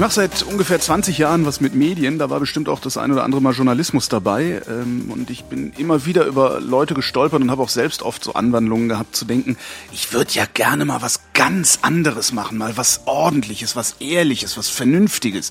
[0.00, 2.18] Mache seit ungefähr 20 Jahren was mit Medien.
[2.18, 4.62] Da war bestimmt auch das ein oder andere Mal Journalismus dabei.
[4.68, 8.32] Ähm, und ich bin immer wieder über Leute gestolpert und habe auch selbst oft so
[8.32, 9.58] Anwandlungen gehabt zu denken,
[9.92, 14.70] ich würde ja gerne mal was ganz anderes machen, mal was Ordentliches, was Ehrliches, was
[14.70, 15.50] Vernünftiges.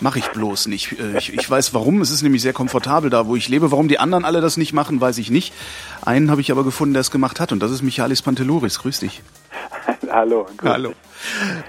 [0.00, 0.98] Mache ich bloß nicht.
[1.00, 2.02] Äh, ich, ich weiß warum.
[2.02, 3.70] Es ist nämlich sehr komfortabel da, wo ich lebe.
[3.70, 5.54] Warum die anderen alle das nicht machen, weiß ich nicht.
[6.02, 7.52] Einen habe ich aber gefunden, der es gemacht hat.
[7.52, 8.80] Und das ist Michalis Pantelouris.
[8.80, 9.22] Grüß dich.
[10.10, 10.46] Hallo.
[10.58, 10.68] Gut.
[10.68, 10.94] Hallo.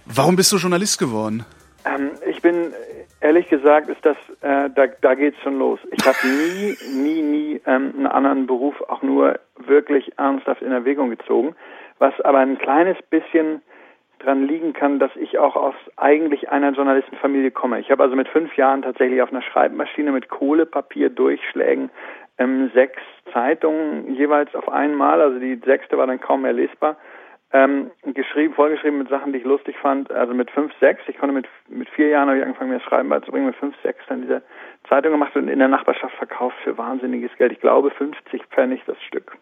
[0.06, 1.46] Warum bist du Journalist geworden?
[1.86, 2.74] Ähm, ich bin,
[3.22, 5.80] ehrlich gesagt, ist das, äh, da, da geht's schon los.
[5.92, 11.10] Ich habe nie, nie, nie ähm, einen anderen Beruf auch nur wirklich ernsthaft in Erwägung
[11.10, 11.56] gezogen,
[12.00, 13.62] was aber ein kleines bisschen
[14.20, 17.80] dran liegen kann, dass ich auch aus eigentlich einer Journalistenfamilie komme.
[17.80, 21.90] Ich habe also mit fünf Jahren tatsächlich auf einer Schreibmaschine mit Kohlepapier Durchschlägen
[22.38, 26.98] ähm, sechs Zeitungen jeweils auf einmal, also die sechste war dann kaum mehr lesbar,
[27.54, 30.12] ähm, geschrieben, vollgeschrieben mit Sachen, die ich lustig fand.
[30.12, 31.04] Also mit fünf, sechs.
[31.08, 33.46] Ich konnte mit mit vier Jahren habe ich angefangen, mir das Schreiben beizubringen.
[33.46, 34.42] Mit fünf, sechs dann diese
[34.90, 37.52] Zeitung gemacht und in der Nachbarschaft verkauft für wahnsinniges Geld.
[37.52, 39.38] Ich glaube 50 Pfennig das Stück.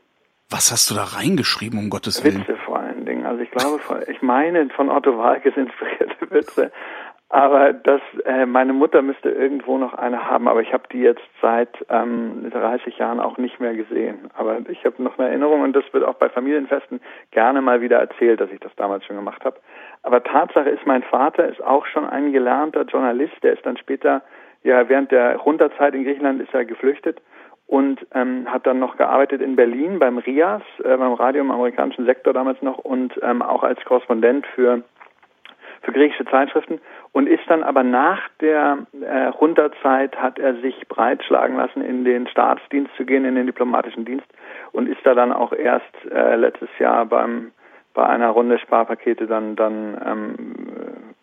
[0.49, 2.41] Was hast du da reingeschrieben, um Gottes Willen?
[2.41, 3.25] Witze vor allen Dingen.
[3.25, 6.71] Also ich glaube, ich meine von Otto Walkes inspirierte Witze.
[7.33, 11.23] Aber das, äh, meine Mutter müsste irgendwo noch eine haben, aber ich habe die jetzt
[11.41, 14.29] seit ähm, 30 Jahren auch nicht mehr gesehen.
[14.35, 16.99] Aber ich habe noch eine Erinnerung und das wird auch bei Familienfesten
[17.31, 19.55] gerne mal wieder erzählt, dass ich das damals schon gemacht habe.
[20.03, 23.41] Aber Tatsache ist, mein Vater ist auch schon ein gelernter Journalist.
[23.43, 24.23] Der ist dann später,
[24.63, 27.21] ja, während der Runterzeit in Griechenland ist er geflüchtet
[27.65, 32.05] und ähm, hat dann noch gearbeitet in Berlin beim RIAS, äh, beim Radio im amerikanischen
[32.05, 34.83] Sektor damals noch und ähm, auch als Korrespondent für
[35.81, 36.79] für griechische Zeitschriften
[37.11, 42.27] und ist dann aber nach der äh, Runterzeit hat er sich breitschlagen lassen, in den
[42.27, 44.27] Staatsdienst zu gehen, in den diplomatischen Dienst
[44.71, 47.51] und ist da dann auch erst äh, letztes Jahr beim
[47.93, 50.35] bei einer Runde Sparpakete dann dann ähm,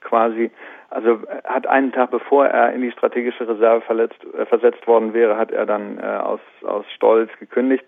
[0.00, 0.50] quasi
[0.90, 5.36] also hat einen Tag bevor er in die strategische Reserve verletzt, äh, versetzt worden wäre,
[5.38, 7.84] hat er dann äh, aus aus Stolz gekündigt.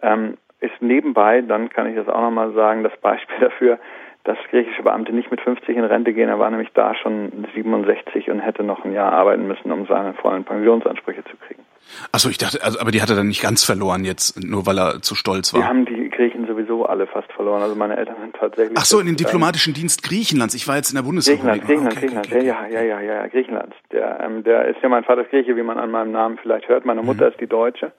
[0.00, 3.78] Ähm, ist nebenbei, dann kann ich das auch nochmal sagen, das Beispiel dafür,
[4.24, 6.28] dass griechische Beamte nicht mit 50 in Rente gehen.
[6.28, 10.14] Er war nämlich da schon 67 und hätte noch ein Jahr arbeiten müssen, um seine
[10.14, 11.62] vollen Pensionsansprüche zu kriegen.
[12.12, 14.78] Achso, ich dachte, also, aber die hat er dann nicht ganz verloren jetzt, nur weil
[14.78, 15.60] er zu stolz war.
[15.60, 17.62] Die haben die Griechen sowieso alle fast verloren.
[17.62, 18.78] Also meine Eltern sind tatsächlich.
[18.78, 20.54] Ach so, in den diplomatischen Dienst Griechenlands.
[20.54, 21.66] Ich war jetzt in der Bundesrepublik.
[21.66, 22.66] Griechenland, Griechenland, okay, Griechenland.
[22.66, 22.78] Okay, okay.
[22.78, 23.74] Ja, ja, ja, ja, Griechenland.
[23.90, 26.68] Der, ähm, der ist ja mein Vater ist Grieche, wie man an meinem Namen vielleicht
[26.68, 26.84] hört.
[26.84, 27.32] Meine Mutter mhm.
[27.32, 27.92] ist die Deutsche.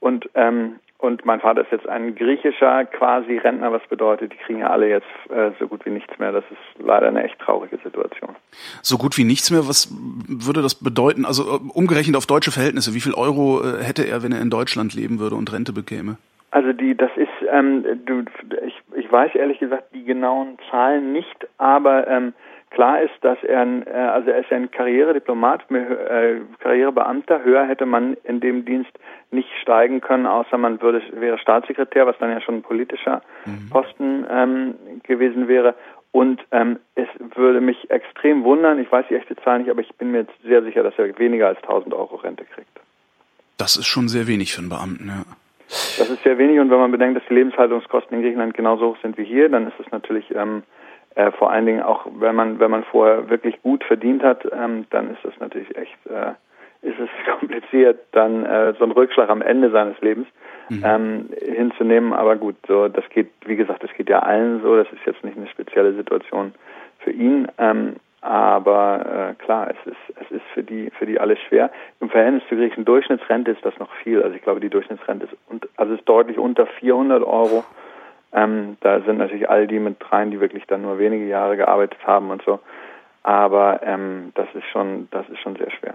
[0.00, 4.60] Und ähm, und mein Vater ist jetzt ein griechischer quasi Rentner, was bedeutet, die kriegen
[4.60, 6.32] ja alle jetzt äh, so gut wie nichts mehr.
[6.32, 8.34] Das ist leider eine echt traurige Situation.
[8.82, 9.92] So gut wie nichts mehr, was
[10.28, 11.26] würde das bedeuten?
[11.26, 14.50] Also äh, umgerechnet auf deutsche Verhältnisse, wie viel Euro äh, hätte er, wenn er in
[14.50, 16.16] Deutschland leben würde und Rente bekäme?
[16.50, 18.24] Also die, das ist, ähm, du,
[18.66, 22.32] ich, ich weiß ehrlich gesagt die genauen Zahlen nicht, aber ähm,
[22.70, 27.44] Klar ist, dass er, ein, äh, also er ist ein Karrierediplomat, äh, Karrierebeamter.
[27.44, 28.90] Höher hätte man in dem Dienst
[29.30, 33.70] nicht steigen können, außer man würde, wäre Staatssekretär, was dann ja schon ein politischer mhm.
[33.70, 35.74] Posten ähm, gewesen wäre.
[36.12, 39.94] Und ähm, es würde mich extrem wundern, ich weiß die echte Zahl nicht, aber ich
[39.96, 42.80] bin mir jetzt sehr sicher, dass er weniger als 1000 Euro Rente kriegt.
[43.58, 45.24] Das ist schon sehr wenig für einen Beamten, ja.
[45.68, 48.96] Das ist sehr wenig und wenn man bedenkt, dass die Lebenshaltungskosten in Griechenland genauso hoch
[49.02, 50.62] sind wie hier, dann ist es natürlich ähm,
[51.16, 54.86] äh, vor allen Dingen auch, wenn man wenn man vorher wirklich gut verdient hat, ähm,
[54.90, 56.32] dann ist das natürlich echt äh,
[56.82, 60.28] ist es kompliziert, dann äh, so einen Rückschlag am Ende seines Lebens
[60.68, 60.82] mhm.
[60.84, 62.12] ähm, hinzunehmen.
[62.12, 64.76] Aber gut, so das geht, wie gesagt, das geht ja allen so.
[64.76, 66.54] Das ist jetzt nicht eine spezielle Situation
[66.98, 67.48] für ihn.
[67.58, 71.70] Ähm, aber äh, klar, es ist es ist für die für die alles schwer.
[72.00, 74.22] Im Verhältnis zur griechischen Durchschnittsrente ist das noch viel.
[74.22, 77.64] Also ich glaube, die Durchschnittsrente ist und, also ist deutlich unter 400 Euro.
[78.36, 81.98] Ähm, da sind natürlich all die mit rein, die wirklich dann nur wenige Jahre gearbeitet
[82.06, 82.60] haben und so.
[83.22, 85.94] Aber ähm, das ist schon, das ist schon sehr schwer.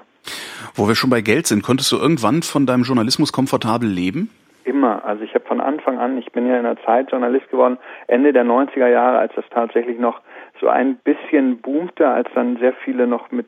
[0.73, 4.31] Wo wir schon bei Geld sind, konntest du irgendwann von deinem Journalismus komfortabel leben?
[4.63, 5.05] Immer.
[5.05, 7.77] Also ich habe von Anfang an, ich bin ja in der Zeit Journalist geworden,
[8.07, 10.19] Ende der 90er Jahre, als das tatsächlich noch
[10.59, 13.47] so ein bisschen boomte, als dann sehr viele noch mit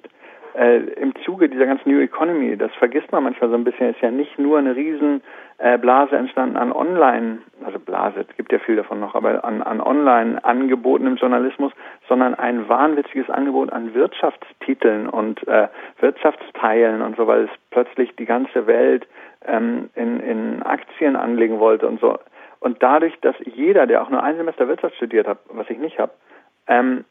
[0.55, 4.01] äh, im Zuge dieser ganzen New Economy, das vergisst man manchmal so ein bisschen, ist
[4.01, 5.21] ja nicht nur eine riesen
[5.57, 9.81] äh, entstanden an Online, also Blase, es gibt ja viel davon noch, aber an, an
[9.81, 11.71] Online-Angeboten im Journalismus,
[12.07, 15.67] sondern ein wahnwitziges Angebot an Wirtschaftstiteln und äh,
[15.99, 19.07] Wirtschaftsteilen und so, weil es plötzlich die ganze Welt
[19.45, 22.17] ähm, in, in Aktien anlegen wollte und so.
[22.59, 25.99] Und dadurch, dass jeder, der auch nur ein Semester Wirtschaft studiert hat, was ich nicht
[25.99, 26.13] habe,
[26.67, 27.05] ähm,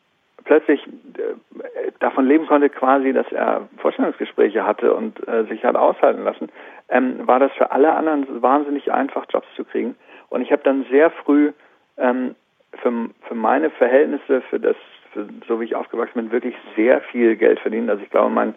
[0.44, 6.24] plötzlich äh, davon leben konnte, quasi, dass er Vorstellungsgespräche hatte und äh, sich hat aushalten
[6.24, 6.50] lassen,
[6.88, 9.94] ähm, war das für alle anderen wahnsinnig einfach, Jobs zu kriegen.
[10.28, 11.52] Und ich habe dann sehr früh
[11.96, 12.34] ähm,
[12.80, 14.76] für, für meine Verhältnisse, für das,
[15.12, 17.90] für, so wie ich aufgewachsen bin, wirklich sehr viel Geld verdient.
[17.90, 18.54] Also ich glaube, mein,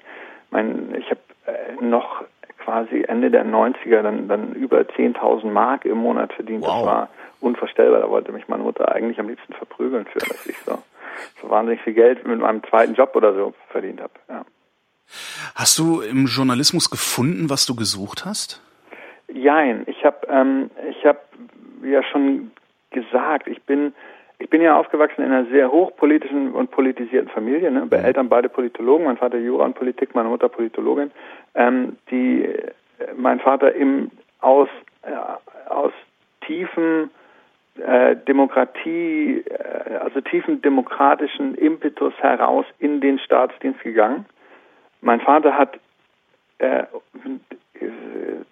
[0.52, 2.24] mein, ich habe äh, noch
[2.60, 6.64] quasi Ende der 90er dann, dann über 10.000 Mark im Monat verdient.
[6.64, 6.78] Wow.
[6.78, 7.10] Das war
[7.42, 8.02] unvorstellbar.
[8.02, 10.80] Da wollte mich meine Mutter eigentlich am liebsten verprügeln für, dass ich so,
[11.42, 14.14] so wahnsinnig viel Geld mit meinem zweiten Job oder so verdient habe.
[14.30, 14.46] Ja.
[15.56, 18.62] Hast du im Journalismus gefunden, was du gesucht hast?
[19.32, 19.84] Jein.
[19.88, 21.20] Ich habe ähm, ich habe
[21.84, 22.52] ja schon
[22.92, 23.94] gesagt, ich bin
[24.40, 27.72] ich bin ja aufgewachsen in einer sehr hochpolitischen und politisierten Familie.
[27.72, 27.86] Ne?
[27.86, 28.06] Bei mhm.
[28.06, 31.12] Eltern beide Politologen, mein Vater Jura und Politik, meine Mutter Politologin.
[31.54, 32.72] Ähm, die, äh,
[33.16, 34.68] mein Vater im, aus,
[35.04, 35.94] äh, aus
[36.46, 37.10] tiefen
[37.80, 44.26] äh, Demokratie, äh, also tiefen demokratischen Impetus heraus in den Staatsdienst gegangen.
[45.02, 45.80] Mein Vater hat
[46.60, 46.84] äh,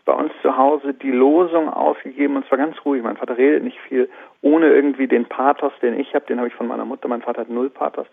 [0.05, 3.01] bei uns zu Hause die Losung ausgegeben und zwar ganz ruhig.
[3.01, 4.09] Mein Vater redet nicht viel,
[4.41, 7.07] ohne irgendwie den Pathos, den ich habe, den habe ich von meiner Mutter.
[7.07, 8.07] Mein Vater hat null Pathos.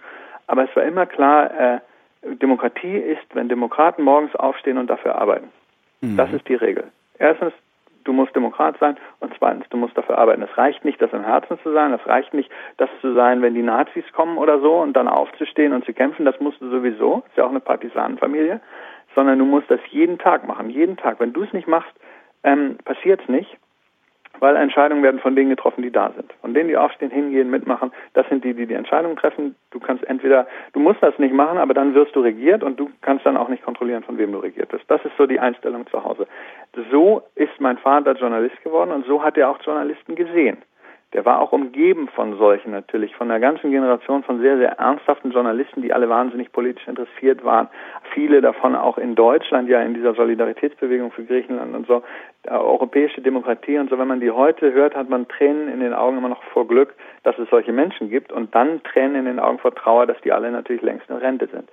[0.46, 1.80] Aber es war immer klar, äh,
[2.22, 5.48] Demokratie ist, wenn Demokraten morgens aufstehen und dafür arbeiten.
[6.00, 6.16] Mhm.
[6.16, 6.84] Das ist die Regel.
[7.18, 7.52] Erstens,
[8.10, 10.42] du musst Demokrat sein und zweitens, du musst dafür arbeiten.
[10.42, 13.54] Es reicht nicht, das im Herzen zu sein, es reicht nicht, das zu sein, wenn
[13.54, 17.22] die Nazis kommen oder so und dann aufzustehen und zu kämpfen, das musst du sowieso,
[17.28, 18.60] ist ja auch eine Partisanenfamilie,
[19.14, 21.20] sondern du musst das jeden Tag machen, jeden Tag.
[21.20, 21.92] Wenn du es nicht machst,
[22.42, 23.56] ähm, passiert es nicht,
[24.40, 26.32] weil Entscheidungen werden von denen getroffen, die da sind.
[26.40, 29.54] Von denen, die aufstehen, hingehen, mitmachen, das sind die, die die Entscheidungen treffen.
[29.70, 32.90] Du kannst entweder, du musst das nicht machen, aber dann wirst du regiert und du
[33.02, 34.84] kannst dann auch nicht kontrollieren, von wem du regiert bist.
[34.88, 36.26] Das ist so die Einstellung zu Hause.
[36.90, 40.58] So ist mein Vater Journalist geworden und so hat er auch Journalisten gesehen
[41.12, 45.32] der war auch umgeben von solchen natürlich, von einer ganzen Generation von sehr, sehr ernsthaften
[45.32, 47.68] Journalisten, die alle wahnsinnig politisch interessiert waren.
[48.14, 52.02] Viele davon auch in Deutschland, ja in dieser Solidaritätsbewegung für Griechenland und so,
[52.48, 53.98] europäische Demokratie und so.
[53.98, 56.94] Wenn man die heute hört, hat man Tränen in den Augen immer noch vor Glück,
[57.24, 60.32] dass es solche Menschen gibt und dann Tränen in den Augen vor Trauer, dass die
[60.32, 61.68] alle natürlich längst in Rente sind.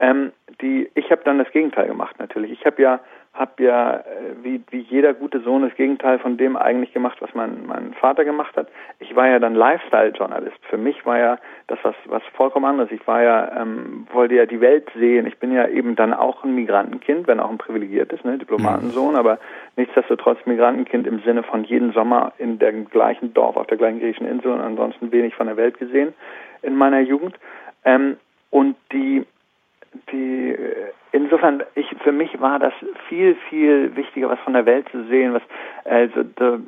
[0.00, 2.52] Ähm, die, ich habe dann das Gegenteil gemacht natürlich.
[2.52, 3.00] Ich habe ja
[3.38, 4.02] habe ja äh,
[4.42, 8.24] wie, wie jeder gute Sohn das Gegenteil von dem eigentlich gemacht, was mein, mein Vater
[8.24, 8.68] gemacht hat.
[8.98, 10.58] Ich war ja dann Lifestyle-Journalist.
[10.68, 12.90] Für mich war ja das was, was vollkommen anderes.
[12.90, 15.26] Ich war ja, ähm, wollte ja die Welt sehen.
[15.26, 19.18] Ich bin ja eben dann auch ein Migrantenkind, wenn auch ein privilegiertes, ne, Diplomatensohn, mhm.
[19.18, 19.38] aber
[19.76, 24.26] nichtsdestotrotz Migrantenkind im Sinne von jeden Sommer in dem gleichen Dorf auf der gleichen griechischen
[24.26, 26.12] Insel und ansonsten wenig von der Welt gesehen
[26.62, 27.36] in meiner Jugend.
[27.84, 28.16] Ähm,
[28.50, 29.24] und die
[30.12, 30.56] die
[31.12, 32.72] insofern ich für mich war das
[33.08, 35.42] viel viel wichtiger was von der Welt zu sehen was
[35.84, 36.60] also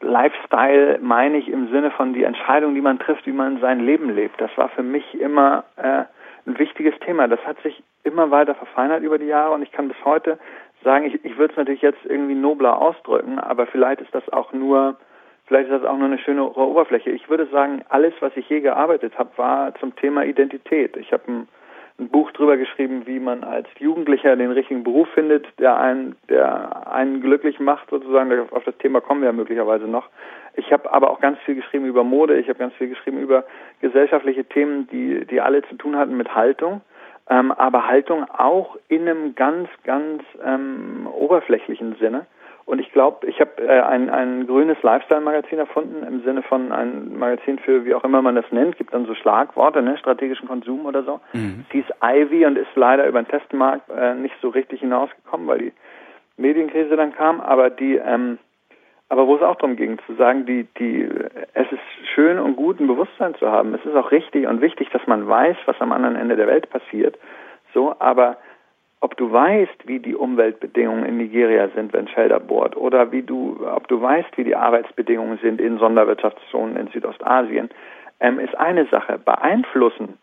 [0.00, 4.14] Lifestyle meine ich im Sinne von die Entscheidung die man trifft wie man sein Leben
[4.14, 6.04] lebt das war für mich immer äh,
[6.46, 9.88] ein wichtiges Thema das hat sich immer weiter verfeinert über die Jahre und ich kann
[9.88, 10.38] bis heute
[10.84, 14.52] sagen ich, ich würde es natürlich jetzt irgendwie nobler ausdrücken aber vielleicht ist das auch
[14.52, 14.96] nur
[15.48, 17.08] Vielleicht ist das auch nur eine schöne Oberfläche.
[17.08, 20.94] Ich würde sagen, alles, was ich je gearbeitet habe, war zum Thema Identität.
[20.98, 21.48] Ich habe ein
[21.98, 26.86] ein Buch drüber geschrieben, wie man als Jugendlicher den richtigen Beruf findet, der einen, der
[26.86, 28.32] einen glücklich macht, sozusagen.
[28.50, 30.08] Auf das Thema kommen wir ja möglicherweise noch.
[30.54, 32.38] Ich habe aber auch ganz viel geschrieben über Mode.
[32.38, 33.44] Ich habe ganz viel geschrieben über
[33.80, 36.82] gesellschaftliche Themen, die, die alle zu tun hatten mit Haltung.
[37.28, 42.26] Ähm, aber Haltung auch in einem ganz, ganz ähm, oberflächlichen Sinne.
[42.68, 47.18] Und ich glaube, ich habe äh, ein, ein grünes Lifestyle-Magazin erfunden, im Sinne von ein
[47.18, 50.84] Magazin für, wie auch immer man das nennt, gibt dann so Schlagworte, ne, strategischen Konsum
[50.84, 51.18] oder so.
[51.32, 51.64] Mhm.
[51.72, 55.58] Die ist Ivy und ist leider über den Testmarkt äh, nicht so richtig hinausgekommen, weil
[55.58, 55.72] die
[56.36, 58.36] Medienkrise dann kam, aber die, ähm,
[59.08, 61.08] aber wo es auch darum ging, zu sagen, die, die,
[61.54, 61.80] es ist
[62.14, 63.72] schön und gut, ein Bewusstsein zu haben.
[63.72, 66.68] Es ist auch richtig und wichtig, dass man weiß, was am anderen Ende der Welt
[66.68, 67.18] passiert.
[67.72, 68.36] So, aber
[69.00, 73.58] ob du weißt, wie die Umweltbedingungen in Nigeria sind, wenn Shelter bohrt, oder wie du,
[73.64, 77.70] ob du weißt, wie die Arbeitsbedingungen sind in Sonderwirtschaftszonen in Südostasien,
[78.20, 79.18] ähm, ist eine Sache.
[79.18, 80.18] Beeinflussen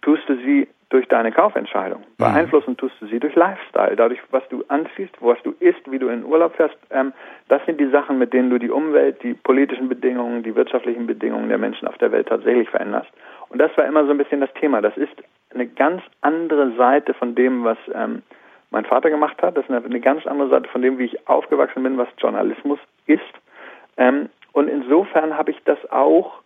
[0.00, 2.00] tust du sie durch deine Kaufentscheidung.
[2.00, 2.24] Mhm.
[2.24, 6.08] Beeinflussen tust du sie durch Lifestyle, dadurch, was du anziehst, was du isst, wie du
[6.08, 6.76] in Urlaub fährst.
[6.90, 7.12] Ähm,
[7.48, 11.48] das sind die Sachen, mit denen du die Umwelt, die politischen Bedingungen, die wirtschaftlichen Bedingungen
[11.48, 13.10] der Menschen auf der Welt tatsächlich veränderst.
[13.48, 14.80] Und das war immer so ein bisschen das Thema.
[14.80, 15.22] Das ist
[15.56, 18.22] eine ganz andere Seite von dem, was ähm,
[18.70, 19.56] mein Vater gemacht hat.
[19.56, 22.78] Das ist eine, eine, ganz andere Seite von dem, wie ich aufgewachsen bin, was Journalismus
[23.06, 23.22] ist.
[23.96, 26.40] Ähm, und insofern habe ich das auch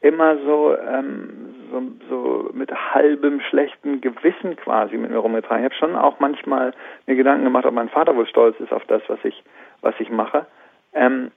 [0.00, 5.64] immer so, ähm, so, so mit halbem schlechten Gewissen quasi mit mir rumgetragen.
[5.64, 6.72] Ich habe schon auch manchmal
[7.06, 9.42] mir Gedanken gemacht, ob mein Vater wohl stolz ist auf das, was ich,
[9.80, 10.46] was ich mache.
[10.94, 11.32] Ähm,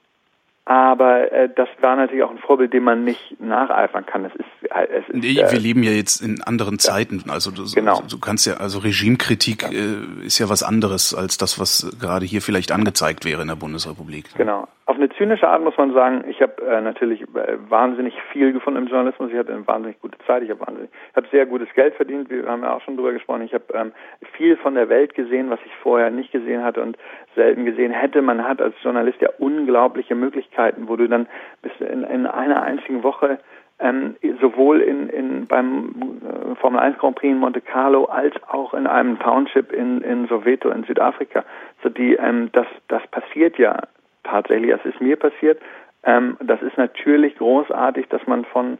[0.66, 4.26] aber äh, das war natürlich auch ein Vorbild, dem man nicht nacheifern kann.
[4.26, 7.24] Es ist, äh, es ist nee, äh, wir leben ja jetzt in anderen Zeiten.
[7.30, 8.02] Also du, genau.
[8.08, 9.70] du kannst ja, also Regimekritik ja.
[9.70, 13.56] Äh, ist ja was anderes als das, was gerade hier vielleicht angezeigt wäre in der
[13.56, 14.26] Bundesrepublik.
[14.36, 14.68] Genau.
[14.88, 18.82] Auf eine zynische Art muss man sagen, ich habe äh, natürlich äh, wahnsinnig viel gefunden
[18.82, 19.32] im Journalismus.
[19.32, 20.42] Ich hatte eine wahnsinnig gute Zeit.
[20.44, 22.30] Ich habe habe sehr gutes Geld verdient.
[22.30, 23.44] Wir haben ja auch schon drüber gesprochen.
[23.44, 23.92] Ich habe ähm,
[24.34, 26.98] viel von der Welt gesehen, was ich vorher nicht gesehen hatte und
[27.36, 28.22] selten gesehen hätte.
[28.24, 31.28] Man hat als Journalist ja unglaubliche Möglichkeiten, wo du dann
[31.62, 33.38] bis in, in einer einzigen Woche
[33.82, 38.74] ähm, sowohl in, in beim äh, Formel 1 Grand Prix in Monte Carlo als auch
[38.74, 41.44] in einem Township in, in Soweto in Südafrika.
[41.84, 43.80] So die, ähm, das, das passiert ja
[44.24, 45.62] tatsächlich, das ist mir passiert.
[46.04, 48.78] Ähm, das ist natürlich großartig, dass man von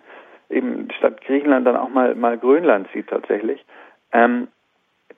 [0.50, 3.64] eben statt Griechenland dann auch mal, mal Grönland sieht tatsächlich.
[4.12, 4.48] Ähm,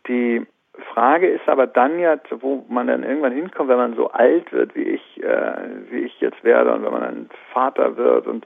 [0.07, 0.45] die
[0.93, 4.75] Frage ist aber dann ja, wo man dann irgendwann hinkommt, wenn man so alt wird,
[4.75, 5.53] wie ich, äh,
[5.89, 8.45] wie ich jetzt werde und wenn man dann Vater wird und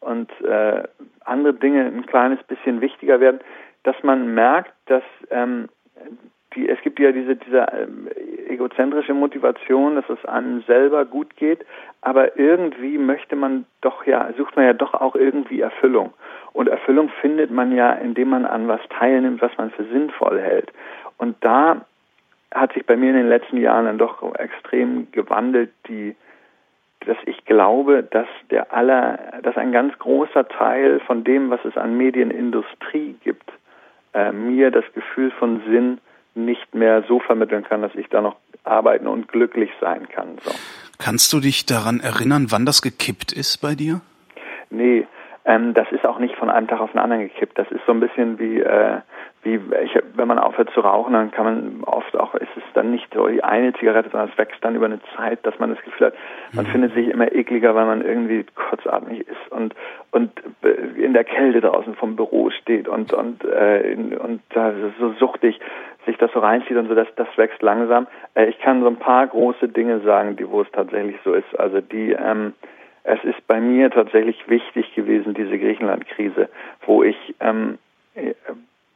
[0.00, 0.84] und äh,
[1.24, 3.40] andere Dinge ein kleines bisschen wichtiger werden,
[3.82, 5.68] dass man merkt, dass ähm,
[6.54, 8.08] die, es gibt ja diese, diese ähm,
[8.48, 11.64] egozentrische Motivation, dass es einem selber gut geht,
[12.00, 16.12] aber irgendwie möchte man doch ja, sucht man ja doch auch irgendwie Erfüllung.
[16.52, 20.72] Und Erfüllung findet man ja, indem man an was teilnimmt, was man für sinnvoll hält.
[21.18, 21.84] Und da
[22.54, 26.16] hat sich bei mir in den letzten Jahren dann doch extrem gewandelt, die,
[27.06, 31.76] dass ich glaube, dass der aller, dass ein ganz großer Teil von dem, was es
[31.76, 33.52] an Medienindustrie gibt,
[34.14, 35.98] äh, mir das Gefühl von Sinn
[36.44, 40.38] nicht mehr so vermitteln kann, dass ich da noch arbeiten und glücklich sein kann.
[40.42, 40.50] So.
[40.98, 44.00] Kannst du dich daran erinnern, wann das gekippt ist bei dir?
[44.70, 45.06] Nee,
[45.48, 47.58] ähm, das ist auch nicht von einem Tag auf den anderen gekippt.
[47.58, 48.98] Das ist so ein bisschen wie, äh,
[49.44, 52.90] wie ich, wenn man aufhört zu rauchen, dann kann man oft auch, ist es dann
[52.90, 55.82] nicht so die eine Zigarette, sondern es wächst dann über eine Zeit, dass man das
[55.84, 56.14] Gefühl hat,
[56.52, 56.70] man mhm.
[56.70, 59.74] findet sich immer ekliger, weil man irgendwie kurzatmig ist und
[60.10, 60.32] und
[60.96, 65.60] in der Kälte draußen vom Büro steht und und äh, und da so suchtig
[66.08, 68.06] sich das so reinzieht und so, dass das wächst langsam.
[68.34, 71.58] Äh, ich kann so ein paar große Dinge sagen, die wo es tatsächlich so ist.
[71.58, 72.54] Also die ähm,
[73.04, 76.48] es ist bei mir tatsächlich wichtig gewesen, diese Griechenland-Krise,
[76.84, 77.78] wo ich ähm,
[78.14, 78.34] äh,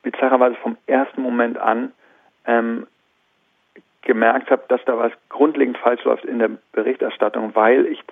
[0.02, 1.92] bizarrerweise vom ersten Moment an
[2.46, 2.86] ähm,
[4.02, 8.02] gemerkt habe, dass da was grundlegend falsch läuft in der Berichterstattung, weil ich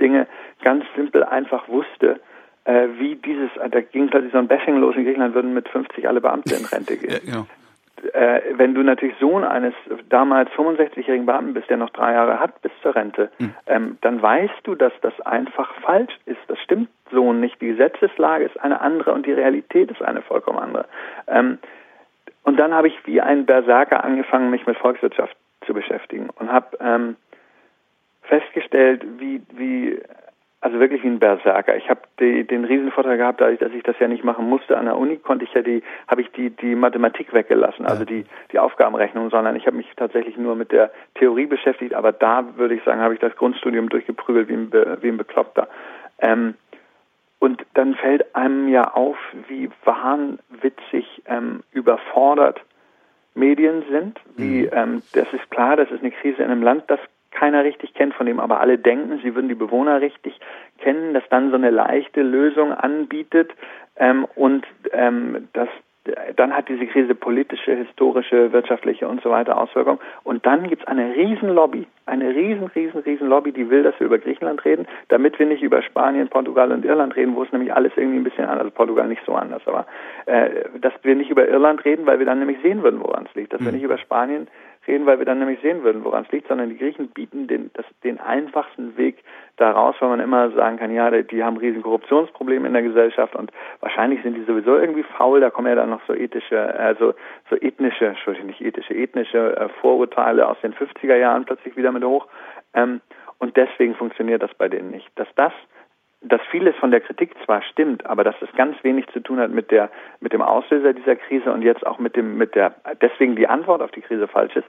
[0.00, 0.26] Dinge
[0.62, 2.18] ganz simpel einfach wusste,
[2.64, 6.08] äh, wie dieses, da ging plötzlich so ein Bashing los in Griechenland, würden mit 50
[6.08, 7.10] alle Beamte in Rente gehen.
[7.10, 7.46] Ja, genau
[8.12, 9.74] äh, wenn du natürlich Sohn eines
[10.08, 13.54] damals 65-jährigen Beamten bist, der noch drei Jahre hat bis zur Rente, mhm.
[13.66, 16.40] ähm, dann weißt du, dass das einfach falsch ist.
[16.48, 17.60] Das stimmt so nicht.
[17.60, 20.86] Die Gesetzeslage ist eine andere und die Realität ist eine vollkommen andere.
[21.26, 21.58] Ähm,
[22.42, 26.76] und dann habe ich wie ein Berserker angefangen, mich mit Volkswirtschaft zu beschäftigen und habe
[26.80, 27.16] ähm,
[28.22, 30.00] festgestellt, wie, wie
[30.64, 31.76] also wirklich wie ein Berserker.
[31.76, 34.96] Ich habe den Riesenvorteil gehabt, dadurch, dass ich das ja nicht machen musste an der
[34.96, 39.28] Uni, konnte ich ja die, habe ich die die Mathematik weggelassen, also die die Aufgabenrechnung,
[39.28, 41.92] sondern ich habe mich tatsächlich nur mit der Theorie beschäftigt.
[41.92, 45.68] Aber da würde ich sagen, habe ich das Grundstudium durchgeprügelt wie ein, wie ein Bekloppter.
[46.18, 46.54] Ähm,
[47.40, 49.18] und dann fällt einem ja auf,
[49.48, 52.62] wie wahnwitzig ähm, überfordert
[53.34, 54.18] Medien sind.
[54.38, 54.70] Wie mhm.
[54.72, 57.00] ähm, das ist klar, das ist eine Krise in einem Land, das
[57.34, 60.38] keiner richtig kennt, von dem aber alle denken, sie würden die Bewohner richtig
[60.78, 63.52] kennen, das dann so eine leichte Lösung anbietet
[63.96, 65.68] ähm, und ähm, das
[66.36, 69.98] dann hat diese Krise politische, historische, wirtschaftliche und so weiter Auswirkungen.
[70.22, 74.06] Und dann gibt es eine Riesenlobby, eine riesen, riesen, riesen Lobby, die will, dass wir
[74.06, 77.72] über Griechenland reden, damit wir nicht über Spanien, Portugal und Irland reden, wo es nämlich
[77.72, 79.86] alles irgendwie ein bisschen anders, Portugal nicht so anders, aber
[80.26, 83.34] äh, dass wir nicht über Irland reden, weil wir dann nämlich sehen würden, woran es
[83.34, 83.66] liegt, dass mhm.
[83.66, 84.48] wir nicht über Spanien
[84.86, 87.70] reden, weil wir dann nämlich sehen würden, woran es liegt, sondern die Griechen bieten den,
[87.74, 89.22] das, den einfachsten Weg
[89.56, 93.34] daraus, weil man immer sagen kann, ja, die, die haben riesen Korruptionsprobleme in der Gesellschaft
[93.34, 97.14] und wahrscheinlich sind die sowieso irgendwie faul, da kommen ja dann noch so ethische, also
[97.50, 102.04] so ethnische, Entschuldigung, nicht ethische, ethnische äh, Vorurteile aus den 50er Jahren plötzlich wieder mit
[102.04, 102.26] hoch.
[102.74, 103.00] Ähm,
[103.38, 105.08] und deswegen funktioniert das bei denen nicht.
[105.16, 105.52] Dass das
[106.24, 109.50] dass vieles von der Kritik zwar stimmt, aber dass es ganz wenig zu tun hat
[109.50, 109.90] mit der
[110.20, 113.82] mit dem Auslöser dieser Krise und jetzt auch mit dem mit der deswegen die Antwort
[113.82, 114.66] auf die Krise falsch ist,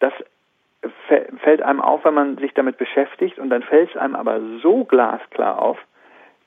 [0.00, 0.12] das
[1.42, 4.84] fällt einem auf, wenn man sich damit beschäftigt und dann fällt es einem aber so
[4.84, 5.78] glasklar auf,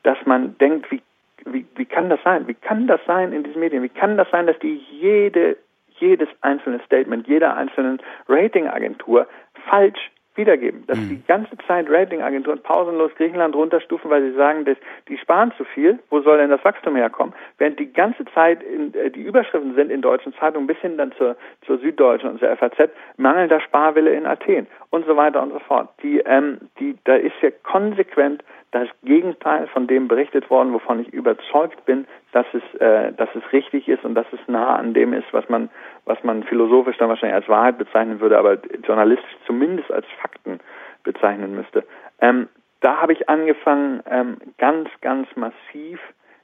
[0.03, 1.01] dass man denkt, wie
[1.45, 2.48] wie, wie kann das sein?
[2.48, 3.83] Wie kann das sein in diesen Medien?
[3.83, 5.57] Wie kann das sein, dass die jede
[6.00, 9.27] jedes einzelne Statement jeder einzelnen Ratingagentur
[9.69, 10.85] falsch wiedergeben.
[10.87, 11.09] Dass mhm.
[11.09, 15.99] die ganze Zeit Ratingagenturen pausenlos Griechenland runterstufen, weil sie sagen, dass die sparen zu viel.
[16.09, 17.33] Wo soll denn das Wachstum herkommen?
[17.57, 21.11] Während die ganze Zeit in, äh, die Überschriften sind in deutschen Zeitungen bis hin dann
[21.13, 21.35] zur,
[21.65, 24.67] zur Süddeutschen und zur FAZ mangelnder Sparwille in Athen.
[24.93, 25.89] Und so weiter und so fort.
[26.03, 31.12] Die, ähm, die, da ist ja konsequent das Gegenteil von dem berichtet worden, wovon ich
[31.12, 35.13] überzeugt bin, dass es, äh, dass es richtig ist und dass es nah an dem
[35.13, 35.71] ist, was man,
[36.05, 40.59] was man philosophisch dann wahrscheinlich als Wahrheit bezeichnen würde, aber journalistisch zumindest als Fakten
[41.03, 41.83] bezeichnen müsste.
[42.21, 42.47] Ähm,
[42.81, 46.00] da habe ich angefangen, ähm, ganz, ganz massiv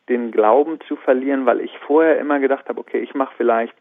[0.09, 3.75] den Glauben zu verlieren, weil ich vorher immer gedacht habe, okay, ich mache vielleicht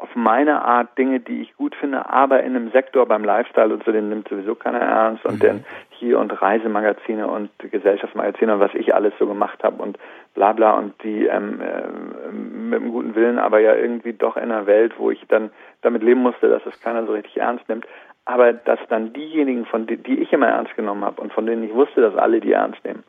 [0.00, 3.84] auf meine Art Dinge, die ich gut finde, aber in einem Sektor beim Lifestyle und
[3.84, 5.46] so, den nimmt sowieso keiner ernst und mhm.
[5.46, 9.98] dann hier und Reisemagazine und Gesellschaftsmagazine und was ich alles so gemacht habe und
[10.34, 14.44] bla bla und die ähm, äh, mit einem guten Willen, aber ja irgendwie doch in
[14.44, 15.50] einer Welt, wo ich dann
[15.82, 17.86] damit leben musste, dass es keiner so richtig ernst nimmt.
[18.24, 21.64] Aber dass dann diejenigen, von die, die ich immer ernst genommen habe und von denen
[21.64, 23.04] ich wusste, dass alle die ernst nehmen,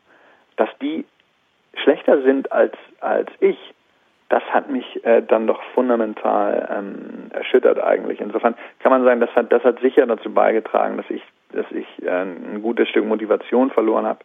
[0.56, 1.06] dass die
[1.74, 3.56] schlechter sind als als ich,
[4.32, 8.18] das hat mich äh, dann doch fundamental ähm, erschüttert eigentlich.
[8.18, 11.22] Insofern kann man sagen, das hat, das hat sicher dazu beigetragen, dass ich,
[11.52, 14.20] dass ich äh, ein gutes Stück Motivation verloren habe.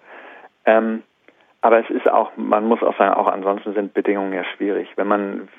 [0.66, 1.04] Ähm,
[1.60, 4.88] aber es ist auch, man muss auch sagen, auch ansonsten sind Bedingungen ja schwierig.
[4.96, 5.50] Wenn man,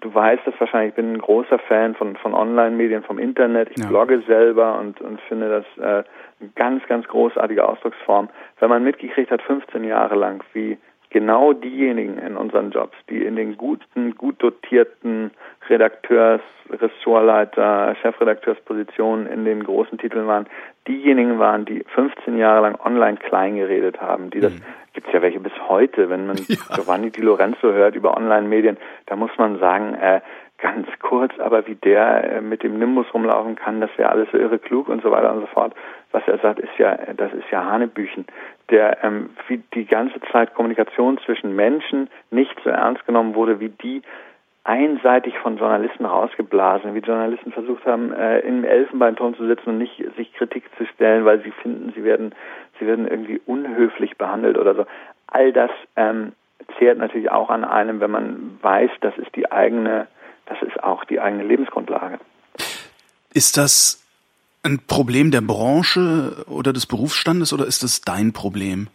[0.00, 3.70] du weißt das wahrscheinlich, ich bin ein großer Fan von, von Online-Medien, vom Internet.
[3.70, 3.88] Ich ja.
[3.88, 6.04] blogge selber und, und finde das äh,
[6.40, 8.30] eine ganz, ganz großartige Ausdrucksform.
[8.58, 10.76] Wenn man mitgekriegt hat, 15 Jahre lang, wie
[11.16, 15.30] genau diejenigen in unseren Jobs, die in den guten, gut dotierten
[15.66, 20.46] Redakteurs, Ressortleiter, Chefredakteurspositionen in den großen Titeln waren,
[20.86, 24.62] diejenigen waren, die 15 Jahre lang online klein geredet haben, die das mhm.
[24.92, 26.56] gibt's ja welche bis heute, wenn man ja.
[26.74, 30.20] Giovanni Di Lorenzo hört über Online-Medien, da muss man sagen, äh,
[30.58, 34.36] ganz kurz, aber wie der äh, mit dem Nimbus rumlaufen kann, das wäre alles so
[34.36, 35.74] irre klug und so weiter und so fort.
[36.16, 38.24] Was er sagt, ist ja, das ist ja Hanebüchen.
[38.70, 43.68] Der, ähm, wie die ganze Zeit Kommunikation zwischen Menschen nicht so ernst genommen wurde, wie
[43.68, 44.00] die
[44.64, 50.02] einseitig von Journalisten rausgeblasen, wie Journalisten versucht haben, äh, im Elfenbeinturm zu sitzen und nicht
[50.16, 52.34] sich Kritik zu stellen, weil sie finden, sie werden,
[52.80, 54.86] sie werden irgendwie unhöflich behandelt oder so.
[55.26, 56.32] All das ähm,
[56.78, 60.06] zehrt natürlich auch an einem, wenn man weiß, das ist die eigene
[60.46, 62.18] das ist auch die eigene Lebensgrundlage.
[63.34, 64.05] Ist das
[64.66, 68.88] ein Problem der Branche oder des Berufsstandes oder ist das dein Problem?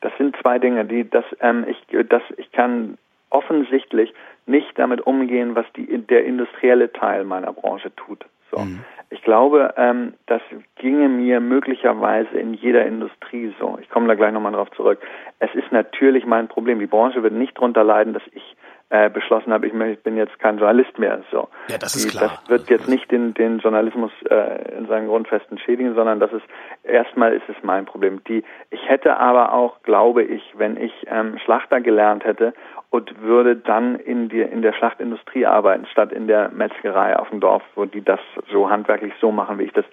[0.00, 2.98] Das sind zwei Dinge, die das ähm, ich das ich kann
[3.30, 4.12] offensichtlich
[4.46, 8.24] nicht damit umgehen, was die der industrielle Teil meiner Branche tut.
[8.50, 8.58] So.
[8.58, 8.80] Mhm.
[9.10, 10.40] Ich glaube, ähm, das
[10.76, 13.78] ginge mir möglicherweise in jeder Industrie so.
[13.80, 15.00] Ich komme da gleich nochmal drauf zurück.
[15.40, 16.78] Es ist natürlich mein Problem.
[16.78, 18.56] Die Branche wird nicht darunter leiden, dass ich
[18.90, 21.22] äh, beschlossen habe, ich, ich bin jetzt kein Journalist mehr.
[21.30, 21.48] So.
[21.68, 22.40] Ja, das ist klar.
[22.40, 26.44] Das wird jetzt nicht den, den Journalismus äh, in seinen Grundfesten schädigen, sondern das ist
[26.82, 28.22] erstmal ist es mein Problem.
[28.24, 32.52] Die, ich hätte aber auch, glaube ich, wenn ich ähm, Schlachter gelernt hätte
[32.90, 37.40] und würde dann in, die, in der Schlachtindustrie arbeiten, statt in der Metzgerei auf dem
[37.40, 39.84] Dorf, wo die das so handwerklich so machen, wie ich das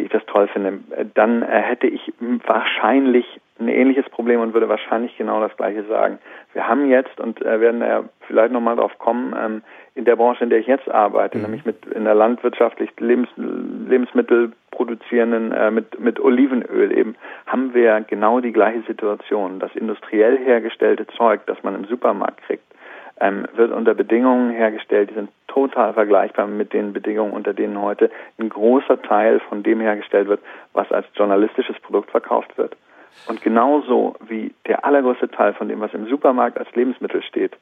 [0.00, 0.80] wie ich das toll finde,
[1.14, 2.12] dann äh, hätte ich
[2.46, 3.26] wahrscheinlich
[3.58, 6.18] ein ähnliches Problem und würde wahrscheinlich genau das Gleiche sagen.
[6.54, 9.62] Wir haben jetzt, und äh, werden ja vielleicht nochmal drauf kommen, ähm,
[9.94, 11.44] in der Branche, in der ich jetzt arbeite, mhm.
[11.44, 18.00] nämlich mit in der landwirtschaftlich Lebens, Lebensmittel produzierenden, äh, mit, mit Olivenöl eben, haben wir
[18.00, 19.58] genau die gleiche Situation.
[19.58, 22.64] Das industriell hergestellte Zeug, das man im Supermarkt kriegt,
[23.20, 28.10] ähm, wird unter Bedingungen hergestellt, die sind total vergleichbar mit den Bedingungen, unter denen heute
[28.38, 30.40] ein großer Teil von dem hergestellt wird,
[30.72, 32.76] was als journalistisches Produkt verkauft wird.
[33.26, 37.56] Und genauso wie der allergrößte Teil von dem, was im Supermarkt als Lebensmittel steht,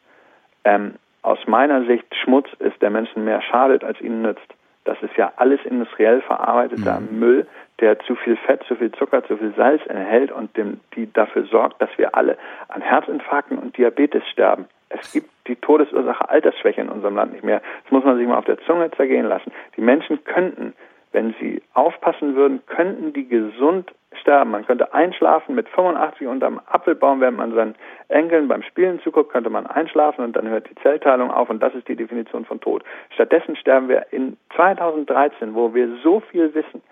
[0.64, 4.54] ähm, aus meiner Sicht Schmutz ist, der Menschen mehr schadet, als ihnen nützt.
[4.84, 7.18] Das ist ja alles industriell verarbeiteter mhm.
[7.18, 7.46] Müll,
[7.80, 11.44] der zu viel Fett, zu viel Zucker, zu viel Salz enthält und dem, die dafür
[11.44, 14.66] sorgt, dass wir alle an Herzinfarkten und Diabetes sterben.
[14.90, 17.62] Es gibt die Todesursache Altersschwäche in unserem Land nicht mehr.
[17.84, 19.52] Das muss man sich mal auf der Zunge zergehen lassen.
[19.76, 20.74] Die Menschen könnten,
[21.12, 24.50] wenn sie aufpassen würden, könnten die gesund sterben.
[24.50, 27.74] Man könnte einschlafen mit 85 unterm Apfelbaum, während man seinen
[28.08, 31.74] Enkeln beim Spielen zuguckt, könnte man einschlafen und dann hört die Zellteilung auf und das
[31.74, 32.82] ist die Definition von Tod.
[33.10, 36.82] Stattdessen sterben wir in 2013, wo wir so viel wissen,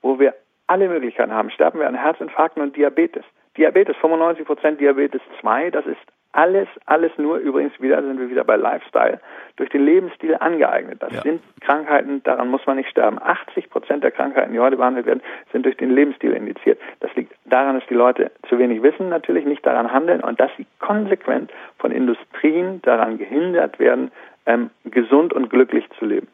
[0.00, 0.34] wo wir
[0.66, 3.24] alle Möglichkeiten haben, sterben wir an Herzinfarkten und Diabetes.
[3.56, 6.00] Diabetes 95 Prozent, Diabetes 2, das ist
[6.32, 9.20] alles, alles nur, übrigens wieder sind wir wieder bei Lifestyle,
[9.56, 11.02] durch den Lebensstil angeeignet.
[11.02, 11.22] Das ja.
[11.22, 13.18] sind Krankheiten, daran muss man nicht sterben.
[13.22, 16.80] 80 Prozent der Krankheiten, die heute behandelt werden, sind durch den Lebensstil indiziert.
[17.00, 20.50] Das liegt daran, dass die Leute zu wenig wissen, natürlich nicht daran handeln und dass
[20.56, 24.10] sie konsequent von Industrien daran gehindert werden,
[24.46, 26.28] ähm, gesund und glücklich zu leben.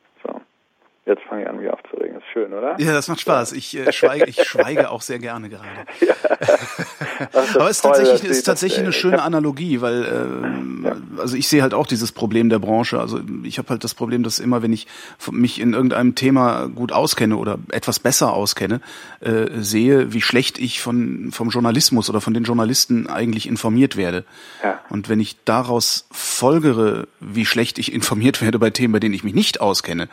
[1.09, 2.19] Jetzt fange ich an, mich aufzuregen.
[2.19, 2.79] Ist schön, oder?
[2.79, 3.53] Ja, das macht Spaß.
[3.53, 5.67] Ich, äh, schweige, ich schweige auch sehr gerne gerade.
[6.01, 6.15] Ja.
[7.55, 10.97] Aber es ist tatsächlich, ist tatsächlich eine schöne Analogie, weil äh, ja.
[11.19, 13.01] also ich sehe halt auch dieses Problem der Branche.
[13.01, 14.87] Also ich habe halt das Problem, dass immer, wenn ich
[15.31, 18.81] mich in irgendeinem Thema gut auskenne oder etwas besser auskenne,
[19.21, 24.25] äh, sehe, wie schlecht ich von vom Journalismus oder von den Journalisten eigentlich informiert werde.
[24.63, 24.81] Ja.
[24.91, 29.25] Und wenn ich daraus folgere, wie schlecht ich informiert werde bei Themen, bei denen ich
[29.25, 30.09] mich nicht auskenne,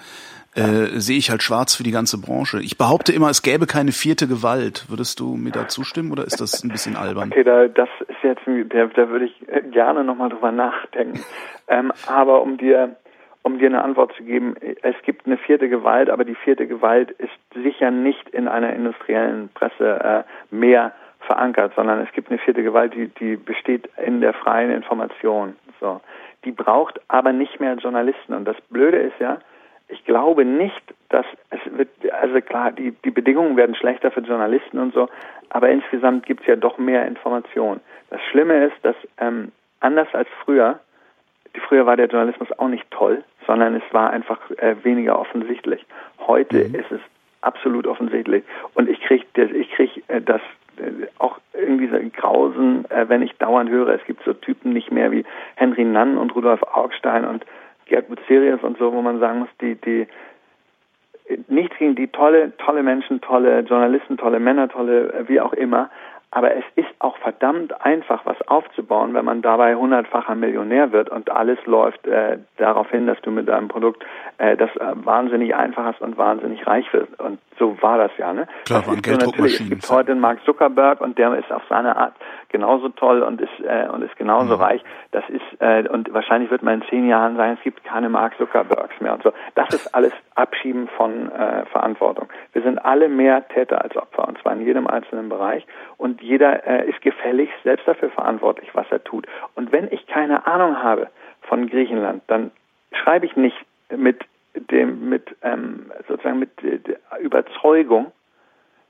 [0.56, 2.60] äh, sehe ich halt schwarz für die ganze Branche.
[2.62, 4.86] Ich behaupte immer, es gäbe keine vierte Gewalt.
[4.90, 7.32] Würdest du mir da zustimmen oder ist das ein bisschen albern?
[7.32, 9.36] Okay, da, das ist jetzt, da, da würde ich
[9.72, 11.20] gerne nochmal drüber nachdenken.
[11.68, 12.96] ähm, aber um dir,
[13.44, 17.12] um dir eine Antwort zu geben, es gibt eine vierte Gewalt, aber die vierte Gewalt
[17.12, 22.64] ist sicher nicht in einer industriellen Presse äh, mehr verankert, sondern es gibt eine vierte
[22.64, 25.56] Gewalt, die, die besteht in der freien Information.
[25.80, 26.02] So.
[26.46, 28.34] Die braucht aber nicht mehr Journalisten.
[28.34, 29.40] Und das Blöde ist ja,
[29.88, 34.80] ich glaube nicht, dass es wird, also klar, die, die Bedingungen werden schlechter für Journalisten
[34.80, 35.10] und so,
[35.50, 37.80] aber insgesamt gibt es ja doch mehr Information.
[38.10, 40.80] Das Schlimme ist, dass ähm, anders als früher,
[41.56, 45.86] die, früher war der Journalismus auch nicht toll, sondern es war einfach äh, weniger offensichtlich.
[46.26, 46.76] Heute mhm.
[46.76, 47.02] ist es
[47.42, 48.44] absolut offensichtlich
[48.74, 50.42] und ich kriege ich krieg, äh, das
[50.78, 54.92] äh, auch irgendwie so Grausen, äh, wenn ich dauernd höre, es gibt so Typen nicht
[54.92, 57.46] mehr wie Henry Nann und Rudolf Augstein und
[57.86, 60.08] Gerd Bucerius und so, wo man sagen muss, die, die,
[61.48, 65.90] nichts gegen die tolle, tolle Menschen, tolle Journalisten, tolle Männer, tolle, äh, wie auch immer,
[66.32, 71.32] aber es ist auch verdammt einfach, was aufzubauen, wenn man dabei hundertfacher Millionär wird und
[71.32, 74.04] alles läuft äh, darauf hin, dass du mit deinem Produkt
[74.38, 77.18] äh, das äh, wahnsinnig einfach hast und wahnsinnig reich wirst.
[77.20, 78.34] Und so war das ja.
[78.34, 78.48] Ne?
[78.66, 81.64] Klar, das ist so natürlich, es gibt heute den Mark Zuckerberg und der ist auf
[81.70, 82.14] seine Art
[82.50, 84.62] genauso toll und ist äh, und ist genauso mhm.
[84.62, 84.84] reich.
[85.12, 88.38] Das ist äh, und wahrscheinlich wird man in zehn Jahren sagen, es gibt keine Mark
[88.38, 89.32] Zuckerbergs mehr und so.
[89.56, 92.30] Das ist alles Abschieben von äh, Verantwortung.
[92.54, 95.66] Wir sind alle mehr Täter als Opfer und zwar in jedem einzelnen Bereich
[95.98, 99.28] und jeder äh, ist gefällig selbst dafür verantwortlich, was er tut.
[99.56, 101.10] Und wenn ich keine Ahnung habe
[101.42, 102.52] von Griechenland, dann
[102.92, 103.58] schreibe ich nicht
[103.96, 106.80] mit dem mit ähm, sozusagen mit äh,
[107.20, 108.12] Überzeugung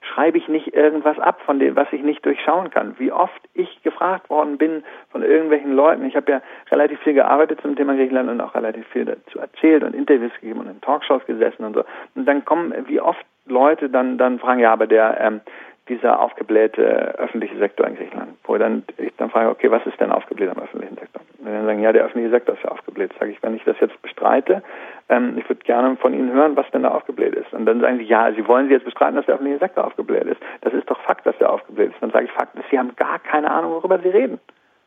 [0.05, 2.95] schreibe ich nicht irgendwas ab von dem, was ich nicht durchschauen kann.
[2.97, 6.05] Wie oft ich gefragt worden bin von irgendwelchen Leuten.
[6.05, 6.41] Ich habe ja
[6.71, 10.61] relativ viel gearbeitet zum Thema Griechenland und auch relativ viel dazu erzählt und Interviews gegeben
[10.61, 11.83] und in Talkshows gesessen und so.
[12.15, 15.41] Und dann kommen, wie oft Leute dann dann fragen, ja, aber der ähm,
[15.87, 18.37] dieser aufgeblähte öffentliche Sektor in Griechenland.
[18.43, 21.21] Wo dann ich dann frage, okay, was ist denn aufgebläht am öffentlichen Sektor?
[21.39, 23.11] Und dann sagen, ja, der öffentliche Sektor ist ja aufgebläht.
[23.19, 24.63] Sage ich, wenn ich das jetzt bestreite,
[25.09, 27.53] ähm, ich würde gerne von Ihnen hören, was denn da aufgebläht ist.
[27.53, 30.25] Und dann sagen sie, ja, Sie wollen Sie jetzt bestreiten, dass der öffentliche Sektor aufgebläht
[30.25, 30.41] ist.
[30.61, 32.01] Das ist doch Fakt, dass der aufgebläht ist.
[32.01, 34.39] Dann sage ich, Fakt ist, Sie haben gar keine Ahnung, worüber Sie reden.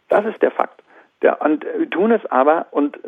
[0.08, 0.82] Das ist der Fakt.
[1.22, 2.98] Der, und äh, tun es aber, und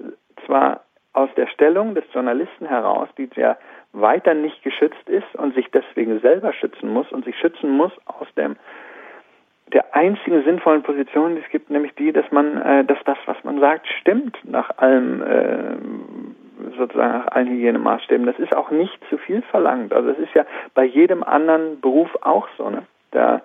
[0.46, 3.59] zwar aus der Stellung des Journalisten heraus, die sehr
[3.92, 8.29] weiter nicht geschützt ist und sich deswegen selber schützen muss und sich schützen muss aus
[8.37, 8.57] dem
[9.73, 13.37] der einzigen sinnvollen Position, die es gibt, nämlich die, dass man, äh, dass das, was
[13.44, 15.77] man sagt, stimmt nach allem äh,
[16.77, 18.27] sozusagen nach allen Hygienemaßstäben.
[18.27, 19.92] Das ist auch nicht zu viel verlangt.
[19.92, 20.44] Also es ist ja
[20.75, 22.68] bei jedem anderen Beruf auch so.
[22.68, 22.83] Ne?
[23.12, 23.42] Da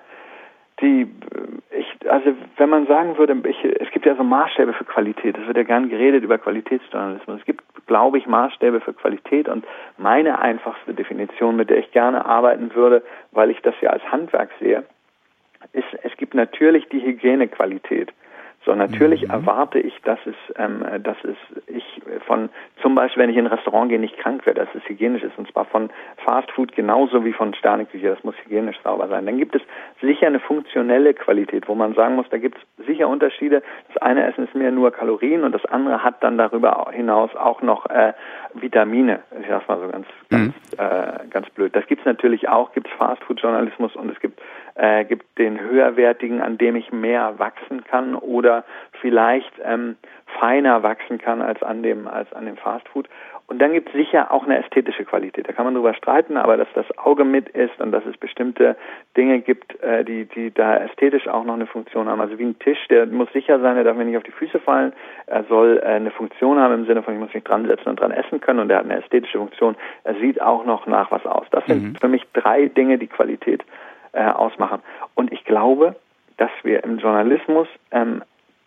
[0.82, 1.08] die
[1.72, 5.38] ich also wenn man sagen würde ich, es gibt ja so Maßstäbe für Qualität.
[5.38, 7.40] Es wird ja gern geredet über Qualitätsjournalismus.
[7.40, 9.66] Es gibt glaube ich Maßstäbe für Qualität und
[9.98, 14.50] meine einfachste Definition mit der ich gerne arbeiten würde weil ich das ja als Handwerk
[14.60, 14.84] sehe
[15.74, 18.12] ist es gibt natürlich die Hygienequalität
[18.66, 19.30] so, natürlich mhm.
[19.30, 22.50] erwarte ich, dass es, ähm, dass es ich von
[22.82, 25.38] zum Beispiel, wenn ich in ein Restaurant gehe, nicht krank werde, dass es hygienisch ist.
[25.38, 28.10] Und zwar von Fast Food genauso wie von Sterneküche.
[28.10, 29.26] Das muss hygienisch sauber sein.
[29.28, 29.62] Dann gibt es
[30.02, 33.62] sicher eine funktionelle Qualität, wo man sagen muss, da gibt es sicher Unterschiede.
[33.94, 37.62] Das eine Essen ist mehr nur Kalorien und das andere hat dann darüber hinaus auch
[37.62, 38.14] noch äh,
[38.56, 39.20] Vitamine.
[39.42, 40.54] Ich sag's mal so ganz, mhm.
[40.54, 41.76] ganz, äh, ganz blöd.
[41.76, 44.42] Das gibt es natürlich auch, gibt es Fast Food Journalismus und es gibt
[44.76, 48.64] äh, gibt den höherwertigen, an dem ich mehr wachsen kann oder
[49.02, 49.96] vielleicht ähm,
[50.40, 53.08] feiner wachsen kann als an dem als an dem Fastfood.
[53.48, 55.48] Und dann gibt es sicher auch eine ästhetische Qualität.
[55.48, 58.76] Da kann man drüber streiten, aber dass das Auge mit ist und dass es bestimmte
[59.16, 62.22] Dinge gibt, äh, die, die da ästhetisch auch noch eine Funktion haben.
[62.22, 64.60] Also wie ein Tisch, der muss sicher sein, der darf mir nicht auf die Füße
[64.60, 64.94] fallen.
[65.28, 68.00] Er soll äh, eine Funktion haben im Sinne von, ich muss mich dran setzen und
[68.00, 69.76] dran essen können und er hat eine ästhetische Funktion.
[70.04, 71.46] Er sieht auch noch nach was aus.
[71.52, 71.96] Das sind mhm.
[71.98, 73.64] für mich drei Dinge, die Qualität
[74.16, 74.82] äh, ausmachen.
[75.14, 75.96] Und ich glaube,
[76.38, 78.24] dass wir im Journalismus ähm,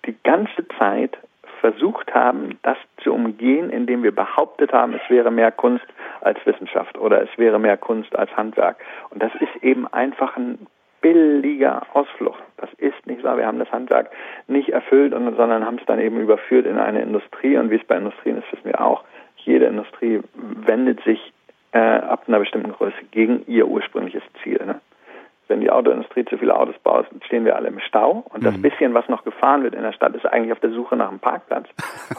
[0.07, 1.19] die ganze Zeit
[1.61, 5.87] versucht haben, das zu umgehen, indem wir behauptet haben, es wäre mehr Kunst
[6.21, 8.77] als Wissenschaft oder es wäre mehr Kunst als Handwerk.
[9.11, 10.67] Und das ist eben einfach ein
[11.01, 12.43] billiger Ausflucht.
[12.57, 13.37] Das ist nicht wahr.
[13.37, 14.11] Wir haben das Handwerk
[14.47, 17.57] nicht erfüllt, sondern haben es dann eben überführt in eine Industrie.
[17.57, 19.05] Und wie es bei Industrien ist, wissen wir auch.
[19.37, 21.33] Jede Industrie wendet sich
[21.73, 24.61] äh, ab einer bestimmten Größe gegen ihr ursprüngliches Ziel.
[24.65, 24.81] Ne?
[25.49, 28.25] Wenn die Autoindustrie zu viele Autos baut, stehen wir alle im Stau.
[28.33, 28.63] Und das mhm.
[28.63, 31.19] bisschen, was noch gefahren wird in der Stadt, ist eigentlich auf der Suche nach einem
[31.19, 31.67] Parkplatz.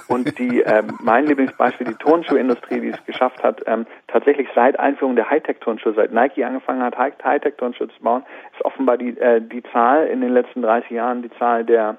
[0.08, 5.15] Und die, äh, mein Lieblingsbeispiel, die Turnschuhindustrie, die es geschafft hat, ähm, tatsächlich seit Einführung
[5.15, 10.08] der Hightech-Turnschuhe, seit Nike angefangen hat, Hightech-Turnschuhe zu bauen, ist offenbar die, äh, die Zahl
[10.08, 11.98] in den letzten 30 Jahren, die Zahl der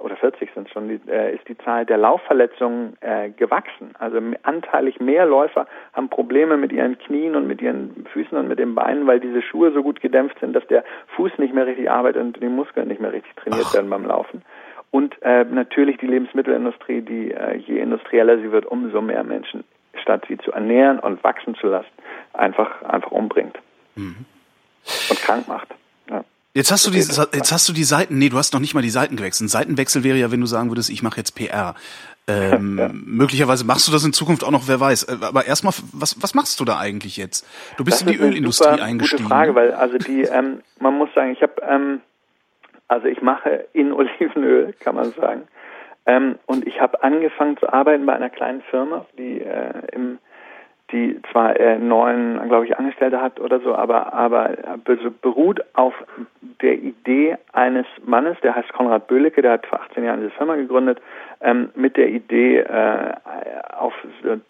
[0.00, 3.94] oder 40 sind schon, die, äh, ist die Zahl der Laufverletzungen äh, gewachsen.
[3.98, 8.58] Also anteilig mehr Läufer haben Probleme mit ihren Knien und mit ihren Füßen und mit
[8.58, 10.84] den Beinen, weil diese Schuhe so gut gedämpft sind, dass der
[11.16, 13.74] Fuß nicht mehr richtig arbeitet und die Muskeln nicht mehr richtig trainiert Ach.
[13.74, 14.42] werden beim Laufen.
[14.90, 20.24] Und äh, natürlich die Lebensmittelindustrie, die äh, je industrieller sie wird, umso mehr Menschen, statt
[20.28, 21.90] sie zu ernähren und wachsen zu lassen,
[22.32, 23.58] einfach, einfach umbringt
[23.94, 24.24] mhm.
[25.10, 25.68] und krank macht.
[26.52, 28.82] Jetzt hast du die, jetzt hast du die Seiten, nee, du hast noch nicht mal
[28.82, 29.46] die Seiten gewechselt.
[29.46, 31.76] Ein Seitenwechsel wäre ja, wenn du sagen würdest, ich mache jetzt PR.
[32.26, 32.90] Ähm, ja.
[32.92, 35.04] Möglicherweise machst du das in Zukunft auch noch, wer weiß.
[35.04, 37.46] Äh, aber erstmal, was, was machst du da eigentlich jetzt?
[37.76, 39.24] Du bist das in die Ölindustrie eingestiegen.
[39.24, 42.00] Gute Frage, weil also die, ähm, man muss sagen, ich habe, ähm,
[42.88, 45.42] also ich mache in Olivenöl, kann man sagen.
[46.06, 50.18] Ähm, und ich habe angefangen zu arbeiten bei einer kleinen Firma, die äh, im
[50.92, 54.54] die zwar äh, neun, glaube ich, Angestellte hat oder so, aber, aber
[55.22, 55.94] beruht auf
[56.62, 60.56] der Idee eines Mannes, der heißt Konrad Böhlecke, der hat vor 18 Jahren diese Firma
[60.56, 61.00] gegründet,
[61.40, 63.12] ähm, mit der Idee, äh,
[63.76, 63.94] auf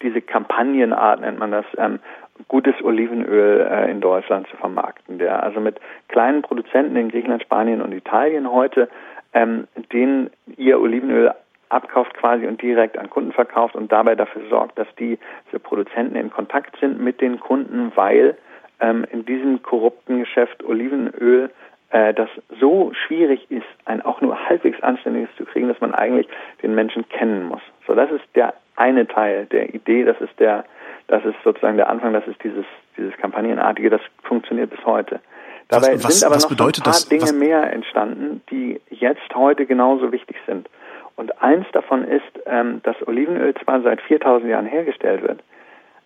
[0.01, 1.99] diese Kampagnenart nennt man das, ähm,
[2.47, 5.19] gutes Olivenöl äh, in Deutschland zu vermarkten.
[5.19, 8.89] Der also mit kleinen Produzenten in Griechenland, Spanien und Italien heute,
[9.33, 11.31] ähm, denen ihr Olivenöl
[11.71, 16.15] abkauft quasi und direkt an Kunden verkauft und dabei dafür sorgt, dass die diese Produzenten
[16.15, 18.37] in Kontakt sind mit den Kunden, weil
[18.79, 21.49] ähm, in diesem korrupten Geschäft Olivenöl
[21.91, 22.29] äh, das
[22.59, 26.27] so schwierig ist, ein auch nur halbwegs anständiges zu kriegen, dass man eigentlich
[26.63, 27.61] den Menschen kennen muss.
[27.87, 30.65] So, das ist der eine Teil der Idee, das ist der,
[31.07, 32.65] das ist sozusagen der Anfang, das ist dieses,
[32.97, 35.19] dieses Kampagnenartige, das funktioniert bis heute.
[35.67, 39.65] Dabei was, was, sind aber noch ein paar das, Dinge mehr entstanden, die jetzt heute
[39.65, 40.67] genauso wichtig sind.
[41.15, 45.41] Und eins davon ist, ähm, dass Olivenöl zwar seit 4000 Jahren hergestellt wird,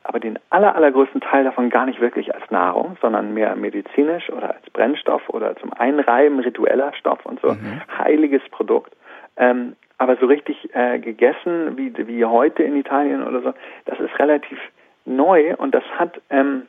[0.04, 4.54] aber den aller, allergrößten Teil davon gar nicht wirklich als Nahrung, sondern mehr medizinisch oder
[4.56, 7.82] als Brennstoff oder zum Einreiben ritueller Stoff und so, mhm.
[7.98, 8.96] heiliges Produkt.
[9.38, 13.54] Ähm, aber so richtig äh, gegessen wie, wie heute in Italien oder so,
[13.86, 14.60] das ist relativ
[15.06, 16.68] neu und das hat, ähm,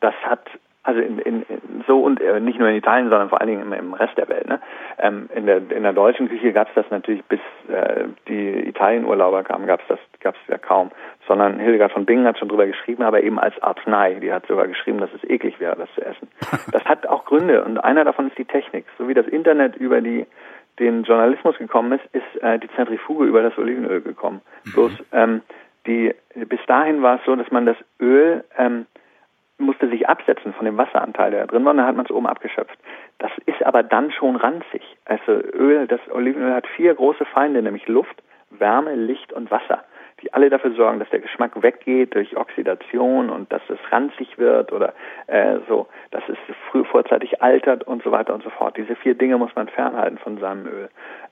[0.00, 0.46] das hat
[0.84, 1.44] also in, in,
[1.86, 4.28] so und äh, nicht nur in Italien, sondern vor allen Dingen im, im Rest der
[4.28, 4.48] Welt.
[4.48, 4.60] Ne?
[4.98, 9.44] Ähm, in, der, in der deutschen Küche gab es das natürlich, bis äh, die Italienurlauber
[9.44, 10.90] kamen, gab es das gab's ja kaum.
[11.28, 14.14] Sondern Hildegard von Bingen hat schon drüber geschrieben, aber eben als Arznei.
[14.14, 16.28] Die hat sogar geschrieben, dass es eklig wäre, das zu essen.
[16.72, 18.86] Das hat auch Gründe und einer davon ist die Technik.
[18.98, 20.26] So wie das Internet über die
[20.78, 24.40] den Journalismus gekommen ist, ist äh, die Zentrifuge über das Olivenöl gekommen.
[24.64, 24.72] Mhm.
[24.72, 25.42] Bloß ähm,
[25.86, 28.86] die bis dahin war es so, dass man das Öl ähm,
[30.02, 32.78] sich absetzen von dem Wasseranteil, der da drin war, dann hat man es oben abgeschöpft.
[33.18, 34.82] Das ist aber dann schon ranzig.
[35.04, 39.84] Also Öl, das Olivenöl hat vier große Feinde, nämlich Luft, Wärme, Licht und Wasser
[40.22, 44.72] die alle dafür sorgen, dass der Geschmack weggeht durch Oxidation und dass es ranzig wird
[44.72, 44.94] oder
[45.26, 46.36] äh, so, dass es
[46.70, 48.76] früh vorzeitig altert und so weiter und so fort.
[48.76, 50.88] Diese vier Dinge muss man fernhalten von seinem Öl.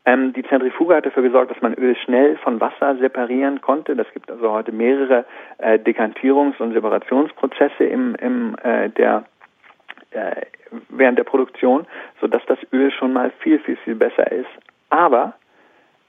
[0.07, 3.95] Ähm, die Zentrifuge hat dafür gesorgt, dass man Öl schnell von Wasser separieren konnte.
[3.95, 5.25] Das gibt also heute mehrere
[5.59, 9.25] äh, Dekantierungs- und Separationsprozesse im, im äh, der
[10.11, 10.47] äh,
[10.89, 11.87] während der Produktion,
[12.21, 14.51] sodass das Öl schon mal viel, viel, viel besser ist.
[14.89, 15.35] Aber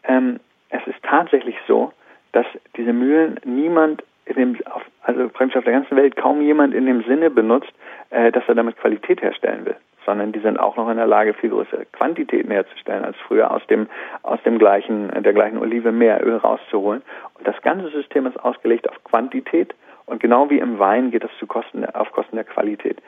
[0.04, 0.39] ähm,
[0.70, 1.91] es ist tatsächlich so,
[2.32, 4.58] dass diese Mühlen niemand in dem,
[5.04, 7.72] also praktisch auf der ganzen Welt kaum jemand in dem Sinne benutzt,
[8.12, 11.34] äh, dass er damit Qualität herstellen will, sondern die sind auch noch in der Lage,
[11.34, 13.88] viel größere Quantitäten herzustellen als früher aus dem
[14.24, 17.02] aus dem gleichen der gleichen Olive mehr Öl rauszuholen.
[17.38, 19.74] Und das ganze System ist ausgelegt auf Quantität
[20.06, 23.02] und genau wie im Wein geht das zu Kosten auf Kosten der Qualität.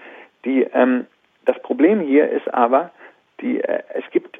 [0.45, 1.05] Die ähm,
[1.45, 2.91] das Problem hier ist aber,
[3.41, 4.39] die, äh, es gibt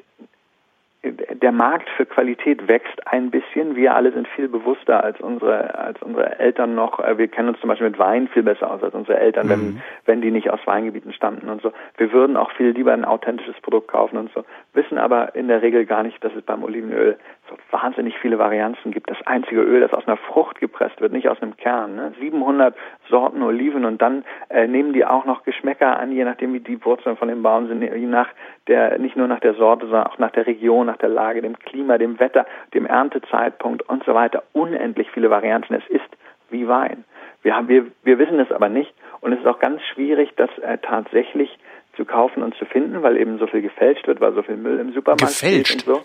[1.12, 3.76] der Markt für Qualität wächst ein bisschen.
[3.76, 6.98] Wir alle sind viel bewusster als unsere, als unsere Eltern noch.
[7.00, 9.50] Äh, wir kennen uns zum Beispiel mit Wein viel besser aus als unsere Eltern, mhm.
[9.50, 11.72] wenn, wenn die nicht aus Weingebieten stammten und so.
[11.96, 14.44] Wir würden auch viel lieber ein authentisches Produkt kaufen und so.
[14.72, 17.18] Wissen aber in der Regel gar nicht, dass es beim Olivenöl
[17.70, 19.10] wahnsinnig viele Varianzen gibt.
[19.10, 21.96] Das einzige Öl, das aus einer Frucht gepresst wird, nicht aus einem Kern.
[21.96, 22.12] Ne?
[22.20, 22.74] 700
[23.08, 26.84] Sorten Oliven und dann äh, nehmen die auch noch Geschmäcker an, je nachdem wie die
[26.84, 28.28] Wurzeln von dem Baum sind, je nach
[28.66, 31.58] der, nicht nur nach der Sorte, sondern auch nach der Region, nach der Lage, dem
[31.58, 34.42] Klima, dem Wetter, dem Erntezeitpunkt und so weiter.
[34.52, 35.74] Unendlich viele Varianten.
[35.74, 36.08] Es ist
[36.50, 37.04] wie Wein.
[37.42, 40.50] Wir, haben, wir, wir wissen es aber nicht und es ist auch ganz schwierig, das
[40.58, 41.58] äh, tatsächlich
[41.96, 44.80] zu kaufen und zu finden, weil eben so viel gefälscht wird, weil so viel Müll
[44.80, 45.86] im Supermarkt gefälscht.
[45.86, 46.04] und so.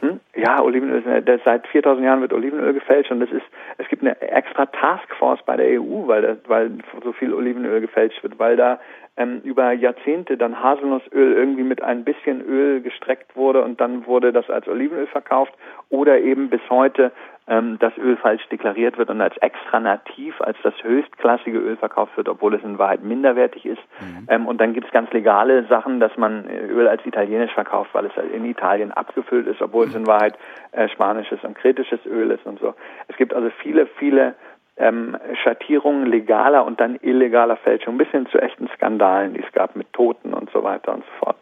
[0.00, 0.20] Hm?
[0.34, 1.02] Ja, Olivenöl,
[1.44, 3.46] seit 4000 Jahren wird Olivenöl gefälscht und es ist,
[3.78, 6.70] es gibt eine extra Taskforce bei der EU, weil, das, weil
[7.02, 8.78] so viel Olivenöl gefälscht wird, weil da
[9.16, 14.32] ähm, über Jahrzehnte dann Haselnussöl irgendwie mit ein bisschen Öl gestreckt wurde und dann wurde
[14.32, 15.54] das als Olivenöl verkauft
[15.88, 17.12] oder eben bis heute
[17.48, 22.16] ähm, das Öl falsch deklariert wird und als extra nativ, als das höchstklassige Öl verkauft
[22.16, 23.82] wird, obwohl es in Wahrheit minderwertig ist.
[24.00, 24.26] Mhm.
[24.28, 28.06] Ähm, und dann gibt es ganz legale Sachen, dass man Öl als italienisch verkauft, weil
[28.06, 29.90] es halt in Italien abgefüllt ist, obwohl mhm.
[29.90, 30.34] es in Wahrheit
[30.72, 32.74] äh, spanisches und kritisches Öl ist und so.
[33.08, 34.34] Es gibt also viele, viele
[34.76, 39.76] ähm, Schattierungen legaler und dann illegaler Fälschung, bis hin zu echten Skandalen, die es gab
[39.76, 41.36] mit Toten und so weiter und so fort.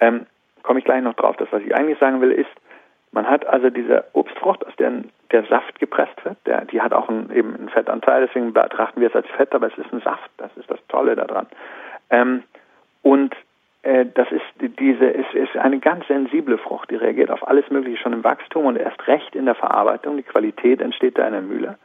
[0.00, 0.26] Ähm,
[0.64, 1.36] Komme ich gleich noch drauf.
[1.36, 2.48] Das, was ich eigentlich sagen will, ist,
[3.14, 4.92] man hat also diese Obstfrucht, aus der
[5.30, 9.08] der Saft gepresst wird, der, die hat auch einen, eben einen Fettanteil, deswegen betrachten wir
[9.08, 11.46] es als Fett, aber es ist ein Saft, das ist das Tolle daran.
[12.10, 12.44] Ähm,
[13.02, 13.34] und
[13.82, 14.44] äh, das ist
[14.78, 18.66] diese ist, ist eine ganz sensible Frucht, die reagiert auf alles Mögliche schon im Wachstum
[18.66, 20.16] und erst recht in der Verarbeitung.
[20.16, 21.78] Die Qualität entsteht da in der Mühle.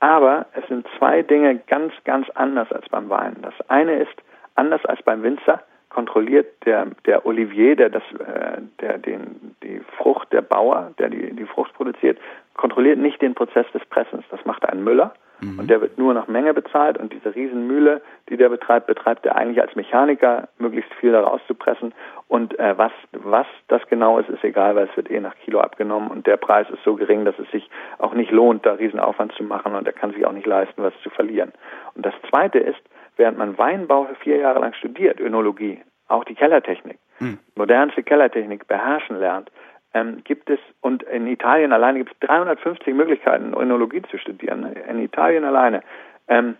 [0.00, 3.36] Aber es sind zwei Dinge ganz, ganz anders als beim Wein.
[3.40, 4.22] Das eine ist,
[4.54, 10.32] anders als beim Winzer, kontrolliert der, der Olivier, der das, äh, der den, die Frucht,
[10.32, 12.18] der Bauer, der die, die Frucht produziert,
[12.54, 14.24] kontrolliert nicht den Prozess des Pressens.
[14.30, 15.58] Das macht ein Müller mhm.
[15.58, 19.36] und der wird nur nach Menge bezahlt und diese Riesenmühle, die der betreibt, betreibt er
[19.36, 21.92] eigentlich als Mechaniker, möglichst viel daraus zu pressen
[22.28, 25.60] und äh, was, was das genau ist, ist egal, weil es wird eh nach Kilo
[25.60, 29.32] abgenommen und der Preis ist so gering, dass es sich auch nicht lohnt, da Riesenaufwand
[29.32, 31.52] zu machen und er kann sich auch nicht leisten, was zu verlieren.
[31.94, 32.80] Und das Zweite ist,
[33.16, 37.38] während man Weinbau vier Jahre lang studiert, Önologie, auch die Kellertechnik, mhm.
[37.54, 39.50] modernste Kellertechnik beherrschen lernt,
[39.94, 44.60] ähm, gibt es, und in Italien alleine gibt es 350 Möglichkeiten, Önologie zu studieren.
[44.60, 44.74] Ne?
[44.88, 45.82] In Italien alleine.
[46.28, 46.56] Ähm,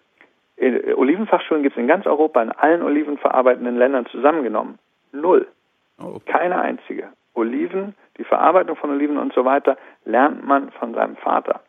[0.96, 4.78] Olivenfachschulen gibt es in ganz Europa, in allen olivenverarbeitenden Ländern zusammengenommen.
[5.12, 5.48] Null.
[5.98, 6.20] Oh.
[6.24, 7.08] Keine einzige.
[7.34, 11.60] Oliven, die Verarbeitung von Oliven und so weiter, lernt man von seinem Vater.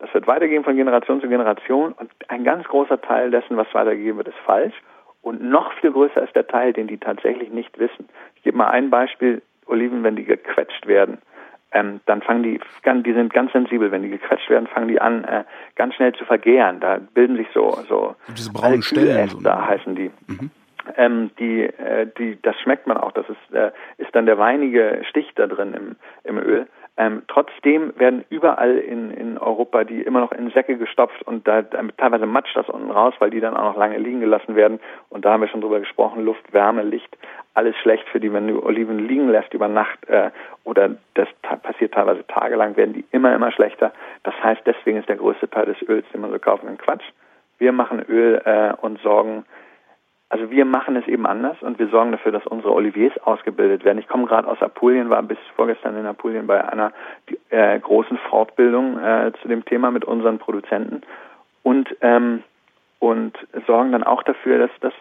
[0.00, 4.16] Das wird weitergehen von Generation zu Generation und ein ganz großer Teil dessen, was weitergegeben
[4.16, 4.74] wird, ist falsch.
[5.22, 8.08] Und noch viel größer ist der Teil, den die tatsächlich nicht wissen.
[8.36, 9.42] Ich gebe mal ein Beispiel.
[9.66, 11.18] Oliven, wenn die gequetscht werden,
[11.72, 15.22] ähm, dann fangen die, die sind ganz sensibel, wenn die gequetscht werden, fangen die an,
[15.24, 15.44] äh,
[15.76, 16.80] ganz schnell zu vergären.
[16.80, 20.10] Da bilden sich so, so diese braunen Stellen, so, da heißen die.
[20.26, 20.50] Mhm.
[20.96, 23.12] Ähm, die, äh, die, das schmeckt man auch.
[23.12, 26.66] Das ist, äh, ist dann der weinige Stich da drin im, im Öl.
[26.96, 31.62] Ähm, trotzdem werden überall in, in Europa die immer noch in Säcke gestopft und da,
[31.62, 34.80] teilweise matscht das unten raus, weil die dann auch noch lange liegen gelassen werden.
[35.08, 37.16] Und da haben wir schon drüber gesprochen, Luft, Wärme, Licht,
[37.54, 40.30] alles schlecht für die, wenn du Oliven liegen lässt über Nacht äh,
[40.64, 41.28] oder das
[41.62, 43.92] passiert teilweise tagelang, werden die immer, immer schlechter.
[44.24, 47.04] Das heißt, deswegen ist der größte Teil des Öls, den man so kaufen kann, Quatsch.
[47.58, 49.46] Wir machen Öl äh, und sorgen
[50.30, 53.98] also wir machen es eben anders und wir sorgen dafür, dass unsere Oliviers ausgebildet werden.
[53.98, 56.92] Ich komme gerade aus Apulien, war bis vorgestern in Apulien bei einer
[57.50, 61.02] äh, großen Fortbildung äh, zu dem Thema mit unseren Produzenten
[61.62, 62.44] und ähm,
[63.00, 64.92] und sorgen dann auch dafür, dass, dass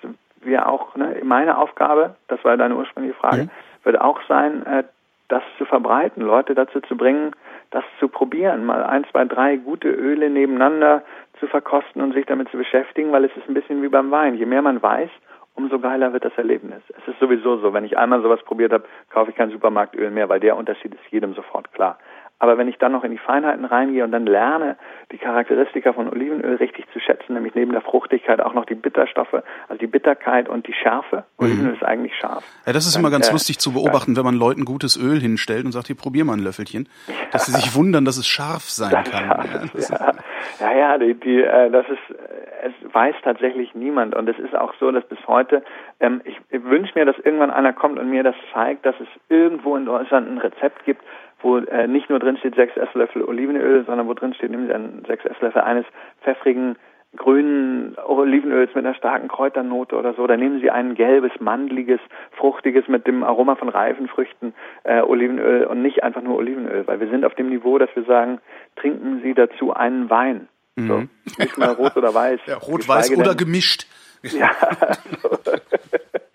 [0.42, 3.50] wir auch, ne, meine Aufgabe, das war deine ursprüngliche Frage, mhm.
[3.84, 4.84] wird auch sein, äh,
[5.30, 7.32] das zu verbreiten, Leute dazu zu bringen,
[7.72, 11.04] das zu probieren, mal ein, zwei, drei gute Öle nebeneinander
[11.40, 14.36] zu verkosten und sich damit zu beschäftigen, weil es ist ein bisschen wie beim Wein.
[14.36, 15.10] Je mehr man weiß,
[15.56, 16.82] umso geiler wird das Erlebnis.
[16.90, 20.30] Es ist sowieso so, wenn ich einmal sowas probiert habe, kaufe ich kein Supermarktöl mehr,
[20.30, 21.98] weil der Unterschied ist jedem sofort klar.
[22.40, 24.78] Aber wenn ich dann noch in die Feinheiten reingehe und dann lerne,
[25.12, 29.44] die Charakteristika von Olivenöl richtig zu schätzen, nämlich neben der Fruchtigkeit auch noch die Bitterstoffe,
[29.68, 31.26] also die Bitterkeit und die Schärfe.
[31.38, 31.46] Mhm.
[31.46, 32.46] Olivenöl ist eigentlich scharf.
[32.66, 35.66] Ja, das ist immer ganz äh, lustig zu beobachten, wenn man Leuten gutes Öl hinstellt
[35.66, 37.14] und sagt, hier probier mal ein Löffelchen, ja.
[37.32, 39.70] dass sie sich wundern, dass es scharf sein das kann.
[39.78, 40.18] Scharf,
[40.60, 44.38] ja, ja, ja, die, die, äh, das ist, äh, es weiß tatsächlich niemand und es
[44.40, 45.64] ist auch so, dass bis heute,
[46.00, 49.08] ähm, ich, ich wünsche mir, dass irgendwann einer kommt und mir das zeigt, dass es
[49.30, 51.02] irgendwo in Deutschland ein Rezept gibt,
[51.42, 54.74] wo äh, nicht nur drin steht sechs Esslöffel Olivenöl, sondern wo drin steht, nehmen Sie
[54.74, 55.86] einen sechs Esslöffel eines
[56.24, 56.78] pfeffrigen
[57.16, 60.28] grünen Olivenöls mit einer starken Kräuternote oder so.
[60.28, 62.00] Dann nehmen Sie ein gelbes, mandliges,
[62.38, 67.00] fruchtiges mit dem Aroma von reifen Früchten äh, Olivenöl und nicht einfach nur Olivenöl, weil
[67.00, 68.40] wir sind auf dem Niveau, dass wir sagen,
[68.76, 70.48] trinken Sie dazu einen Wein.
[70.76, 70.88] Mhm.
[70.88, 72.42] So, nicht mal rot oder weiß.
[72.46, 73.88] Ja, rot, weiß oder gemischt.
[74.22, 74.52] Ja,
[75.22, 75.30] so.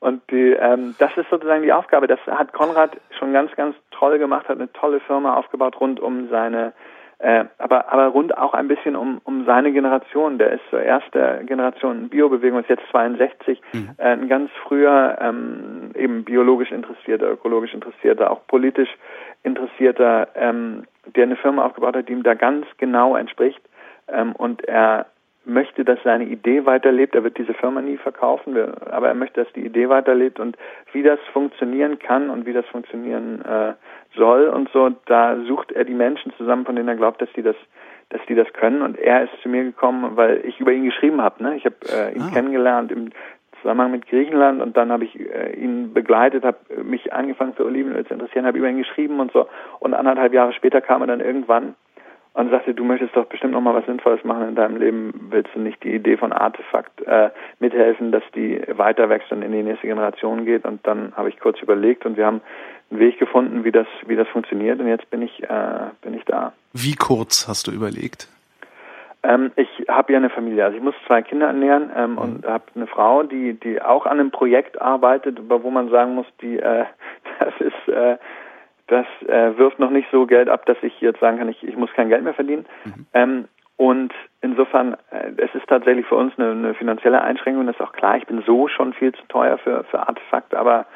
[0.00, 2.06] Und die, ähm, das ist sozusagen die Aufgabe.
[2.06, 6.28] Das hat Konrad schon ganz, ganz toll gemacht, hat eine tolle Firma aufgebaut rund um
[6.30, 6.72] seine,
[7.18, 10.38] äh, aber, aber rund auch ein bisschen um, um seine Generation.
[10.38, 13.90] Der ist zur ersten Generation Biobewegung, ist jetzt 62, mhm.
[13.98, 18.96] äh, ein ganz früher ähm, eben biologisch interessierter, ökologisch interessierter, auch politisch
[19.42, 20.84] interessierter, ähm,
[21.14, 23.60] der eine Firma aufgebaut hat, die ihm da ganz genau entspricht.
[24.08, 25.06] Ähm, und er
[25.44, 27.14] möchte, dass seine Idee weiterlebt.
[27.14, 28.56] Er wird diese Firma nie verkaufen,
[28.90, 30.56] aber er möchte, dass die Idee weiterlebt und
[30.92, 33.72] wie das funktionieren kann und wie das funktionieren äh,
[34.16, 37.42] soll und so, da sucht er die Menschen zusammen, von denen er glaubt, dass die
[37.42, 37.56] das
[38.10, 41.22] dass die das können und er ist zu mir gekommen, weil ich über ihn geschrieben
[41.22, 41.42] habe.
[41.44, 41.56] Ne?
[41.56, 42.30] Ich habe äh, ihn ah.
[42.32, 43.10] kennengelernt im
[43.60, 48.04] Zusammenhang mit Griechenland und dann habe ich äh, ihn begleitet, habe mich angefangen für Olivenöl
[48.04, 51.20] zu interessieren, habe über ihn geschrieben und so und anderthalb Jahre später kam er dann
[51.20, 51.76] irgendwann
[52.34, 55.54] und sagte, du möchtest doch bestimmt noch mal was Sinnvolles machen in deinem Leben, willst
[55.54, 59.62] du nicht die Idee von Artefakt äh, mithelfen, dass die weiter wächst und in die
[59.62, 60.64] nächste Generation geht?
[60.64, 62.40] Und dann habe ich kurz überlegt und wir haben
[62.90, 66.24] einen Weg gefunden, wie das, wie das funktioniert und jetzt bin ich, äh, bin ich
[66.24, 66.52] da.
[66.72, 68.28] Wie kurz hast du überlegt?
[69.22, 72.18] Ähm, ich habe ja eine Familie, also ich muss zwei Kinder ernähren ähm, mhm.
[72.18, 76.26] und habe eine Frau, die, die auch an einem Projekt arbeitet, wo man sagen muss,
[76.40, 76.84] die, äh,
[77.38, 78.16] das ist äh,
[78.90, 81.76] das äh, wirft noch nicht so Geld ab, dass ich jetzt sagen kann, ich, ich
[81.76, 82.66] muss kein Geld mehr verdienen.
[82.84, 83.06] Mhm.
[83.14, 84.12] Ähm, und
[84.42, 88.16] insofern, äh, es ist tatsächlich für uns eine, eine, finanzielle Einschränkung, das ist auch klar.
[88.16, 90.86] Ich bin so schon viel zu teuer für, für Artefakt, aber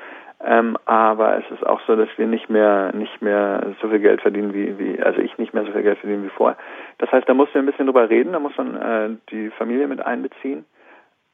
[0.44, 4.20] ähm, aber es ist auch so, dass wir nicht mehr nicht mehr so viel Geld
[4.20, 6.58] verdienen wie, wie also ich nicht mehr so viel Geld verdienen wie vorher.
[6.98, 9.86] Das heißt, da muss man ein bisschen drüber reden, da muss man äh, die Familie
[9.86, 10.66] mit einbeziehen.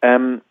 [0.03, 0.43] Ähm,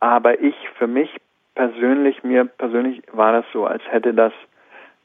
[0.00, 1.16] aber ich für mich
[1.54, 4.32] persönlich, mir persönlich war das so, als hätte das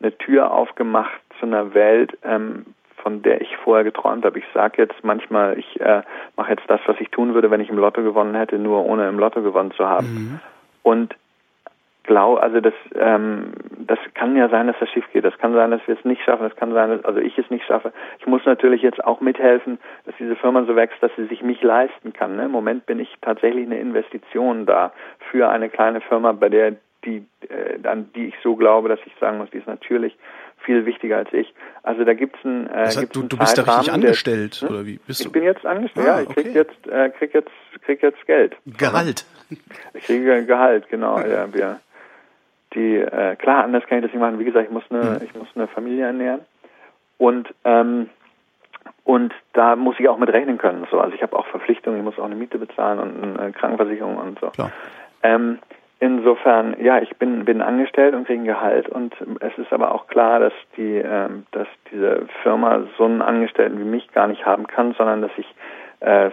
[0.01, 2.65] eine Tür aufgemacht zu einer Welt, ähm,
[2.97, 4.39] von der ich vorher geträumt habe.
[4.39, 6.01] Ich sage jetzt manchmal, ich äh,
[6.35, 9.07] mache jetzt das, was ich tun würde, wenn ich im Lotto gewonnen hätte, nur ohne
[9.07, 10.07] im Lotto gewonnen zu haben.
[10.07, 10.39] Mhm.
[10.83, 11.15] Und
[12.05, 15.25] glaube, also das, ähm, das kann ja sein, dass das schief geht.
[15.25, 16.47] Das kann sein, dass wir es nicht schaffen.
[16.47, 17.91] Das kann sein, dass also ich es nicht schaffe.
[18.19, 21.61] Ich muss natürlich jetzt auch mithelfen, dass diese Firma so wächst, dass sie sich mich
[21.61, 22.35] leisten kann.
[22.35, 22.45] Ne?
[22.45, 24.91] Im Moment bin ich tatsächlich eine Investition da
[25.31, 26.73] für eine kleine Firma, bei der
[27.05, 30.17] die, äh, an die ich so glaube, dass ich sagen muss, die ist natürlich
[30.59, 31.53] viel wichtiger als ich.
[31.83, 34.75] Also da gibt's ein, äh, das heißt, du, du bist da richtig angestellt der, hm?
[34.75, 35.27] oder wie bist du?
[35.27, 36.07] Ich bin jetzt angestellt.
[36.07, 37.51] Ah, ja, ich krieg jetzt, äh, krieg jetzt,
[37.83, 38.55] krieg jetzt Geld.
[38.65, 39.25] Gehalt.
[39.93, 41.19] Ich kriege Gehalt, genau.
[41.19, 41.79] ja, wir,
[42.73, 44.39] die, äh, klar, anders kann ich das nicht machen.
[44.39, 45.21] Wie gesagt, ich muss eine, hm.
[45.23, 46.41] ich muss eine Familie ernähren
[47.17, 48.09] und ähm,
[49.03, 50.87] und da muss ich auch mit rechnen können.
[50.89, 54.17] So, also ich habe auch Verpflichtungen, ich muss auch eine Miete bezahlen und eine Krankenversicherung
[54.17, 54.47] und so.
[54.47, 54.71] Klar.
[55.21, 55.59] Ähm,
[55.99, 60.07] Insofern, ja, ich bin, bin angestellt und kriege ein Gehalt und es ist aber auch
[60.07, 64.67] klar, dass die, ähm, dass diese Firma so einen Angestellten wie mich gar nicht haben
[64.67, 65.47] kann, sondern dass ich
[66.01, 66.31] äh,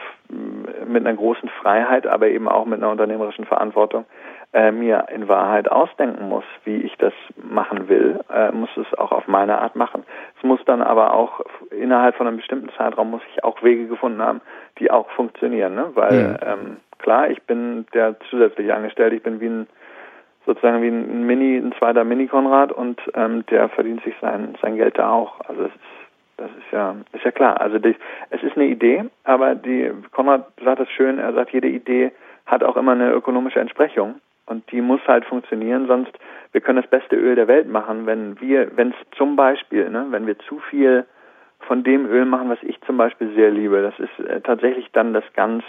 [0.93, 4.05] mit einer großen Freiheit, aber eben auch mit einer unternehmerischen Verantwortung
[4.53, 9.11] äh, mir in Wahrheit ausdenken muss, wie ich das machen will, äh, muss es auch
[9.11, 10.05] auf meine Art machen.
[10.37, 11.41] Es muss dann aber auch
[11.71, 14.41] innerhalb von einem bestimmten Zeitraum muss ich auch Wege gefunden haben,
[14.79, 15.91] die auch funktionieren, ne?
[15.95, 16.37] weil mhm.
[16.45, 19.67] ähm, klar, ich bin der zusätzliche Angestellte, ich bin wie ein
[20.45, 24.99] sozusagen wie ein Mini, ein zweiter Mini-Konrad und ähm, der verdient sich sein sein Geld
[24.99, 25.41] da auch.
[25.49, 26.02] Also es ist
[26.37, 27.61] das ist ja ist ja klar.
[27.61, 27.97] Also die,
[28.31, 32.13] es ist eine Idee, aber die Konrad sagt es schön, er sagt, jede Idee
[32.47, 34.17] hat auch immer eine ökonomische Entsprechung
[34.47, 36.13] und die muss halt funktionieren, sonst
[36.53, 40.07] wir können das beste Öl der Welt machen, wenn wir, wenn es zum Beispiel, ne,
[40.11, 41.07] wenn wir zu viel
[41.61, 45.15] von dem Öl machen, was ich zum Beispiel sehr liebe, das ist äh, tatsächlich dann
[45.15, 45.65] das ganz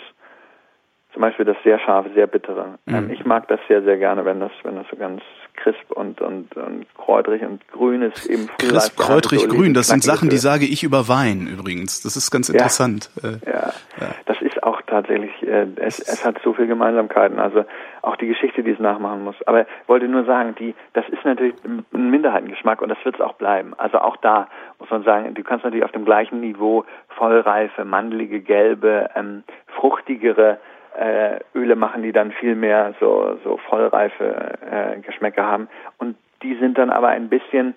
[1.13, 2.79] zum Beispiel das sehr scharfe, sehr bittere.
[2.85, 2.95] Mhm.
[2.95, 5.21] Ähm, ich mag das sehr, sehr gerne, wenn das, wenn das so ganz
[5.55, 8.25] crisp und, und, und kräutrig und grün ist.
[8.25, 12.01] Eben crisp, kräutrig, so grün, das sind Sachen, die sage ich über Wein übrigens.
[12.01, 13.11] Das ist ganz interessant.
[13.21, 13.73] Ja, äh, ja.
[14.01, 14.15] ja.
[14.25, 17.39] das ist auch tatsächlich, äh, es, es hat so viele Gemeinsamkeiten.
[17.39, 17.65] Also
[18.01, 19.35] auch die Geschichte, die es nachmachen muss.
[19.45, 23.21] Aber ich wollte nur sagen, die, das ist natürlich ein Minderheitengeschmack und das wird es
[23.21, 23.73] auch bleiben.
[23.77, 24.47] Also auch da
[24.79, 30.57] muss man sagen, du kannst natürlich auf dem gleichen Niveau vollreife, mandelige, gelbe, ähm, fruchtigere
[30.97, 35.67] äh, Öle machen, die dann viel mehr so, so vollreife äh, Geschmäcker haben.
[35.97, 37.73] Und die sind dann aber ein bisschen,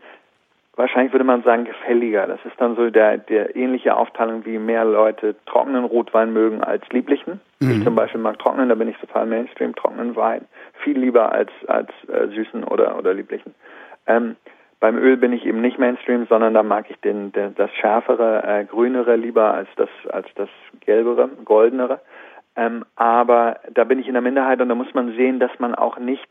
[0.75, 2.27] wahrscheinlich würde man sagen, gefälliger.
[2.27, 6.87] Das ist dann so der, der ähnliche Aufteilung, wie mehr Leute trockenen Rotwein mögen als
[6.91, 7.41] lieblichen.
[7.61, 7.71] Mhm.
[7.71, 10.47] Ich zum Beispiel mag trocknen, da bin ich total Mainstream, trockenen Wein.
[10.83, 13.55] Viel lieber als, als äh, süßen oder, oder lieblichen.
[14.07, 14.37] Ähm,
[14.79, 18.43] beim Öl bin ich eben nicht Mainstream, sondern da mag ich den, den das schärfere,
[18.45, 20.51] äh, grünere lieber als das als das
[20.81, 22.01] gelbere, goldenere.
[22.57, 25.75] Ähm, aber da bin ich in der Minderheit und da muss man sehen, dass man
[25.75, 26.27] auch nicht,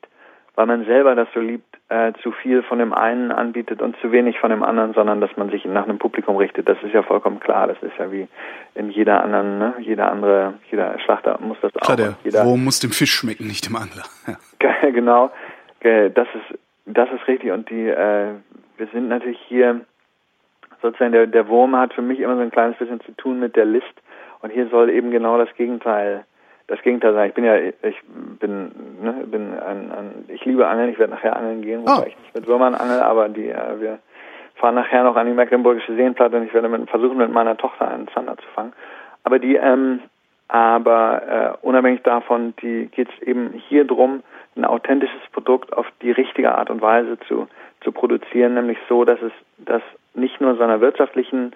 [0.56, 4.12] weil man selber das so liebt, äh, zu viel von dem einen anbietet und zu
[4.12, 6.68] wenig von dem anderen, sondern dass man sich nach einem Publikum richtet.
[6.68, 7.68] Das ist ja vollkommen klar.
[7.68, 8.28] Das ist ja wie
[8.74, 9.74] in jeder anderen, ne?
[9.80, 11.96] jeder andere, jeder Schlachter muss das klar, auch.
[11.96, 14.04] Der jeder, wo muss dem Fisch schmecken, nicht dem Angler.
[14.62, 14.90] Ja.
[14.90, 15.32] genau,
[15.82, 17.52] das ist das ist richtig.
[17.52, 18.30] Und die, äh,
[18.78, 19.82] wir sind natürlich hier
[20.82, 23.56] sozusagen der der Wurm hat für mich immer so ein kleines bisschen zu tun mit
[23.56, 23.94] der List
[24.42, 26.26] und hier soll eben genau das Gegenteil,
[26.68, 27.30] das Gegenteil sein.
[27.30, 28.02] Ich bin ja, ich
[28.40, 28.72] bin,
[29.02, 32.08] ne, bin ein, ein ich liebe Angeln, ich werde nachher angeln gehen, wobei oh.
[32.08, 34.00] ich nicht mit Würmern angel, aber die, äh, wir
[34.56, 37.88] fahren nachher noch an die Mecklenburgische Seenplatte und ich werde mit, versuchen, mit meiner Tochter
[37.88, 38.74] einen Zander zu fangen.
[39.24, 40.00] Aber die, ähm,
[40.48, 44.22] Aber äh, unabhängig davon geht es eben hier drum,
[44.56, 47.48] ein authentisches Produkt auf die richtige Art und Weise zu,
[47.82, 49.82] zu produzieren, nämlich so, dass es dass
[50.14, 51.54] nicht nur seiner wirtschaftlichen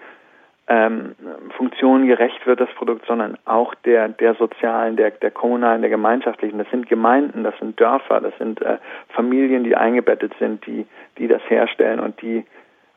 [0.70, 1.16] ähm,
[1.58, 6.60] Funktion gerecht wird, das Produkt, sondern auch der, der sozialen, der, der kommunalen, der gemeinschaftlichen.
[6.60, 8.78] Das sind Gemeinden, das sind Dörfer, das sind äh,
[9.10, 10.86] Familien, die eingebettet sind, die,
[11.18, 12.46] die das herstellen und die,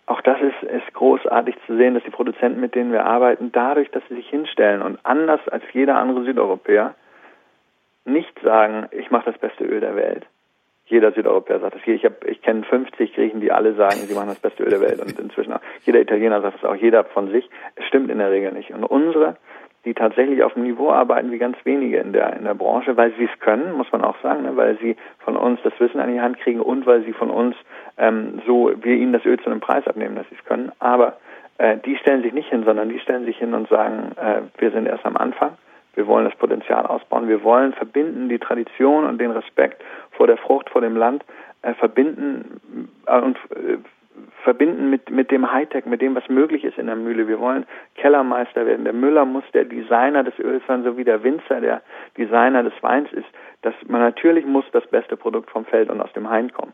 [0.05, 3.91] auch das ist, ist großartig zu sehen, dass die Produzenten, mit denen wir arbeiten, dadurch,
[3.91, 6.95] dass sie sich hinstellen und anders als jeder andere Südeuropäer
[8.05, 10.27] nicht sagen, ich mache das beste Öl der Welt,
[10.93, 11.83] jeder Südeuropäer sagt das.
[11.87, 15.01] Ich, ich kenne 50 Griechen, die alle sagen, sie machen das beste Öl der Welt.
[15.01, 17.49] Und inzwischen auch jeder Italiener sagt es auch, jeder von sich.
[17.77, 18.71] Es stimmt in der Regel nicht.
[18.71, 19.37] Und unsere,
[19.87, 23.13] die tatsächlich auf dem Niveau arbeiten wie ganz wenige in der, in der Branche, weil
[23.19, 26.13] sie es können, muss man auch sagen, ne, weil sie von uns das Wissen an
[26.13, 27.57] die Hand kriegen und weil sie von uns
[27.97, 30.73] ähm, so, wir ihnen das Öl zu einem Preis abnehmen, dass sie es können.
[30.79, 31.17] Aber
[31.57, 34.71] äh, die stellen sich nicht hin, sondern die stellen sich hin und sagen, äh, wir
[34.71, 35.57] sind erst am Anfang
[35.95, 37.29] wir wollen das Potenzial ausbauen.
[37.29, 39.83] Wir wollen verbinden die Tradition und den Respekt
[40.13, 41.25] vor der Frucht, vor dem Land,
[41.63, 42.61] äh, verbinden
[43.07, 43.79] äh, und äh,
[44.43, 47.29] verbinden mit, mit dem Hightech, mit dem, was möglich ist in der Mühle.
[47.29, 48.85] Wir wollen Kellermeister werden.
[48.85, 51.83] Der Müller muss der Designer des Öls sein, so wie der Winzer der
[52.19, 53.29] Designer des Weins ist.
[53.63, 56.73] Das, man natürlich muss das beste Produkt vom Feld und aus dem Hain kommen.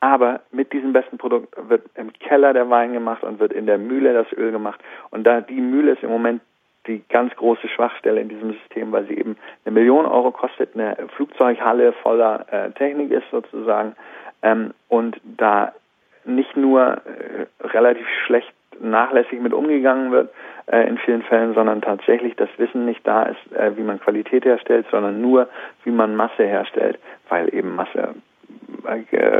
[0.00, 3.78] Aber mit diesem besten Produkt wird im Keller der Wein gemacht und wird in der
[3.78, 4.80] Mühle das Öl gemacht.
[5.10, 6.40] Und da die Mühle ist im Moment
[6.88, 10.96] die ganz große Schwachstelle in diesem System, weil sie eben eine Million Euro kostet, eine
[11.14, 13.94] Flugzeughalle voller äh, Technik ist sozusagen.
[14.42, 15.72] Ähm, und da
[16.24, 20.30] nicht nur äh, relativ schlecht nachlässig mit umgegangen wird
[20.66, 24.44] äh, in vielen Fällen, sondern tatsächlich das Wissen nicht da ist, äh, wie man Qualität
[24.44, 25.48] herstellt, sondern nur,
[25.84, 28.14] wie man Masse herstellt, weil eben Masse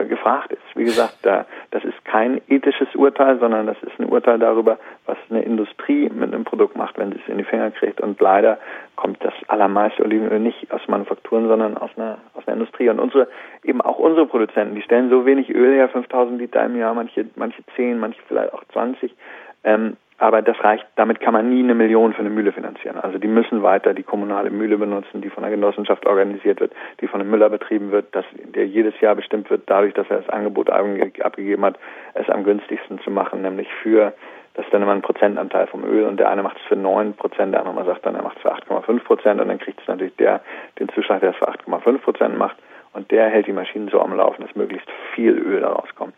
[0.09, 0.63] gefragt ist.
[0.75, 5.17] Wie gesagt, da, das ist kein ethisches Urteil, sondern das ist ein Urteil darüber, was
[5.31, 8.01] eine Industrie mit einem Produkt macht, wenn sie es in die Finger kriegt.
[8.01, 8.59] Und leider
[8.97, 12.89] kommt das allermeiste Olivenöl nicht aus Manufakturen, sondern aus einer, aus einer Industrie.
[12.91, 13.29] Und unsere,
[13.65, 17.27] eben auch unsere Produzenten, die stellen so wenig Öl her, 5000 Liter im Jahr, manche,
[17.37, 19.15] manche 10, manche vielleicht auch 20.
[19.65, 22.99] Ähm, aber das reicht, damit kann man nie eine Million für eine Mühle finanzieren.
[22.99, 27.07] Also die müssen weiter die kommunale Mühle benutzen, die von der Genossenschaft organisiert wird, die
[27.07, 30.29] von einem Müller betrieben wird, dass der jedes Jahr bestimmt wird, dadurch, dass er das
[30.29, 31.79] Angebot abgegeben hat,
[32.15, 34.13] es am günstigsten zu machen, nämlich für
[34.55, 37.15] das ist dann immer ein Prozentanteil vom Öl und der eine macht es für 9
[37.15, 39.87] Prozent, der andere sagt dann, er macht es für 8,5 Prozent und dann kriegt es
[39.87, 40.41] natürlich der
[40.81, 42.57] den Zuschlag, der es für 8,5 Prozent macht
[42.93, 46.15] und der hält die Maschinen so am Laufen, dass möglichst viel Öl daraus kommt.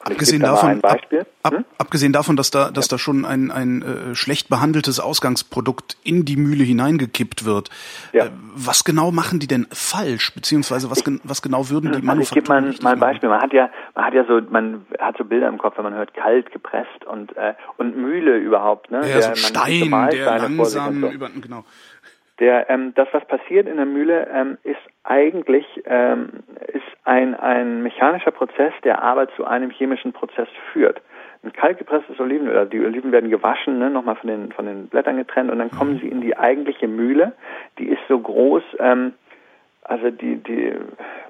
[0.00, 0.98] Abgesehen davon, ab,
[1.42, 1.64] ab, hm?
[1.76, 2.94] abgesehen davon, dass da, dass ja.
[2.94, 7.70] da schon ein, ein äh, schlecht behandeltes Ausgangsprodukt in die Mühle hineingekippt wird.
[8.12, 8.26] Ja.
[8.26, 12.70] Äh, was genau machen die denn falsch, beziehungsweise was, ich, was genau würden die Manufakturen?
[12.70, 13.28] Ich gebe mal, mal ein Beispiel.
[13.28, 15.94] Man hat ja, man hat ja so, man hat so Bilder im Kopf, wenn man
[15.94, 18.90] hört kalt gepresst und äh, und Mühle überhaupt.
[18.90, 19.00] Ne?
[19.00, 21.08] Ja, der, so Stein, der langsam so.
[21.08, 21.64] über, genau.
[22.40, 27.82] Der, ähm, das, was passiert in der Mühle, ähm, ist eigentlich ähm, ist ein, ein
[27.82, 31.00] mechanischer Prozess, der aber zu einem chemischen Prozess führt.
[31.42, 35.50] Ein kaltgepresstes Olivenöl, die Oliven werden gewaschen, ne, nochmal von den, von den Blättern getrennt
[35.50, 35.98] und dann kommen mhm.
[36.00, 37.32] sie in die eigentliche Mühle.
[37.78, 39.14] Die ist so groß, ähm,
[39.88, 40.74] also die, die,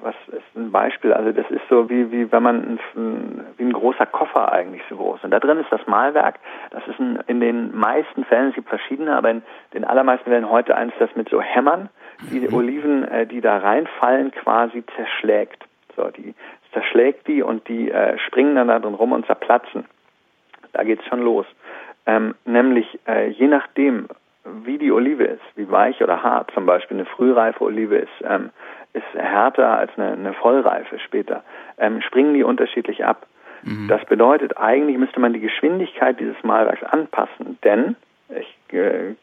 [0.01, 1.13] was ist ein Beispiel?
[1.13, 4.97] Also das ist so wie, wie wenn man ein, wie ein großer Koffer eigentlich so
[4.97, 5.23] groß.
[5.23, 6.41] Und da drin ist das Malwerk.
[6.71, 9.43] Das ist ein, in den meisten Fällen, es gibt verschiedene, aber in
[9.75, 11.89] den allermeisten Fällen heute eins, das mit so Hämmern
[12.33, 12.55] die mhm.
[12.55, 15.65] Oliven, äh, die da reinfallen, quasi zerschlägt.
[15.97, 16.35] So, die
[16.73, 19.85] zerschlägt die und die äh, springen dann da drin rum und zerplatzen.
[20.73, 21.47] Da geht's schon los.
[22.07, 24.09] Ähm, nämlich äh, je nachdem,
[24.65, 28.51] wie die Olive ist, wie weich oder hart zum Beispiel eine frühreife Olive ist, ähm,
[28.93, 31.43] ist härter als eine, eine Vollreife später,
[31.79, 33.27] ähm, springen die unterschiedlich ab.
[33.63, 33.89] Mhm.
[33.89, 37.97] Das bedeutet, eigentlich müsste man die Geschwindigkeit dieses Malwerks anpassen, denn
[38.29, 39.15] ich äh,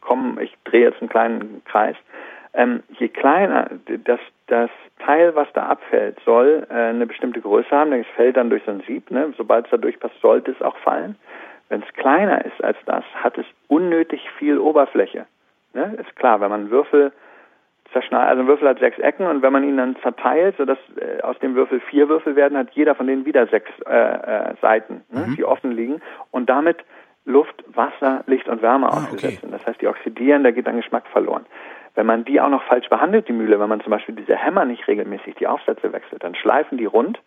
[0.00, 1.96] komme, ich drehe jetzt einen kleinen Kreis.
[2.52, 3.70] Ähm, je kleiner
[4.04, 7.92] das, das Teil, was da abfällt, soll äh, eine bestimmte Größe haben.
[7.92, 9.10] Es fällt dann durch so ein Sieb.
[9.10, 9.32] Ne?
[9.36, 11.16] Sobald es da durchpasst, sollte es auch fallen.
[11.70, 15.26] Wenn es kleiner ist als das, hat es unnötig viel Oberfläche.
[15.72, 15.96] Ne?
[15.98, 17.12] Ist klar, wenn man Würfel
[17.92, 21.22] zerschneidet, also ein Würfel hat sechs Ecken und wenn man ihn dann zerteilt, sodass äh,
[21.22, 25.04] aus dem Würfel vier Würfel werden, hat jeder von denen wieder sechs äh, äh, Seiten,
[25.10, 25.26] ne?
[25.28, 25.36] mhm.
[25.36, 26.02] die offen liegen
[26.32, 26.78] und damit
[27.24, 29.52] Luft, Wasser, Licht und Wärme ah, ausgesetzt sind.
[29.52, 31.46] Das heißt, die oxidieren, da geht dann Geschmack verloren.
[31.94, 34.64] Wenn man die auch noch falsch behandelt, die Mühle, wenn man zum Beispiel diese Hämmer
[34.64, 37.20] nicht regelmäßig die Aufsätze wechselt, dann schleifen die rund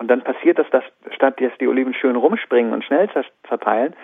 [0.00, 0.82] und dann passiert das, dass
[1.14, 3.08] statt dass die Oliven schön rumspringen und schnell
[3.46, 3.94] zerteilen,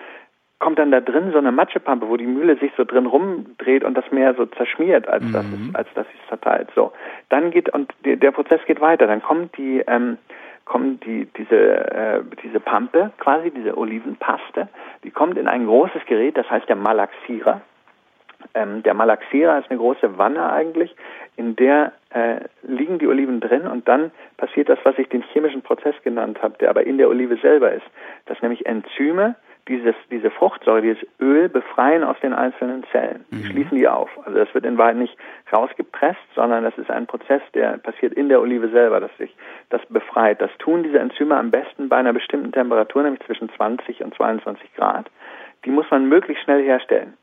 [0.58, 3.94] kommt dann da drin so eine Matschepampe, wo die Mühle sich so drin rumdreht und
[3.94, 5.32] das mehr so zerschmiert, als mhm.
[5.32, 6.68] dass es, als dass es zerteilt.
[6.74, 6.92] So,
[7.30, 9.06] dann geht und die, der Prozess geht weiter.
[9.06, 10.18] Dann kommt die ähm,
[10.66, 14.68] kommen die diese äh, diese Pampe quasi diese Olivenpaste,
[15.02, 17.62] die kommt in ein großes Gerät, das heißt der Malaxierer.
[18.54, 20.94] Ähm, der Malaxera ist eine große Wanne eigentlich,
[21.36, 25.62] in der äh, liegen die Oliven drin und dann passiert das, was ich den chemischen
[25.62, 27.86] Prozess genannt habe, der aber in der Olive selber ist,
[28.26, 29.36] dass nämlich Enzyme
[29.68, 33.24] dieses, diese Fruchtsäure, dieses Öl befreien aus den einzelnen Zellen.
[33.30, 33.44] Die mhm.
[33.44, 34.08] schließen die auf.
[34.24, 35.16] Also das wird in Wahrheit nicht
[35.52, 39.34] rausgepresst, sondern das ist ein Prozess, der passiert in der Olive selber, dass sich
[39.70, 40.40] das befreit.
[40.40, 44.74] Das tun diese Enzyme am besten bei einer bestimmten Temperatur, nämlich zwischen 20 und 22
[44.74, 45.10] Grad.
[45.64, 47.14] Die muss man möglichst schnell herstellen.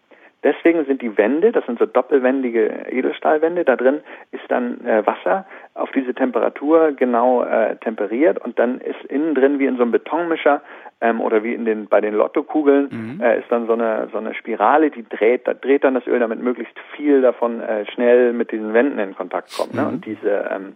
[0.44, 5.46] Deswegen sind die Wände, das sind so doppelwändige Edelstahlwände, da drin ist dann äh, Wasser
[5.74, 9.92] auf diese Temperatur genau äh, temperiert und dann ist innen drin wie in so einem
[9.92, 10.62] Betonmischer
[11.00, 13.22] ähm, oder wie in den bei den Lottokugeln mhm.
[13.22, 16.20] äh, ist dann so eine so eine Spirale, die dreht, da dreht dann das Öl,
[16.20, 19.82] damit möglichst viel davon äh, schnell mit diesen Wänden in Kontakt kommt ne?
[19.82, 19.88] Mhm.
[19.88, 20.76] und diese ähm,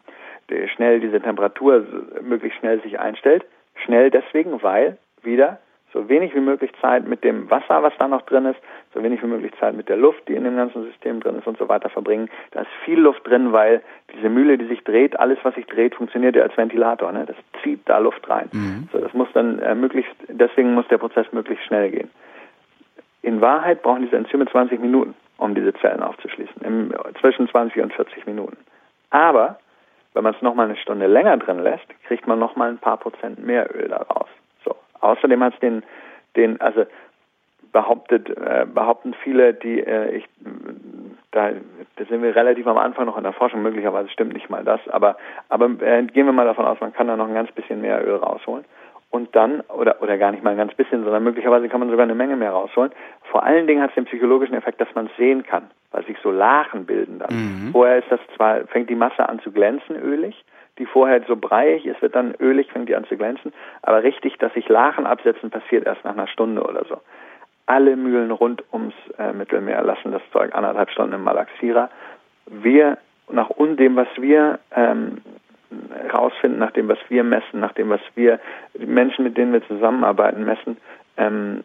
[0.49, 1.85] die, schnell diese Temperatur
[2.21, 3.45] möglichst schnell sich einstellt.
[3.83, 5.59] Schnell deswegen, weil wieder
[5.93, 8.59] so wenig wie möglich Zeit mit dem Wasser, was da noch drin ist,
[8.93, 11.47] so wenig wie möglich Zeit mit der Luft, die in dem ganzen System drin ist
[11.47, 12.29] und so weiter verbringen.
[12.51, 13.81] Da ist viel Luft drin, weil
[14.13, 17.11] diese Mühle, die sich dreht, alles, was sich dreht, funktioniert ja als Ventilator.
[17.11, 17.25] Ne?
[17.25, 18.49] Das zieht da Luft rein.
[18.51, 18.89] Mhm.
[18.91, 22.09] So, das muss dann äh, möglichst, deswegen muss der Prozess möglichst schnell gehen.
[23.21, 27.93] In Wahrheit brauchen diese Enzyme 20 Minuten, um diese Zellen aufzuschließen, im, zwischen 20 und
[27.93, 28.57] 40 Minuten.
[29.09, 29.59] Aber
[30.13, 33.43] wenn man es nochmal eine Stunde länger drin lässt, kriegt man nochmal ein paar Prozent
[33.45, 34.27] mehr Öl daraus.
[35.01, 35.83] Außerdem hat es den,
[36.35, 36.85] den, also
[37.71, 40.25] behauptet, äh, behaupten viele, die äh, ich
[41.31, 41.51] da,
[41.97, 44.79] da sind wir relativ am Anfang noch in der Forschung, möglicherweise stimmt nicht mal das,
[44.89, 45.17] aber
[45.49, 48.05] aber äh, gehen wir mal davon aus, man kann da noch ein ganz bisschen mehr
[48.05, 48.65] Öl rausholen.
[49.09, 52.03] Und dann, oder, oder gar nicht mal ein ganz bisschen, sondern möglicherweise kann man sogar
[52.03, 52.91] eine Menge mehr rausholen.
[53.31, 56.17] Vor allen Dingen hat es den psychologischen Effekt, dass man es sehen kann, weil sich
[56.21, 57.33] so Lachen bilden dann.
[57.33, 57.71] Mhm.
[57.71, 60.43] Vorher ist das zwar, fängt die Masse an zu glänzen, ölig,
[60.77, 63.53] die vorher so breiig ist, wird dann ölig, fängt die an zu glänzen.
[63.81, 66.97] Aber richtig, dass sich Lachen absetzen, passiert erst nach einer Stunde oder so.
[67.65, 71.89] Alle Mühlen rund ums äh, Mittelmeer lassen das Zeug anderthalb Stunden im Malaxierer.
[72.45, 72.97] Wir,
[73.29, 75.17] nach dem, was wir ähm,
[76.13, 78.39] rausfinden, nach dem, was wir messen, nach dem, was wir,
[78.73, 80.77] die Menschen, mit denen wir zusammenarbeiten, messen,
[81.17, 81.63] ähm,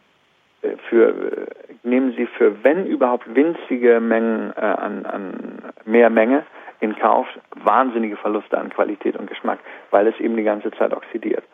[0.88, 1.46] für, äh,
[1.82, 6.44] nehmen sie für, wenn überhaupt, winzige Mengen äh, an, an mehr Menge
[6.82, 9.60] in Kauf wahnsinnige Verluste an Qualität und Geschmack,
[9.90, 11.44] weil es eben die ganze Zeit oxidiert.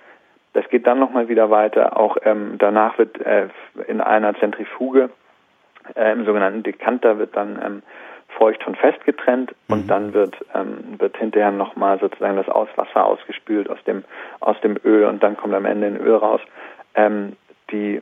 [0.55, 1.99] Das geht dann nochmal wieder weiter.
[1.99, 3.49] Auch ähm, danach wird äh,
[3.87, 5.11] in einer Zentrifuge
[5.95, 7.83] äh, im sogenannten Dekanter wird dann ähm,
[8.39, 9.75] feucht von fest getrennt mhm.
[9.75, 14.05] und dann wird ähm, wird hinterher nochmal sozusagen das Auswasser ausgespült aus dem
[14.41, 16.41] aus dem Öl und dann kommt am Ende ein Öl raus.
[16.95, 17.37] Ähm,
[17.71, 18.01] die,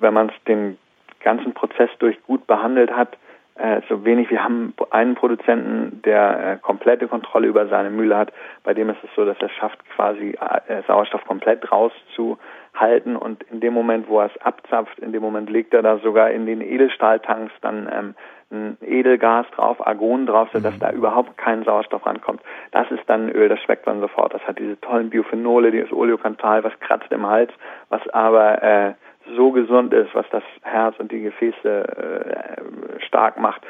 [0.00, 0.78] wenn man es den
[1.20, 3.18] ganzen Prozess durch gut behandelt hat,
[3.56, 4.30] äh, so wenig.
[4.30, 8.32] Wir haben einen Produzenten, der äh, komplette Kontrolle über seine Mühle hat.
[8.64, 10.36] Bei dem ist es so, dass er schafft, quasi
[10.68, 13.16] äh, Sauerstoff komplett rauszuhalten.
[13.16, 16.30] Und in dem Moment, wo er es abzapft, in dem Moment legt er da sogar
[16.30, 18.14] in den Edelstahltanks dann ähm,
[18.50, 20.80] ein Edelgas drauf, Argon drauf, sodass mhm.
[20.80, 22.40] da überhaupt kein Sauerstoff rankommt.
[22.72, 24.34] Das ist dann Öl, das schmeckt man sofort.
[24.34, 27.52] Das hat diese tollen Biophenole, dieses Oleokantal, was kratzt im Hals,
[27.88, 28.94] was aber äh,
[29.36, 33.62] so gesund ist, was das Herz und die Gefäße äh, stark macht,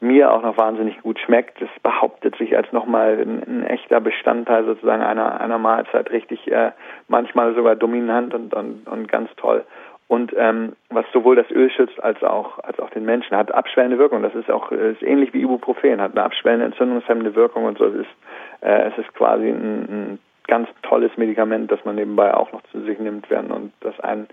[0.00, 1.60] mir auch noch wahnsinnig gut schmeckt.
[1.60, 6.72] Es behauptet sich als nochmal ein, ein echter Bestandteil sozusagen einer, einer Mahlzeit richtig, äh,
[7.08, 9.64] manchmal sogar dominant und, und, und ganz toll.
[10.06, 13.98] Und ähm, was sowohl das Öl schützt als auch als auch den Menschen hat abschwellende
[13.98, 14.22] Wirkung.
[14.22, 17.84] Das ist auch ist ähnlich wie Ibuprofen, hat eine abschwellende entzündungshemmende Wirkung und so.
[17.84, 18.10] Es ist
[18.62, 22.80] äh, es ist quasi ein, ein ganz tolles Medikament, das man nebenbei auch noch zu
[22.80, 24.28] sich nimmt, werden und das einen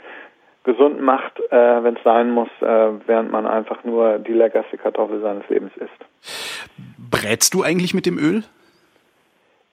[0.66, 5.22] gesund macht, äh, wenn es sein muss, äh, während man einfach nur die leckerste Kartoffel
[5.22, 6.06] seines Lebens isst.
[6.98, 8.44] Brätst du eigentlich mit dem Öl?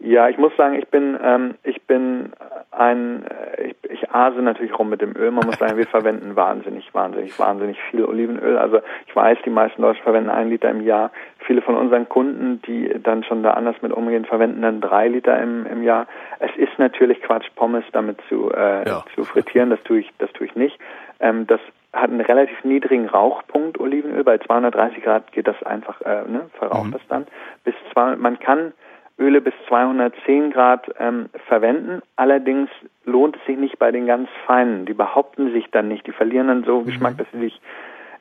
[0.05, 2.32] Ja, ich muss sagen, ich bin, ähm, ich bin
[2.72, 5.30] ein, äh, ich, ich ase natürlich rum mit dem Öl.
[5.30, 8.59] Man muss sagen, wir verwenden wahnsinnig, wahnsinnig, wahnsinnig viel Olivenöl.
[8.59, 11.12] Also ich weiß, die meisten Leute verwenden einen Liter im Jahr.
[11.46, 15.40] Viele von unseren Kunden, die dann schon da anders mit umgehen, verwenden dann drei Liter
[15.40, 16.09] im, im Jahr.
[16.40, 19.05] Es ist natürlich Quatsch, Pommes damit zu, äh, ja.
[19.14, 19.70] zu frittieren.
[19.70, 20.80] Das tue ich, das tue ich nicht.
[21.20, 21.61] Ähm, das
[21.92, 24.24] hat einen relativ niedrigen Rauchpunkt Olivenöl.
[24.24, 26.92] Bei 230 Grad geht das einfach, äh, ne, verraucht mhm.
[26.92, 27.26] das dann.
[27.62, 28.72] Bis 200, man kann
[29.18, 32.02] Öle bis 210 Grad ähm, verwenden.
[32.16, 32.70] Allerdings
[33.04, 34.86] lohnt es sich nicht bei den ganz feinen.
[34.86, 36.06] Die behaupten sich dann nicht.
[36.06, 36.86] Die verlieren dann so mhm.
[36.86, 37.60] Geschmack, dass sie sich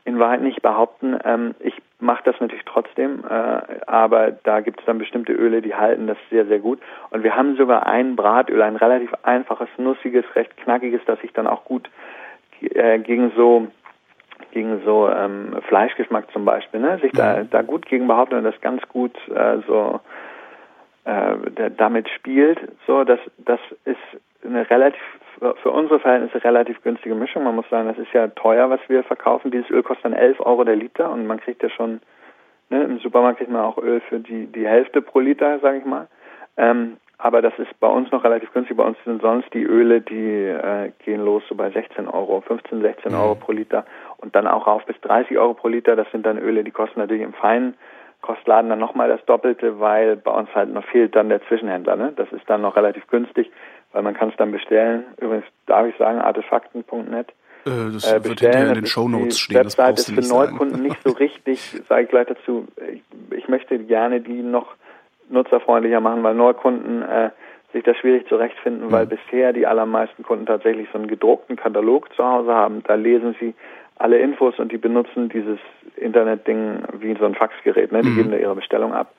[0.03, 1.17] in Wahrheit nicht behaupten.
[1.23, 5.75] Ähm, ich mache das natürlich trotzdem, äh, aber da gibt es dann bestimmte Öle, die
[5.75, 6.79] halten das sehr, sehr gut.
[7.11, 11.47] Und wir haben sogar ein Bratöl, ein relativ einfaches, nussiges, recht knackiges, das sich dann
[11.47, 11.89] auch gut
[12.61, 13.67] äh, gegen so
[14.51, 17.49] gegen so ähm, Fleischgeschmack zum Beispiel, ne, sich da, mhm.
[17.51, 20.01] da gut gegen behaupten und das ganz gut äh, so
[21.05, 22.59] äh, der damit spielt.
[22.87, 23.97] So, das, das ist
[24.43, 25.01] eine relativ
[25.63, 27.43] für unsere Verhältnisse relativ günstige Mischung.
[27.43, 29.49] Man muss sagen, das ist ja teuer, was wir verkaufen.
[29.49, 31.99] Dieses Öl kostet dann 11 Euro der Liter und man kriegt ja schon,
[32.69, 35.85] ne, im Supermarkt kriegt man auch Öl für die, die Hälfte pro Liter, sage ich
[35.85, 36.07] mal.
[36.57, 38.77] Ähm, aber das ist bei uns noch relativ günstig.
[38.77, 42.81] Bei uns sind sonst die Öle, die äh, gehen los so bei 16 Euro, 15,
[42.81, 43.39] 16 Euro mhm.
[43.39, 43.85] pro Liter
[44.17, 45.95] und dann auch rauf bis 30 Euro pro Liter.
[45.95, 47.75] Das sind dann Öle, die kosten natürlich im feinen
[48.21, 51.95] Kostladen dann nochmal das Doppelte, weil bei uns halt noch fehlt dann der Zwischenhändler.
[51.95, 52.13] Ne?
[52.15, 53.51] Das ist dann noch relativ günstig
[53.91, 55.05] weil man kann es dann bestellen.
[55.19, 57.27] Übrigens darf ich sagen, artefakten.net.
[57.65, 59.57] Äh, das äh, wird hinterher in den Shownotes stehen.
[59.57, 60.83] Die Website ist für Neukunden sagen.
[60.83, 62.67] nicht so richtig, sage ich gleich dazu.
[62.91, 63.03] Ich,
[63.37, 64.67] ich, möchte gerne die noch
[65.29, 67.29] nutzerfreundlicher machen, weil Neukunden äh,
[67.73, 68.91] sich da schwierig zurechtfinden, mhm.
[68.91, 72.83] weil bisher die allermeisten Kunden tatsächlich so einen gedruckten Katalog zu Hause haben.
[72.83, 73.53] Da lesen sie
[73.97, 75.59] alle Infos und die benutzen dieses
[75.95, 77.91] Internetding wie so ein Faxgerät.
[77.91, 78.01] Ne?
[78.01, 78.15] Die mhm.
[78.15, 79.13] geben da ihre Bestellung ab.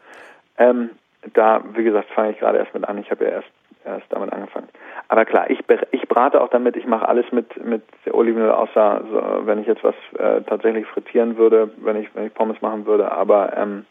[0.59, 0.91] Ähm,
[1.35, 2.99] da, wie gesagt, fange ich gerade erst mit an.
[2.99, 3.49] Ich habe ja erst
[3.85, 4.69] erst damit angefangen.
[5.09, 5.59] Aber klar, ich,
[5.91, 9.83] ich brate auch damit, ich mache alles mit, mit Olivenöl, außer so, wenn ich jetzt
[9.83, 13.11] was äh, tatsächlich frittieren würde, wenn ich, wenn ich Pommes machen würde.
[13.11, 13.85] Aber ähm,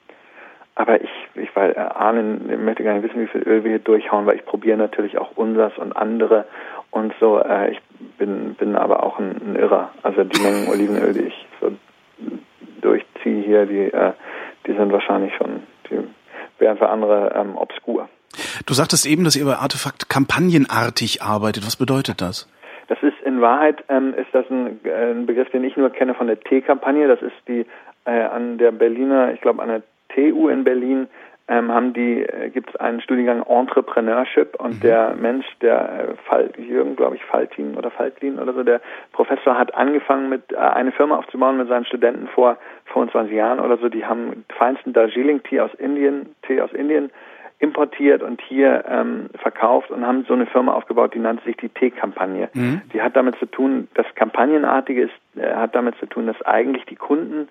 [0.75, 3.79] aber ich, ich weil äh, ahnen, möchte gar nicht wissen, wie viel Öl wir hier
[3.79, 6.45] durchhauen, weil ich probiere natürlich auch unsers und andere
[6.91, 7.39] und so.
[7.39, 7.79] Äh, ich
[8.17, 9.91] bin, bin aber auch ein, ein Irrer.
[10.03, 11.71] Also die Mengen Olivenöl, die ich so
[12.81, 14.13] durchziehe hier, die, äh,
[14.67, 15.99] die sind wahrscheinlich schon, die
[16.59, 18.07] wären für andere ähm, obskur.
[18.65, 21.65] Du sagtest eben, dass ihr bei Artefakt kampagnenartig arbeitet.
[21.65, 22.47] Was bedeutet das?
[22.87, 26.13] Das ist in Wahrheit ähm, ist das ein, äh, ein, Begriff, den ich nur kenne
[26.13, 27.07] von der T-Kampagne.
[27.07, 27.65] Das ist die
[28.05, 31.07] äh, an der Berliner, ich glaube an der TU in Berlin
[31.47, 34.79] ähm, haben die äh, gibt es einen Studiengang Entrepreneurship und mhm.
[34.81, 38.81] der Mensch, der äh, Fall, Jürgen, glaube ich, Faltin oder Faltlin oder so, der
[39.11, 42.57] Professor hat angefangen mit äh, eine Firma aufzubauen mit seinen Studenten vor
[42.93, 43.89] 25 Jahren oder so.
[43.89, 47.11] Die haben feinsten Darjeeling Tee aus Indien, Tee aus Indien
[47.61, 51.69] importiert und hier ähm, verkauft und haben so eine Firma aufgebaut, die nannte sich die
[51.69, 52.49] T-Kampagne.
[52.53, 52.81] Mhm.
[52.91, 56.85] Die hat damit zu tun, das Kampagnenartige ist, äh, hat damit zu tun, dass eigentlich
[56.85, 57.49] die Kunden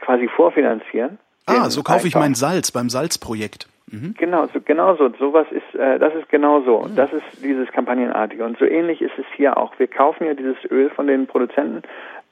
[0.00, 1.18] quasi vorfinanzieren.
[1.46, 3.68] Ah, so kaufe ich mein Salz beim Salzprojekt.
[3.90, 4.14] Mhm.
[4.16, 5.10] Genau, so, genau so.
[5.18, 6.86] Sowas ist, äh, das ist genau so.
[6.88, 6.96] Mhm.
[6.96, 8.44] Das ist dieses Kampagnenartige.
[8.44, 9.78] Und so ähnlich ist es hier auch.
[9.78, 11.82] Wir kaufen ja dieses Öl von den Produzenten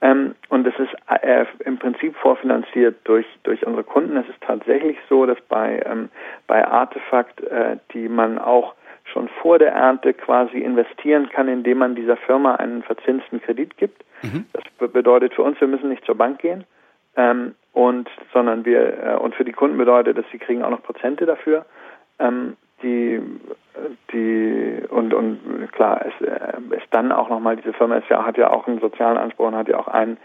[0.00, 4.16] ähm, und es ist äh, im Prinzip vorfinanziert durch, durch unsere Kunden.
[4.16, 6.08] Es ist tatsächlich so, dass bei, ähm,
[6.46, 11.94] bei Artefakt, äh, die man auch schon vor der Ernte quasi investieren kann, indem man
[11.94, 14.02] dieser Firma einen verzinsten Kredit gibt.
[14.22, 14.46] Mhm.
[14.52, 16.64] Das bedeutet für uns, wir müssen nicht zur Bank gehen,
[17.16, 20.82] ähm, und sondern wir äh, und für die Kunden bedeutet, dass sie kriegen auch noch
[20.82, 21.64] Prozente dafür.
[22.18, 23.20] Ähm, die
[24.12, 28.36] die und und klar es äh, ist dann auch nochmal diese Firma ist ja hat
[28.36, 30.18] ja auch einen sozialen Anspruch und hat ja auch einen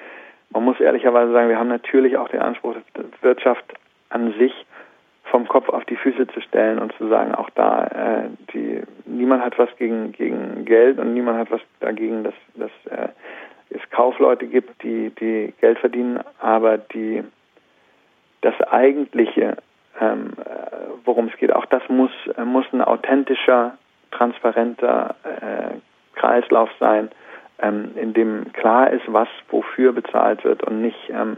[0.52, 2.76] man muss ehrlicherweise sagen wir haben natürlich auch den Anspruch
[3.22, 3.66] Wirtschaft
[4.10, 4.66] an sich
[5.26, 9.44] vom Kopf auf die Füße zu stellen und zu sagen auch da äh, die niemand
[9.44, 13.10] hat was gegen gegen Geld und niemand hat was dagegen dass dass äh,
[13.70, 17.24] es Kaufleute gibt die die Geld verdienen aber die
[18.42, 19.58] das eigentliche
[20.00, 21.54] ähm, äh, worum es geht.
[21.54, 23.78] Auch das muss, äh, muss ein authentischer,
[24.12, 27.10] transparenter äh, Kreislauf sein,
[27.60, 31.38] ähm, in dem klar ist, was wofür bezahlt wird und nicht ähm,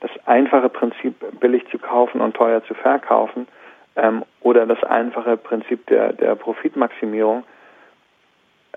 [0.00, 3.46] das einfache Prinzip billig zu kaufen und teuer zu verkaufen
[3.96, 7.44] ähm, oder das einfache Prinzip der, der Profitmaximierung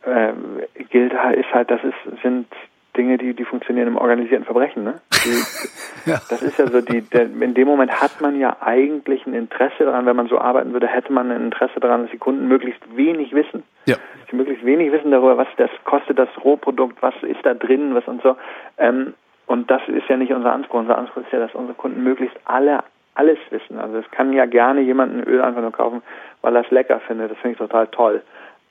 [0.04, 0.34] äh,
[0.89, 2.48] gilt ist halt, das ist, sind
[2.98, 4.84] Dinge, die, die funktionieren im organisierten Verbrechen.
[4.84, 5.02] Ne?
[5.24, 6.22] Die, ja.
[6.30, 9.86] Das ist ja so, die, der, in dem Moment hat man ja eigentlich ein Interesse
[9.86, 12.82] daran, wenn man so arbeiten würde, hätte man ein Interesse daran, dass die Kunden möglichst
[12.96, 13.64] wenig wissen.
[13.86, 13.96] Ja.
[14.30, 18.08] Sie möglichst wenig wissen darüber, was das kostet, das Rohprodukt, was ist da drin, was
[18.08, 18.36] und so.
[18.78, 19.14] Ähm,
[19.48, 20.80] und das ist ja nicht unser Anspruch.
[20.80, 22.84] Unser Anspruch ist ja, dass unsere Kunden möglichst alle
[23.16, 23.80] alles wissen.
[23.80, 26.04] Also es kann ja gerne jemand ein Öl einfach nur kaufen,
[26.41, 27.32] weil er es lecker findet.
[27.32, 28.22] Das finde ich total toll.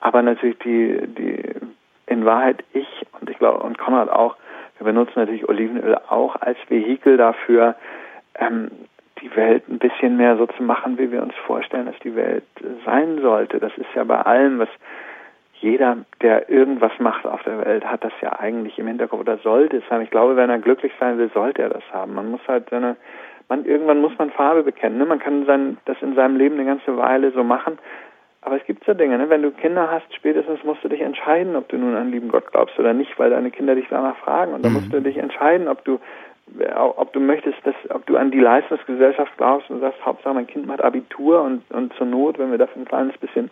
[0.00, 1.42] Aber natürlich die, die
[2.06, 4.36] in Wahrheit ich und ich glaube und Konrad auch,
[4.78, 7.76] wir benutzen natürlich Olivenöl auch als Vehikel dafür,
[8.38, 8.70] ähm,
[9.20, 12.44] die Welt ein bisschen mehr so zu machen, wie wir uns vorstellen, dass die Welt
[12.84, 13.58] sein sollte.
[13.58, 14.68] Das ist ja bei allem, was
[15.60, 19.78] jeder, der irgendwas macht auf der Welt, hat das ja eigentlich im Hinterkopf oder sollte
[19.78, 20.02] es haben.
[20.02, 22.14] Ich glaube, wenn er glücklich sein will, sollte er das haben.
[22.14, 22.96] Man muss halt seine,
[23.48, 24.98] man, irgendwann muss man Farbe bekennen.
[24.98, 25.06] Ne?
[25.06, 27.78] Man kann sein, das in seinem Leben eine ganze Weile so machen,
[28.44, 29.30] aber es gibt so Dinge, ne?
[29.30, 32.50] wenn du Kinder hast, spätestens musst du dich entscheiden, ob du nun an lieben Gott
[32.52, 34.52] glaubst oder nicht, weil deine Kinder dich danach fragen.
[34.52, 34.78] Und dann mhm.
[34.78, 35.98] musst du dich entscheiden, ob du
[36.76, 40.66] ob du möchtest, dass, ob du an die Leistungsgesellschaft glaubst und sagst, Hauptsache mein Kind
[40.66, 43.50] macht Abitur und, und zur Not, wenn wir dafür ein kleines bisschen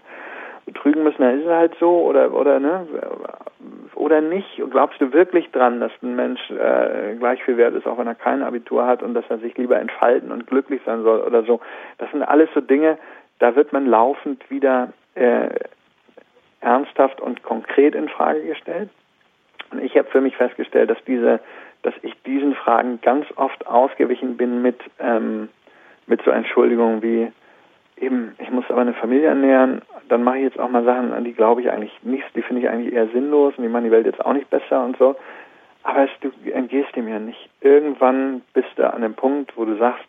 [0.66, 2.86] betrügen müssen, dann ist es halt so oder oder ne
[3.94, 4.62] oder nicht.
[4.62, 8.06] Und glaubst du wirklich dran, dass ein Mensch äh, gleich viel wert ist, auch wenn
[8.06, 11.42] er kein Abitur hat und dass er sich lieber entfalten und glücklich sein soll oder
[11.44, 11.60] so?
[11.98, 12.98] Das sind alles so Dinge,
[13.42, 15.48] da wird man laufend wieder äh,
[16.60, 18.88] ernsthaft und konkret in Frage gestellt.
[19.72, 21.40] Und ich habe für mich festgestellt, dass diese,
[21.82, 25.48] dass ich diesen Fragen ganz oft ausgewichen bin mit ähm,
[26.06, 27.32] mit so Entschuldigungen wie
[27.96, 31.24] eben, ich muss aber eine Familie ernähren, dann mache ich jetzt auch mal Sachen, an
[31.24, 33.90] die glaube ich eigentlich nichts, die finde ich eigentlich eher sinnlos und die machen die
[33.90, 35.16] Welt jetzt auch nicht besser und so.
[35.82, 37.48] Aber es, du entgehst dem ja nicht.
[37.60, 40.06] Irgendwann bist du an dem Punkt, wo du sagst,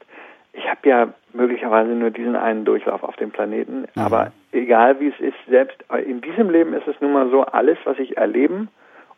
[0.54, 4.02] ich habe ja möglicherweise nur diesen einen Durchlauf auf dem Planeten, mhm.
[4.02, 7.78] aber egal wie es ist, selbst in diesem Leben ist es nun mal so, alles,
[7.84, 8.70] was ich erleben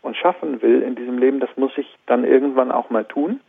[0.01, 3.41] und schaffen will in diesem Leben, das muss ich dann irgendwann auch mal tun.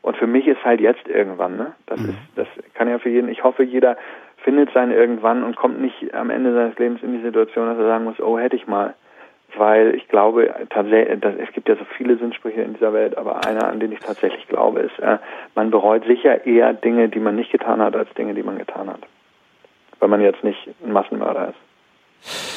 [0.00, 1.74] Und für mich ist halt jetzt irgendwann, ne?
[1.86, 2.10] Das mhm.
[2.10, 3.96] ist, das kann ja für jeden, ich hoffe, jeder
[4.38, 7.86] findet sein irgendwann und kommt nicht am Ende seines Lebens in die Situation, dass er
[7.86, 8.94] sagen muss, oh, hätte ich mal
[9.56, 13.66] weil ich glaube, tatsächlich, es gibt ja so viele Sinnsprüche in dieser Welt, aber einer,
[13.68, 15.18] an den ich tatsächlich glaube, ist, äh,
[15.54, 18.88] man bereut sicher eher Dinge, die man nicht getan hat, als Dinge, die man getan
[18.88, 19.00] hat.
[19.98, 22.48] Weil man jetzt nicht ein Massenmörder ist.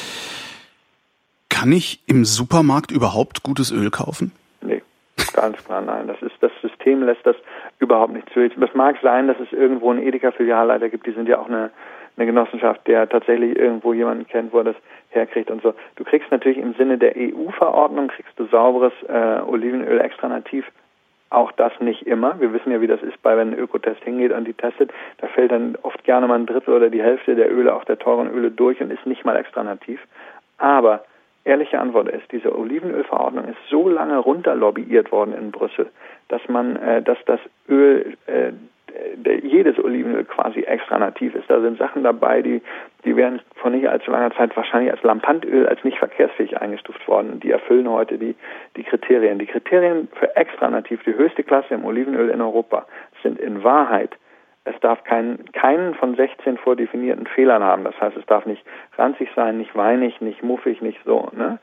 [1.48, 4.32] Kann ich im Supermarkt überhaupt gutes Öl kaufen?
[4.60, 4.82] Nee,
[5.32, 6.08] ganz klar nein.
[6.08, 6.51] Das ist, das
[6.82, 7.36] System lässt das
[7.78, 8.40] überhaupt nicht zu.
[8.40, 11.70] Es mag sein, dass es irgendwo einen Edeka-Filialleiter gibt, die sind ja auch eine
[12.16, 14.76] eine Genossenschaft, der tatsächlich irgendwo jemanden kennt, wo er das
[15.10, 15.74] herkriegt und so.
[15.96, 20.70] Du kriegst natürlich im Sinne der EU-Verordnung, kriegst du sauberes äh, Olivenöl extra nativ.
[21.30, 22.38] Auch das nicht immer.
[22.38, 25.26] Wir wissen ja, wie das ist, bei wenn ein Ökotest hingeht und die testet, da
[25.28, 28.30] fällt dann oft gerne mal ein Drittel oder die Hälfte der Öle, auch der teuren
[28.30, 30.00] Öle durch und ist nicht mal extra nativ.
[30.58, 31.04] Aber
[31.44, 35.90] ehrliche Antwort ist, diese Olivenölverordnung ist so lange runterlobbyiert worden in Brüssel,
[36.32, 38.52] dass man, äh, dass das Öl äh,
[39.42, 41.48] jedes Olivenöl quasi extra nativ ist.
[41.48, 42.60] Da sind Sachen dabei, die,
[43.04, 47.40] die wären vor nicht allzu langer Zeit wahrscheinlich als Lampantöl als nicht verkehrsfähig eingestuft worden.
[47.40, 48.34] Die erfüllen heute die,
[48.76, 49.38] die Kriterien.
[49.38, 52.86] Die Kriterien für extra nativ, die höchste Klasse im Olivenöl in Europa,
[53.22, 54.16] sind in Wahrheit
[54.64, 57.82] es darf keinen, keinen von 16 vordefinierten Fehlern haben.
[57.82, 58.62] Das heißt, es darf nicht
[58.96, 61.28] ranzig sein, nicht weinig, nicht muffig, nicht so.
[61.32, 61.58] Ne?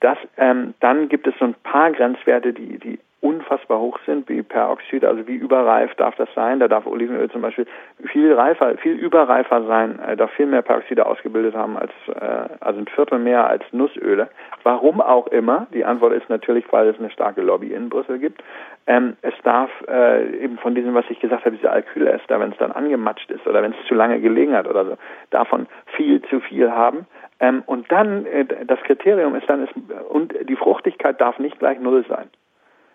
[0.00, 4.42] Das, ähm, dann gibt es so ein paar Grenzwerte, die, die unfassbar hoch sind, wie
[4.42, 6.60] Peroxid, also wie überreif darf das sein.
[6.60, 7.66] Da darf Olivenöl zum Beispiel
[8.12, 12.80] viel reifer, viel überreifer sein, äh, darf viel mehr Peroxide ausgebildet haben als, äh, also
[12.80, 14.28] ein Viertel mehr als Nussöle.
[14.62, 18.42] Warum auch immer, die Antwort ist natürlich, weil es eine starke Lobby in Brüssel gibt.
[18.86, 22.58] Ähm, es darf äh, eben von diesem, was ich gesagt habe, diese Alkylester, wenn es
[22.58, 24.96] dann angematscht ist oder wenn es zu lange gelegen hat oder so,
[25.30, 25.66] davon
[25.96, 27.06] viel zu viel haben.
[27.40, 29.74] Ähm, und dann, äh, das Kriterium ist dann, ist,
[30.08, 32.28] und die Fruchtigkeit darf nicht gleich Null sein.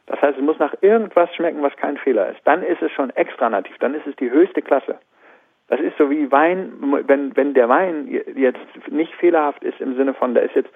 [0.07, 2.39] Das heißt, es muss nach irgendwas schmecken, was kein Fehler ist.
[2.45, 4.97] Dann ist es schon extra nativ, dann ist es die höchste Klasse.
[5.71, 6.73] Das ist so wie Wein,
[7.07, 10.69] wenn, wenn der Wein jetzt nicht fehlerhaft ist im Sinne von, da ist jetzt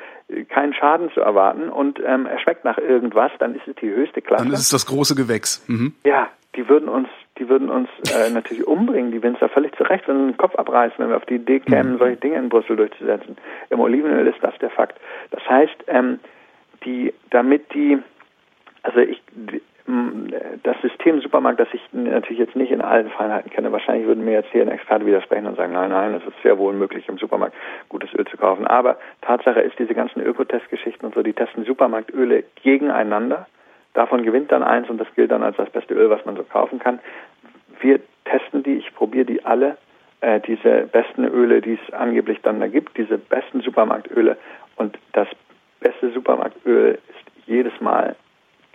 [0.47, 4.21] kein Schaden zu erwarten und ähm, er schmeckt nach irgendwas, dann ist es die höchste
[4.21, 4.45] Klasse.
[4.45, 5.65] Dann ist es das große Gewächs.
[5.67, 5.95] Mhm.
[6.05, 10.17] Ja, die würden uns, die würden uns äh, natürlich umbringen, die Winzer völlig zurecht, wenn
[10.17, 11.97] sie den Kopf abreißen, wenn wir auf die Idee kämen, mhm.
[11.97, 13.35] solche Dinge in Brüssel durchzusetzen.
[13.69, 14.97] Im Olivenöl ist das der Fakt.
[15.31, 16.19] Das heißt, ähm,
[16.85, 17.99] die, damit die
[18.85, 19.21] also ich,
[20.63, 24.33] das System Supermarkt, das ich natürlich jetzt nicht in allen Feinheiten kenne, wahrscheinlich würden mir
[24.33, 27.17] jetzt hier ein Experte widersprechen und sagen, nein, nein, es ist sehr wohl möglich, im
[27.17, 27.55] Supermarkt
[27.89, 28.67] gutes Öl zu kaufen.
[28.67, 33.47] Aber Tatsache ist, diese ganzen Ökotest-Geschichten und so, die testen Supermarktöle gegeneinander.
[33.93, 36.43] Davon gewinnt dann eins und das gilt dann als das beste Öl, was man so
[36.43, 36.99] kaufen kann.
[37.81, 39.77] Wir testen die, ich probiere die alle,
[40.21, 44.37] äh, diese besten Öle, die es angeblich dann da gibt, diese besten Supermarktöle.
[44.75, 45.27] Und das
[45.79, 48.15] beste Supermarktöl ist jedes Mal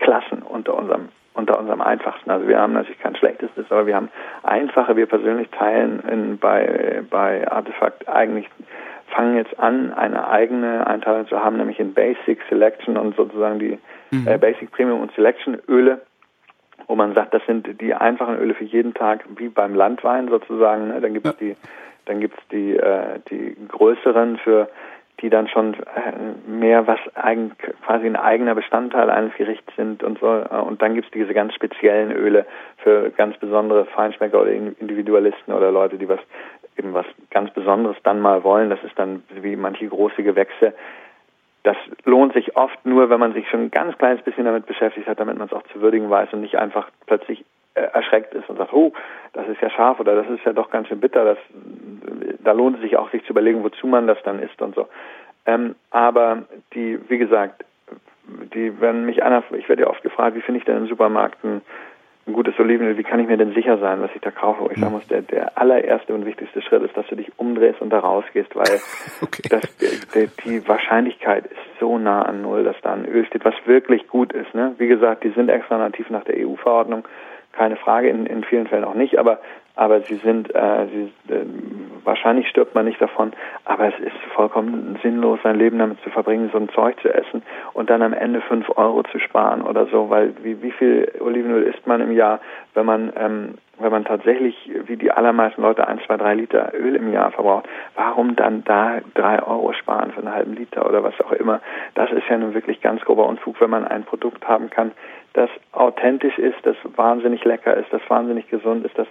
[0.00, 2.30] Klassen unter unserem unter unserem einfachsten.
[2.30, 4.10] Also wir haben natürlich kein schlechtestes, aber wir haben
[4.42, 8.48] einfache, wir persönlich teilen in, bei, bei Artefakt eigentlich
[9.10, 13.78] fangen jetzt an, eine eigene Einteilung zu haben, nämlich in Basic, Selection und sozusagen die
[14.10, 14.26] mhm.
[14.26, 16.00] äh, Basic Premium und Selection Öle,
[16.86, 20.88] wo man sagt, das sind die einfachen Öle für jeden Tag, wie beim Landwein sozusagen.
[20.88, 21.00] Ne?
[21.00, 21.56] Dann gibt es die,
[22.06, 24.68] dann gibt's die, äh, die größeren für
[25.20, 27.52] die dann schon äh, mehr was eigen,
[27.84, 30.28] quasi ein eigener Bestandteil eines Gerichts sind und so.
[30.28, 32.46] Und dann gibt es diese ganz speziellen Öle
[32.78, 36.20] für ganz besondere Feinschmecker oder Individualisten oder Leute, die was
[36.76, 38.70] eben was ganz Besonderes dann mal wollen.
[38.70, 40.74] Das ist dann wie manche große Gewächse.
[41.62, 45.06] Das lohnt sich oft nur, wenn man sich schon ein ganz kleines bisschen damit beschäftigt
[45.06, 48.48] hat, damit man es auch zu würdigen weiß und nicht einfach plötzlich äh, erschreckt ist
[48.48, 48.92] und sagt, oh,
[49.32, 51.24] das ist ja scharf oder das ist ja doch ganz schön bitter.
[51.24, 51.38] Das
[52.42, 54.88] da lohnt es sich auch, sich zu überlegen, wozu man das dann isst und so.
[55.46, 56.44] Ähm, aber
[56.74, 57.64] die, wie gesagt,
[58.54, 61.42] die, wenn mich einer, ich werde ja oft gefragt, wie finde ich denn im Supermarkt
[61.44, 61.62] ein,
[62.32, 64.68] gutes Olivenöl, wie kann ich mir denn sicher sein, was ich da kaufe?
[64.72, 67.90] Ich sagen muss, der, der allererste und wichtigste Schritt ist, dass du dich umdrehst und
[67.90, 68.78] da rausgehst, weil
[69.22, 69.42] okay.
[69.48, 73.54] das, die, die Wahrscheinlichkeit ist so nah an Null, dass da ein Öl steht, was
[73.64, 74.54] wirklich gut ist.
[74.54, 74.74] Ne?
[74.78, 77.04] Wie gesagt, die sind extra nativ nach der EU-Verordnung
[77.52, 79.40] keine Frage, in, in vielen Fällen auch nicht, aber
[79.76, 81.44] aber sie sind, äh, sie, äh,
[82.04, 83.32] wahrscheinlich stirbt man nicht davon,
[83.64, 87.42] aber es ist vollkommen sinnlos, sein Leben damit zu verbringen, so ein Zeug zu essen
[87.72, 91.62] und dann am Ende fünf Euro zu sparen oder so, weil wie, wie viel Olivenöl
[91.64, 92.40] isst man im Jahr,
[92.74, 94.54] wenn man ähm, wenn man tatsächlich,
[94.86, 97.66] wie die allermeisten Leute, ein, zwei, drei Liter Öl im Jahr verbraucht,
[97.96, 101.60] warum dann da drei Euro sparen für einen halben Liter oder was auch immer?
[101.94, 104.92] Das ist ja nun wirklich ganz grober Unfug, wenn man ein Produkt haben kann,
[105.32, 109.06] das authentisch ist, das wahnsinnig lecker ist, das wahnsinnig gesund ist, das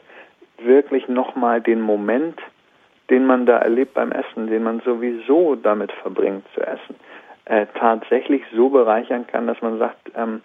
[0.64, 2.39] wirklich nochmal den Moment,
[3.10, 6.95] den man da erlebt beim Essen, den man sowieso damit verbringt zu essen,
[7.45, 10.41] äh, tatsächlich so bereichern kann, dass man sagt, ähm,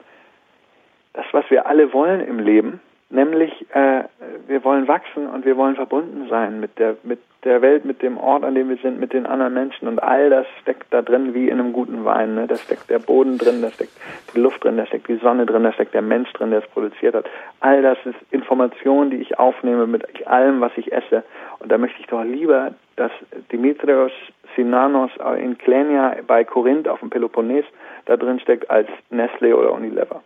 [1.12, 2.80] das, was wir alle wollen im Leben,
[3.14, 4.04] nämlich äh,
[4.46, 8.16] wir wollen wachsen und wir wollen verbunden sein mit der mit der Welt, mit dem
[8.16, 11.34] Ort, an dem wir sind, mit den anderen Menschen und all das steckt da drin
[11.34, 12.34] wie in einem guten Wein.
[12.34, 12.46] Ne?
[12.46, 13.92] Da steckt der Boden drin, da steckt
[14.34, 16.66] die Luft drin, da steckt die Sonne drin, da steckt der Mensch drin, der es
[16.68, 17.26] produziert hat.
[17.60, 21.22] All das ist Information, die ich aufnehme mit allem, was ich esse.
[21.58, 23.12] Und da möchte ich doch lieber, dass
[23.52, 24.12] Dimitrios
[24.56, 27.64] Sinanos in Klenia bei Korinth auf dem Peloponnes
[28.06, 30.22] da drin steckt als Nestle oder Unilever.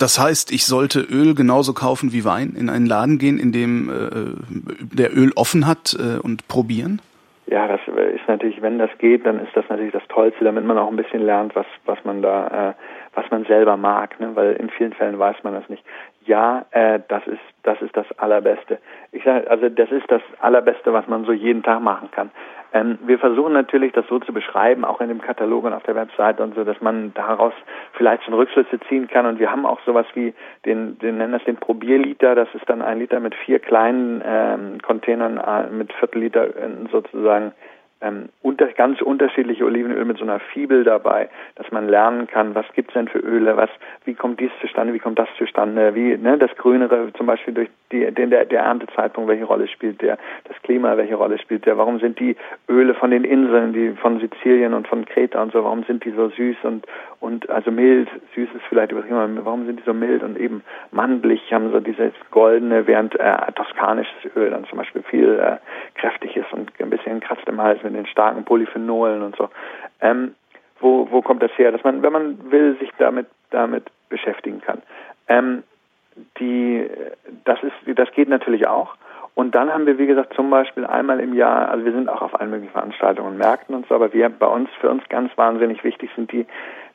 [0.00, 3.90] Das heißt, ich sollte Öl genauso kaufen wie Wein, in einen Laden gehen, in dem
[3.90, 7.02] äh, der Öl offen hat äh, und probieren?
[7.46, 10.78] Ja, das ist natürlich, wenn das geht, dann ist das natürlich das Tollste, damit man
[10.78, 12.74] auch ein bisschen lernt, was was man da, äh,
[13.14, 14.30] was man selber mag, ne?
[14.34, 15.84] weil in vielen Fällen weiß man das nicht.
[16.24, 18.78] Ja, äh, das ist das ist das Allerbeste.
[19.12, 22.30] Ich sage, also das ist das Allerbeste, was man so jeden Tag machen kann.
[22.72, 25.96] Ähm, wir versuchen natürlich, das so zu beschreiben, auch in dem Katalog und auf der
[25.96, 27.52] Webseite und so, dass man daraus
[27.94, 29.26] vielleicht schon Rückschlüsse ziehen kann.
[29.26, 32.34] Und wir haben auch sowas wie den, den nennen das den Probierliter.
[32.34, 37.52] Das ist dann ein Liter mit vier kleinen ähm, Containern äh, mit Viertelliter äh, sozusagen
[38.00, 42.66] ähm, unter, ganz unterschiedliche Olivenöl mit so einer Fibel dabei, dass man lernen kann, was
[42.74, 43.70] gibt's denn für Öle, was,
[44.04, 47.68] wie kommt dies zustande, wie kommt das zustande, wie ne, das Grünere zum Beispiel durch
[47.92, 51.76] die, den, der, der Erntezeitpunkt, welche Rolle spielt der, das Klima, welche Rolle spielt der,
[51.78, 52.36] warum sind die
[52.68, 56.10] Öle von den Inseln, die von Sizilien und von Kreta und so, warum sind die
[56.10, 56.86] so süß und,
[57.20, 61.52] und also mild, süß ist vielleicht übertrieben, warum sind die so mild und eben mandelig,
[61.52, 65.56] haben so dieses goldene, während äh, toskanisches Öl dann zum Beispiel viel äh,
[65.98, 69.48] kräftig ist und ein bisschen kratzt im Hals mit den starken Polyphenolen und so.
[70.00, 70.34] Ähm,
[70.80, 71.72] wo, wo kommt das her?
[71.72, 74.80] Dass man, wenn man will, sich damit, damit beschäftigen kann.
[75.28, 75.62] Ähm,
[76.38, 76.88] die,
[77.44, 78.94] das ist, das geht natürlich auch.
[79.34, 82.20] Und dann haben wir, wie gesagt, zum Beispiel einmal im Jahr, also wir sind auch
[82.20, 85.82] auf allen möglichen Veranstaltungen Märkten und so, aber wir bei uns, für uns ganz wahnsinnig
[85.84, 86.46] wichtig sind die,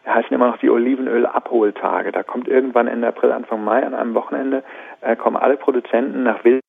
[0.06, 2.12] heißen immer noch die Olivenöl-Abholtage.
[2.12, 4.64] Da kommt irgendwann Ende April, Anfang Mai an einem Wochenende,
[5.02, 6.62] äh, kommen alle Produzenten nach Wild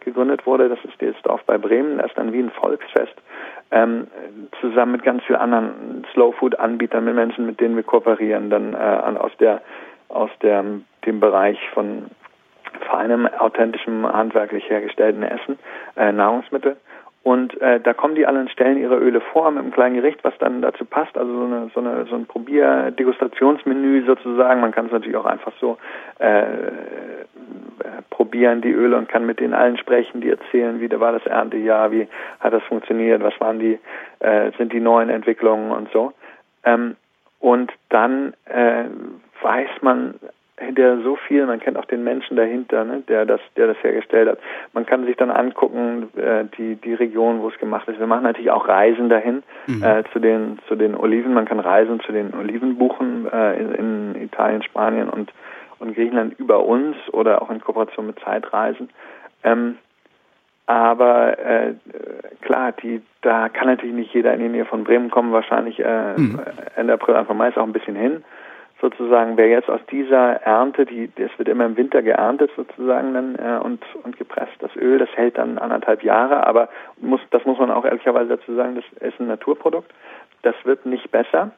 [0.00, 0.68] gegründet wurde.
[0.68, 1.98] Das ist dieses Dorf bei Bremen.
[1.98, 3.14] Das ist dann wie ein Volksfest.
[3.70, 4.08] Ähm,
[4.60, 9.32] zusammen mit ganz vielen anderen Slow-Food-Anbietern, mit Menschen, mit denen wir kooperieren, dann äh, aus
[9.38, 9.62] der
[10.12, 10.64] aus der,
[11.06, 12.06] dem Bereich von
[12.90, 15.58] feinem, authentischem, handwerklich hergestellten Essen,
[15.96, 16.76] äh, Nahrungsmittel.
[17.24, 20.24] Und äh, da kommen die alle und stellen ihre Öle vor mit einem kleinen Gericht,
[20.24, 21.16] was dann dazu passt.
[21.16, 24.60] Also so, eine, so, eine, so ein Probier-Degustationsmenü sozusagen.
[24.60, 25.78] Man kann es natürlich auch einfach so
[26.18, 26.42] äh,
[28.10, 31.92] probieren, die Öle, und kann mit denen allen sprechen, die erzählen, wie war das Erntejahr,
[31.92, 32.08] wie
[32.40, 33.78] hat das funktioniert, was waren die,
[34.18, 36.12] äh, sind die neuen Entwicklungen und so.
[36.64, 36.96] Ähm,
[37.38, 38.84] und dann äh,
[39.42, 40.14] weiß man
[40.58, 44.28] hinterher so viel, man kennt auch den Menschen dahinter, ne, der das, der das hergestellt
[44.28, 44.38] hat.
[44.72, 47.98] Man kann sich dann angucken, äh, die, die Region, wo es gemacht ist.
[47.98, 49.82] Wir machen natürlich auch Reisen dahin mhm.
[49.82, 51.34] äh, zu den, zu den Oliven.
[51.34, 55.32] Man kann Reisen zu den Oliven buchen äh, in, in Italien, Spanien und,
[55.78, 58.90] und Griechenland über uns oder auch in Kooperation mit Zeitreisen.
[59.44, 59.76] Ähm,
[60.66, 61.74] aber äh,
[62.40, 66.14] klar, die, da kann natürlich nicht jeder in die Nähe von Bremen kommen, wahrscheinlich äh,
[66.16, 66.40] mhm.
[66.76, 68.22] Ende April, Anfang Mai ist auch ein bisschen hin
[68.82, 73.36] sozusagen, wer jetzt aus dieser Ernte, die, das wird immer im Winter geerntet sozusagen dann
[73.36, 74.52] äh, und, und gepresst.
[74.58, 76.68] Das Öl, das hält dann anderthalb Jahre, aber
[77.00, 79.90] muss, das muss man auch ehrlicherweise dazu sagen, das ist ein Naturprodukt.
[80.42, 81.52] Das wird nicht besser,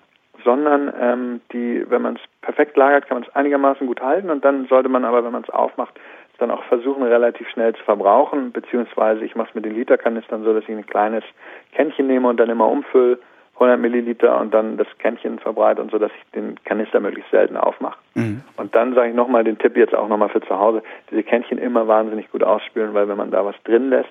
[0.45, 4.45] sondern ähm, die, wenn man es perfekt lagert, kann man es einigermaßen gut halten und
[4.45, 5.99] dann sollte man aber, wenn man es aufmacht,
[6.39, 10.53] dann auch versuchen, relativ schnell zu verbrauchen, beziehungsweise ich mache es mit den Literkanistern so,
[10.53, 11.25] dass ich ein kleines
[11.73, 13.19] Kännchen nehme und dann immer umfülle
[13.55, 17.57] 100 Milliliter und dann das Kännchen verbreite und so, dass ich den Kanister möglichst selten
[17.57, 17.99] aufmache.
[18.15, 18.43] Mhm.
[18.57, 21.59] Und dann sage ich nochmal den Tipp jetzt auch nochmal für zu Hause, diese Kännchen
[21.59, 24.11] immer wahnsinnig gut ausspülen, weil wenn man da was drin lässt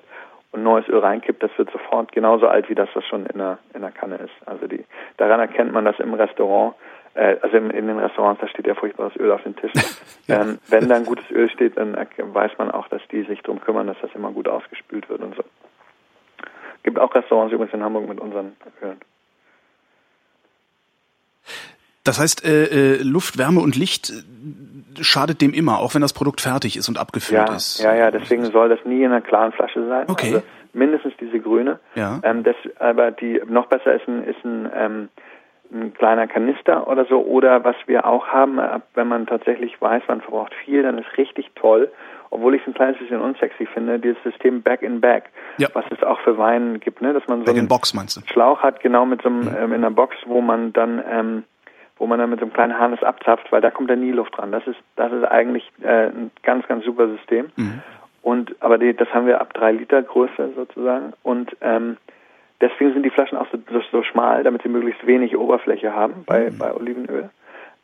[0.54, 3.58] und neues Öl reinkippt, das wird sofort genauso alt wie das, was schon in der,
[3.74, 4.48] in der Kanne ist.
[4.48, 4.86] Also die,
[5.18, 6.76] daran erkennt man das im Restaurant,
[7.16, 9.82] äh, also in, in den Restaurants, da steht ja furchtbares Öl auf den Tischen.
[10.28, 10.42] ja.
[10.42, 13.60] ähm, wenn da ein gutes Öl steht, dann weiß man auch, dass die sich darum
[13.60, 15.44] kümmern, dass das immer gut ausgespült wird und so.
[16.84, 19.00] Gibt auch Restaurants übrigens in Hamburg mit unseren Ölen.
[22.04, 24.12] Das heißt, äh, äh, Luft, Wärme und Licht,
[25.02, 27.82] schadet dem immer, auch wenn das Produkt fertig ist und abgefüllt ja, ist.
[27.82, 30.06] Ja, ja, deswegen soll das nie in einer klaren Flasche sein.
[30.10, 30.36] Okay.
[30.36, 31.80] Also mindestens diese grüne.
[31.96, 32.20] Ja.
[32.24, 35.10] Ähm, das, aber die noch besser ist ein, ist ein, ähm,
[35.72, 37.22] ein kleiner Kanister oder so.
[37.22, 41.18] Oder was wir auch haben, äh, wenn man tatsächlich weiß, man verbraucht viel, dann ist
[41.18, 41.92] richtig toll.
[42.34, 45.26] Obwohl ich es ein kleines bisschen unsexy finde, dieses System Back in Back,
[45.58, 45.70] Ja.
[45.74, 47.14] was es auch für Wein gibt, ne?
[47.14, 48.22] dass man so Back einen Box meinst du?
[48.32, 49.56] Schlauch hat, genau mit so einem, Mhm.
[49.58, 51.44] ähm, in einer Box, wo man dann ähm,
[52.00, 54.36] wo man dann mit so einem kleinen Harnis abzapft, weil da kommt dann nie Luft
[54.38, 54.52] dran.
[54.52, 57.52] Das ist das ist eigentlich äh, ein ganz ganz super System.
[57.56, 57.82] Mhm.
[58.24, 61.14] Und aber die, das haben wir ab drei Liter Größe sozusagen.
[61.24, 61.98] Und ähm,
[62.62, 66.24] deswegen sind die Flaschen auch so, so, so schmal, damit sie möglichst wenig Oberfläche haben
[66.26, 67.30] bei, bei Olivenöl.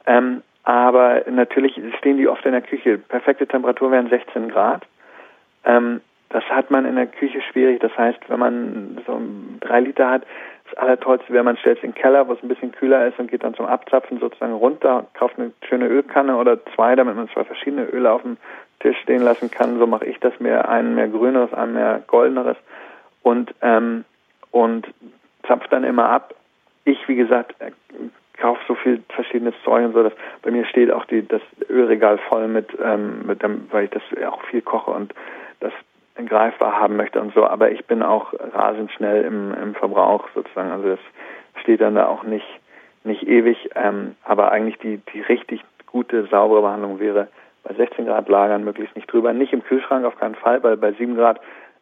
[0.08, 2.98] Ähm, aber natürlich stehen die oft in der Küche.
[2.98, 4.84] Perfekte Temperatur wären 16 Grad.
[5.66, 7.80] Ähm, das hat man in der Küche schwierig.
[7.80, 9.20] Das heißt, wenn man so
[9.62, 10.24] drei Liter hat,
[10.70, 13.18] das Allertollste wäre, man stellt es in den Keller, wo es ein bisschen kühler ist
[13.18, 17.30] und geht dann zum Abzapfen sozusagen runter, kauft eine schöne Ölkanne oder zwei, damit man
[17.30, 18.38] zwei verschiedene Öle auf dem
[18.80, 19.80] Tisch stehen lassen kann.
[19.80, 22.58] So mache ich das mehr, einen mehr grüneres, einen mehr goldeneres
[23.24, 24.06] und ähm,
[24.52, 24.88] und
[25.48, 26.34] zapft dann immer ab.
[26.86, 27.56] Ich, wie gesagt,
[28.40, 32.18] kaufe so viel verschiedenes Zeug und so, dass bei mir steht auch die das Ölregal
[32.30, 35.14] voll mit, ähm, mit dem, weil ich das auch viel koche und
[35.60, 35.74] das
[36.28, 40.72] greifbar haben möchte und so, aber ich bin auch rasend schnell im, im Verbrauch sozusagen.
[40.72, 41.00] Also das
[41.62, 42.48] steht dann da auch nicht
[43.06, 47.30] nicht ewig, ähm, aber eigentlich die die richtig gute saubere Behandlung wäre
[47.64, 50.92] bei 16 Grad lagern, möglichst nicht drüber, nicht im Kühlschrank auf keinen Fall, weil bei
[50.94, 51.40] 7 Grad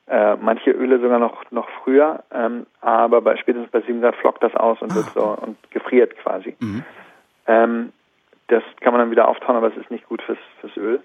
[0.07, 4.43] äh, manche Öle sogar noch noch früher, ähm, aber bei spätestens bei 7 Grad flockt
[4.43, 6.55] das aus und wird so und gefriert quasi.
[6.59, 6.83] Mhm.
[7.47, 7.93] Ähm,
[8.47, 11.01] das kann man dann wieder auftauen, aber es ist nicht gut fürs fürs Öl.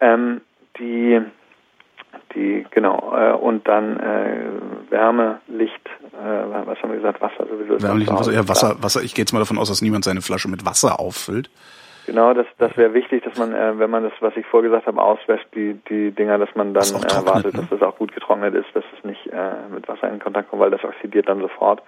[0.00, 0.42] Ähm,
[0.78, 1.20] die
[2.34, 7.78] die genau äh, und dann äh, Wärme, Licht, äh, was haben wir gesagt, Wasser sowieso.
[7.78, 8.48] zu Hause, Wasser, ja.
[8.48, 9.02] Wasser, Wasser.
[9.02, 11.50] Ich gehe jetzt mal davon aus, dass niemand seine Flasche mit Wasser auffüllt.
[12.08, 15.02] Genau, das das wäre wichtig, dass man, äh, wenn man das, was ich vorgesagt habe,
[15.02, 17.60] auswäscht, die die Dinger, dass man dann Das äh, trocknet, wartet, ne?
[17.60, 20.62] dass das auch gut getrocknet ist, dass es nicht äh, mit Wasser in Kontakt kommt,
[20.62, 21.82] weil das oxidiert dann sofort.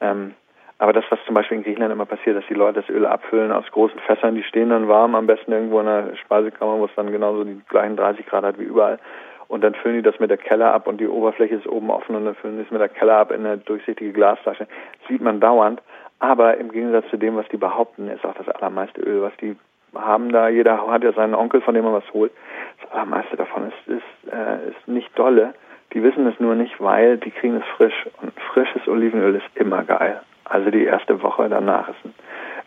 [0.00, 0.32] Ähm,
[0.78, 3.52] aber das, was zum Beispiel in Griechenland immer passiert, dass die Leute das Öl abfüllen
[3.52, 6.94] aus großen Fässern, die stehen dann warm, am besten irgendwo in der Speisekammer, wo es
[6.96, 8.98] dann genauso die gleichen 30 Grad hat wie überall.
[9.46, 12.16] Und dann füllen die das mit der Keller ab und die Oberfläche ist oben offen
[12.16, 14.66] und dann füllen die es mit der Keller ab in eine durchsichtige Glasflasche.
[15.00, 15.82] Das sieht man dauernd.
[16.20, 19.56] Aber im Gegensatz zu dem, was die behaupten, ist auch das allermeiste Öl, was die
[19.94, 22.32] haben da, jeder hat ja seinen Onkel, von dem man was holt.
[22.80, 25.54] Das allermeiste davon ist, ist, äh, ist nicht dolle.
[25.92, 28.06] Die wissen es nur nicht, weil die kriegen es frisch.
[28.22, 30.20] Und frisches Olivenöl ist immer geil.
[30.44, 32.14] Also die erste Woche danach ist ein,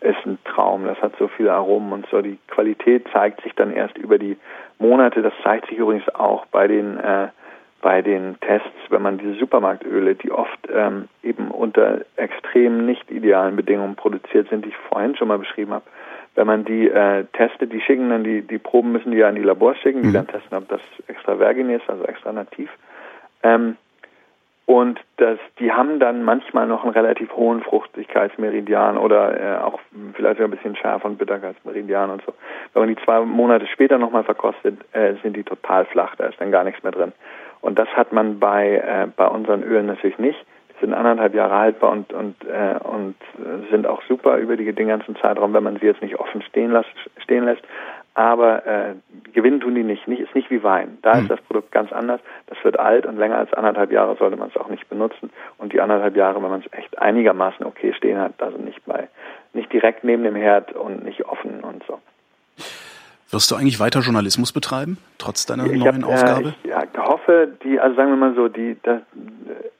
[0.00, 0.84] ist ein Traum.
[0.84, 2.20] Das hat so viele Aromen und so.
[2.20, 4.36] Die Qualität zeigt sich dann erst über die
[4.78, 5.22] Monate.
[5.22, 7.28] Das zeigt sich übrigens auch bei den äh,
[7.84, 13.56] bei den Tests, wenn man diese Supermarktöle, die oft ähm, eben unter extrem nicht idealen
[13.56, 15.84] Bedingungen produziert sind, die ich vorhin schon mal beschrieben habe,
[16.34, 19.34] wenn man die äh, testet, die schicken dann die die Proben müssen die ja in
[19.34, 20.14] die Labors schicken, die Mhm.
[20.14, 22.70] dann testen, ob das extra vergin ist, also extra nativ.
[23.42, 23.76] Ähm,
[24.66, 29.78] und das, die haben dann manchmal noch einen relativ hohen Fruchtigkeitsmeridian oder äh, auch
[30.14, 32.32] vielleicht sogar ein bisschen schärfer und Bitterkeitsmeridian und so.
[32.72, 36.40] Wenn man die zwei Monate später nochmal verkostet, äh, sind die total flach, da ist
[36.40, 37.12] dann gar nichts mehr drin.
[37.64, 40.38] Und das hat man bei, äh, bei unseren Ölen natürlich nicht.
[40.68, 44.70] Die sind anderthalb Jahre haltbar und, und, äh, und äh, sind auch super über die,
[44.70, 46.90] den ganzen Zeitraum, wenn man sie jetzt nicht offen stehen lässt.
[47.22, 47.62] Stehen lässt.
[48.12, 48.94] Aber äh,
[49.32, 50.06] gewinnen tun die nicht.
[50.06, 50.20] nicht.
[50.20, 50.98] Ist nicht wie Wein.
[51.00, 51.22] Da Hm.
[51.22, 52.20] ist das Produkt ganz anders.
[52.48, 55.30] Das wird alt und länger als anderthalb Jahre sollte man es auch nicht benutzen.
[55.56, 59.08] Und die anderthalb Jahre, wenn man es echt einigermaßen okay stehen hat, also nicht bei,
[59.54, 61.98] nicht direkt neben dem Herd und nicht offen und so.
[63.30, 66.48] Wirst du eigentlich weiter Journalismus betreiben, trotz deiner Ich neuen hab, Aufgabe?
[66.62, 66.73] Äh, ich
[67.14, 69.00] hoffe, die, also sagen wir mal so, die, das,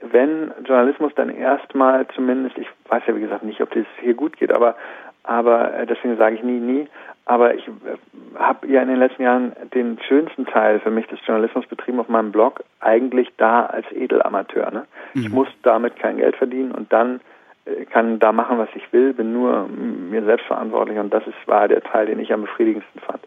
[0.00, 4.36] wenn Journalismus dann erstmal zumindest, ich weiß ja wie gesagt nicht, ob das hier gut
[4.36, 4.76] geht, aber
[5.24, 6.86] aber äh, deswegen sage ich nie, nie.
[7.24, 11.18] Aber ich äh, habe ja in den letzten Jahren den schönsten Teil für mich des
[11.26, 14.70] Journalismus betrieben auf meinem Blog, eigentlich da als Edelamateur.
[14.70, 14.84] Ne?
[15.14, 17.20] Ich muss damit kein Geld verdienen und dann
[17.64, 21.48] äh, kann da machen, was ich will, bin nur mir selbst verantwortlich und das ist,
[21.48, 23.20] war der Teil, den ich am befriedigendsten fand.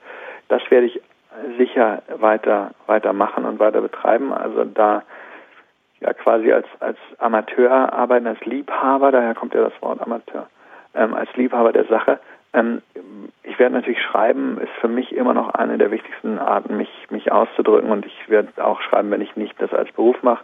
[0.49, 1.01] Das werde ich
[1.57, 4.33] sicher weiter, weiter machen und weiter betreiben.
[4.33, 5.03] Also da
[5.99, 10.47] ja quasi als, als Amateur arbeiten, als Liebhaber, daher kommt ja das Wort Amateur,
[10.93, 12.19] ähm, als Liebhaber der Sache.
[12.53, 12.81] Ähm,
[13.43, 17.31] ich werde natürlich schreiben, ist für mich immer noch eine der wichtigsten Arten, mich, mich
[17.31, 20.43] auszudrücken und ich werde auch schreiben, wenn ich nicht das als Beruf mache.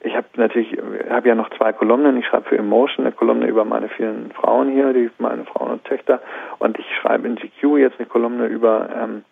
[0.00, 0.78] Ich habe natürlich,
[1.10, 2.16] habe ja noch zwei Kolumnen.
[2.18, 5.84] Ich schreibe für Emotion eine Kolumne über meine vielen Frauen hier, die meine Frauen und
[5.84, 6.20] Töchter,
[6.58, 9.24] und ich schreibe in GQ jetzt eine Kolumne über, ähm,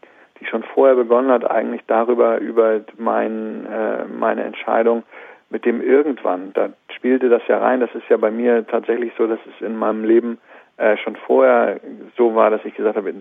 [0.45, 5.03] die schon vorher begonnen hat, eigentlich darüber über mein, äh, meine Entscheidung
[5.51, 6.53] mit dem irgendwann.
[6.55, 7.81] Da spielte das ja rein.
[7.81, 10.39] Das ist ja bei mir tatsächlich so, dass es in meinem Leben
[10.77, 11.81] äh, schon vorher
[12.17, 13.15] so war, dass ich gesagt habe,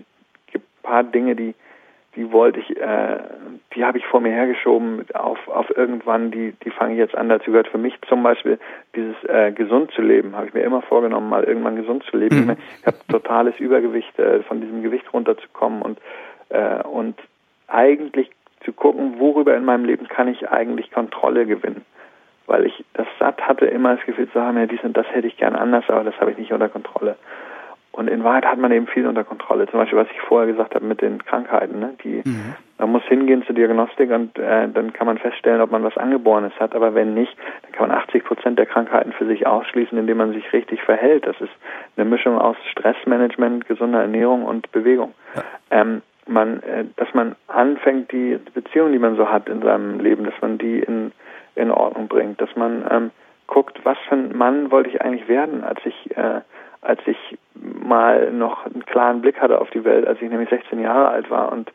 [0.46, 1.54] gibt paar Dinge, die
[2.16, 3.18] die wollte ich, äh,
[3.74, 7.28] die habe ich vor mir hergeschoben auf, auf irgendwann, die, die fange ich jetzt an.
[7.28, 8.58] Dazu gehört für mich zum Beispiel
[8.94, 12.46] dieses äh, gesund zu leben, habe ich mir immer vorgenommen, mal irgendwann gesund zu leben.
[12.46, 12.56] Mhm.
[12.80, 15.98] Ich habe totales Übergewicht, äh, von diesem Gewicht runterzukommen und,
[16.48, 17.16] äh, und
[17.68, 18.30] eigentlich
[18.64, 21.84] zu gucken, worüber in meinem Leben kann ich eigentlich Kontrolle gewinnen.
[22.46, 25.26] Weil ich das satt hatte, immer das Gefühl zu haben, ja, dies und das hätte
[25.26, 27.16] ich gern anders, aber das habe ich nicht unter Kontrolle.
[27.92, 29.68] Und in Wahrheit hat man eben viel unter Kontrolle.
[29.68, 31.78] Zum Beispiel, was ich vorher gesagt habe mit den Krankheiten.
[31.78, 31.94] Ne?
[32.02, 32.54] Die, mhm.
[32.76, 36.52] Man muss hingehen zur Diagnostik und äh, dann kann man feststellen, ob man was Angeborenes
[36.58, 36.74] hat.
[36.74, 40.32] Aber wenn nicht, dann kann man 80 Prozent der Krankheiten für sich ausschließen, indem man
[40.32, 41.24] sich richtig verhält.
[41.24, 41.52] Das ist
[41.96, 45.14] eine Mischung aus Stressmanagement, gesunder Ernährung und Bewegung.
[45.36, 45.42] Ja.
[45.70, 50.24] Ähm, man, äh, dass man anfängt, die Beziehungen, die man so hat in seinem Leben,
[50.24, 51.12] dass man die in,
[51.54, 52.40] in Ordnung bringt.
[52.40, 53.10] Dass man ähm,
[53.46, 56.40] guckt, was für ein Mann wollte ich eigentlich werden, als ich äh,
[56.84, 60.80] als ich mal noch einen klaren Blick hatte auf die Welt, als ich nämlich 16
[60.80, 61.72] Jahre alt war und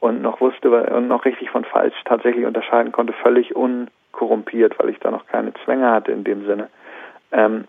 [0.00, 4.98] und noch wusste und noch richtig von falsch tatsächlich unterscheiden konnte, völlig unkorrumpiert, weil ich
[5.00, 6.68] da noch keine Zwänge hatte in dem Sinne.
[7.32, 7.64] Ähm,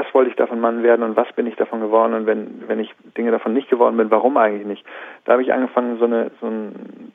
[0.00, 2.80] was wollte ich davon Mann werden und was bin ich davon geworden und wenn wenn
[2.80, 4.84] ich Dinge davon nicht geworden bin, warum eigentlich nicht?
[5.24, 7.12] Da habe ich angefangen, so eine so ein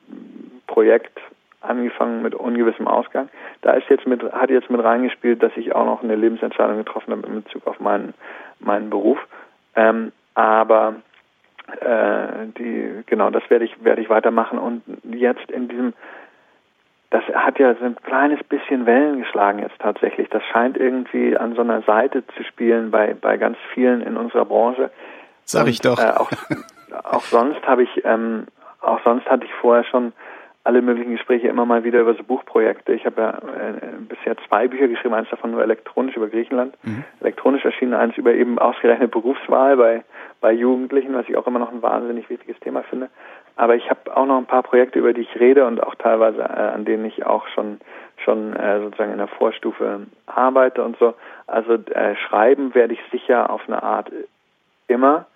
[0.66, 1.18] Projekt
[1.60, 3.28] angefangen mit ungewissem Ausgang.
[3.62, 7.12] Da ist jetzt mit hat jetzt mit reingespielt, dass ich auch noch eine Lebensentscheidung getroffen
[7.12, 8.14] habe in Bezug auf meinen
[8.60, 9.18] meinen Beruf.
[9.74, 10.96] Ähm, aber
[11.80, 14.58] äh, die, genau, das werde ich, werde ich weitermachen.
[14.58, 15.94] Und jetzt in diesem,
[17.10, 20.28] das hat ja so ein kleines bisschen Wellen geschlagen jetzt tatsächlich.
[20.30, 24.44] Das scheint irgendwie an so einer Seite zu spielen bei, bei ganz vielen in unserer
[24.44, 24.90] Branche.
[25.44, 25.98] Sag Und, ich doch.
[25.98, 26.30] Äh, auch,
[27.04, 28.46] auch sonst habe ich, ähm,
[28.80, 30.12] auch sonst hatte ich vorher schon
[30.66, 32.92] alle möglichen Gespräche immer mal wieder über so Buchprojekte.
[32.92, 36.74] Ich habe ja äh, bisher zwei Bücher geschrieben, eins davon nur elektronisch über Griechenland.
[36.82, 37.04] Mhm.
[37.20, 40.02] Elektronisch erschienen eins über eben ausgerechnet Berufswahl bei,
[40.40, 43.10] bei Jugendlichen, was ich auch immer noch ein wahnsinnig wichtiges Thema finde.
[43.56, 46.40] Aber ich habe auch noch ein paar Projekte, über die ich rede und auch teilweise
[46.40, 47.80] äh, an denen ich auch schon
[48.24, 51.14] schon äh, sozusagen in der Vorstufe arbeite und so.
[51.46, 54.10] Also äh, schreiben werde ich sicher auf eine Art
[54.88, 55.26] immer.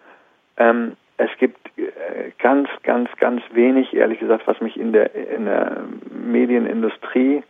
[0.56, 5.44] Ähm, es gibt äh, ganz, ganz, ganz wenig, ehrlich gesagt, was mich in der, in
[5.44, 7.42] der Medienindustrie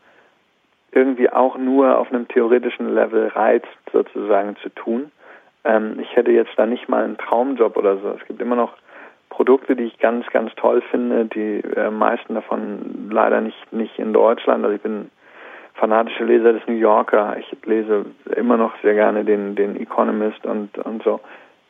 [0.93, 5.13] irgendwie auch nur auf einem theoretischen Level reizt, sozusagen zu tun.
[5.65, 8.17] Ähm, ich hätte jetzt da nicht mal einen Traumjob oder so.
[8.21, 8.75] Es gibt immer noch
[9.41, 14.13] Produkte, die ich ganz, ganz toll finde, die äh, meisten davon leider nicht, nicht in
[14.13, 14.63] Deutschland.
[14.63, 15.11] Also ich bin
[15.77, 17.39] fanatischer Leser des New Yorker.
[17.39, 18.05] Ich lese
[18.37, 21.21] immer noch sehr gerne den, den Economist und, und so.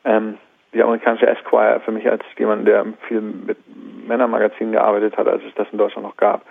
[0.03, 0.37] Ähm,
[0.73, 3.57] die amerikanische Esquire für mich als jemand, der viel mit
[4.05, 6.41] Männermagazinen gearbeitet hat, als es das in Deutschland noch gab,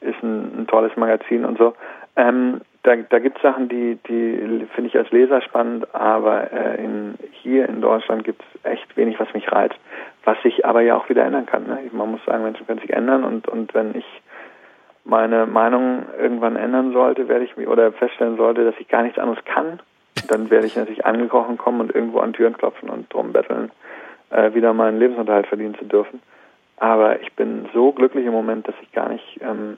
[0.00, 1.74] ist ein, ein tolles Magazin und so.
[2.16, 6.82] Ähm, da da gibt es Sachen, die, die finde ich als Leser spannend, aber äh,
[6.82, 9.76] in, hier in Deutschland gibt es echt wenig, was mich reizt,
[10.24, 11.66] was sich aber ja auch wieder ändern kann.
[11.66, 11.78] Ne?
[11.92, 14.06] Man muss sagen, Menschen können sich ändern und, und wenn ich
[15.04, 19.18] meine Meinung irgendwann ändern sollte, werde ich mich oder feststellen sollte, dass ich gar nichts
[19.18, 19.80] anderes kann,
[20.28, 23.70] dann werde ich natürlich angekrochen kommen und irgendwo an Türen klopfen und drum betteln,
[24.30, 26.20] äh, wieder meinen Lebensunterhalt verdienen zu dürfen.
[26.76, 29.76] Aber ich bin so glücklich im Moment, dass ich gar nicht, ähm,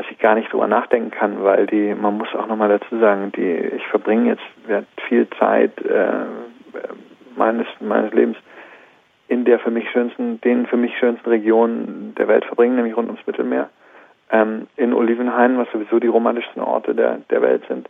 [0.00, 3.32] dass ich gar nicht drüber nachdenken kann, weil die, man muss auch nochmal dazu sagen,
[3.36, 6.24] die, ich verbringe jetzt viel Zeit äh,
[7.36, 8.38] meines meines Lebens
[9.28, 13.08] in der für mich schönsten, den für mich schönsten Regionen der Welt verbringen, nämlich rund
[13.08, 13.68] ums Mittelmeer.
[14.32, 17.86] Ähm, in Olivenhain, was sowieso die romantischsten Orte der, der Welt sind.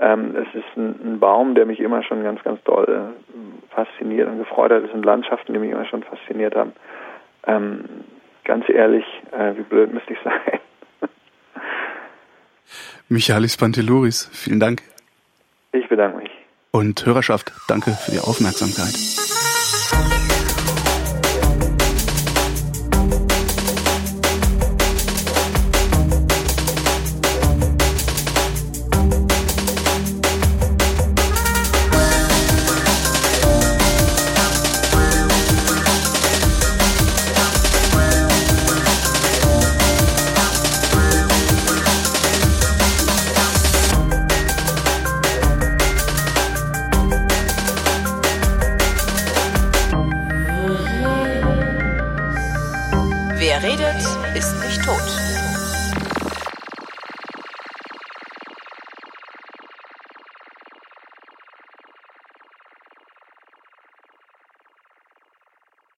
[0.00, 4.28] Ähm, es ist ein, ein, Baum, der mich immer schon ganz, ganz doll äh, fasziniert
[4.28, 4.84] und gefreut hat.
[4.84, 6.74] Es sind Landschaften, die mich immer schon fasziniert haben.
[7.46, 7.84] Ähm,
[8.44, 10.60] ganz ehrlich, äh, wie blöd müsste ich sein?
[13.08, 14.82] Michalis Pantelouris, vielen Dank.
[15.72, 16.30] Ich bedanke mich.
[16.70, 18.94] Und Hörerschaft, danke für die Aufmerksamkeit.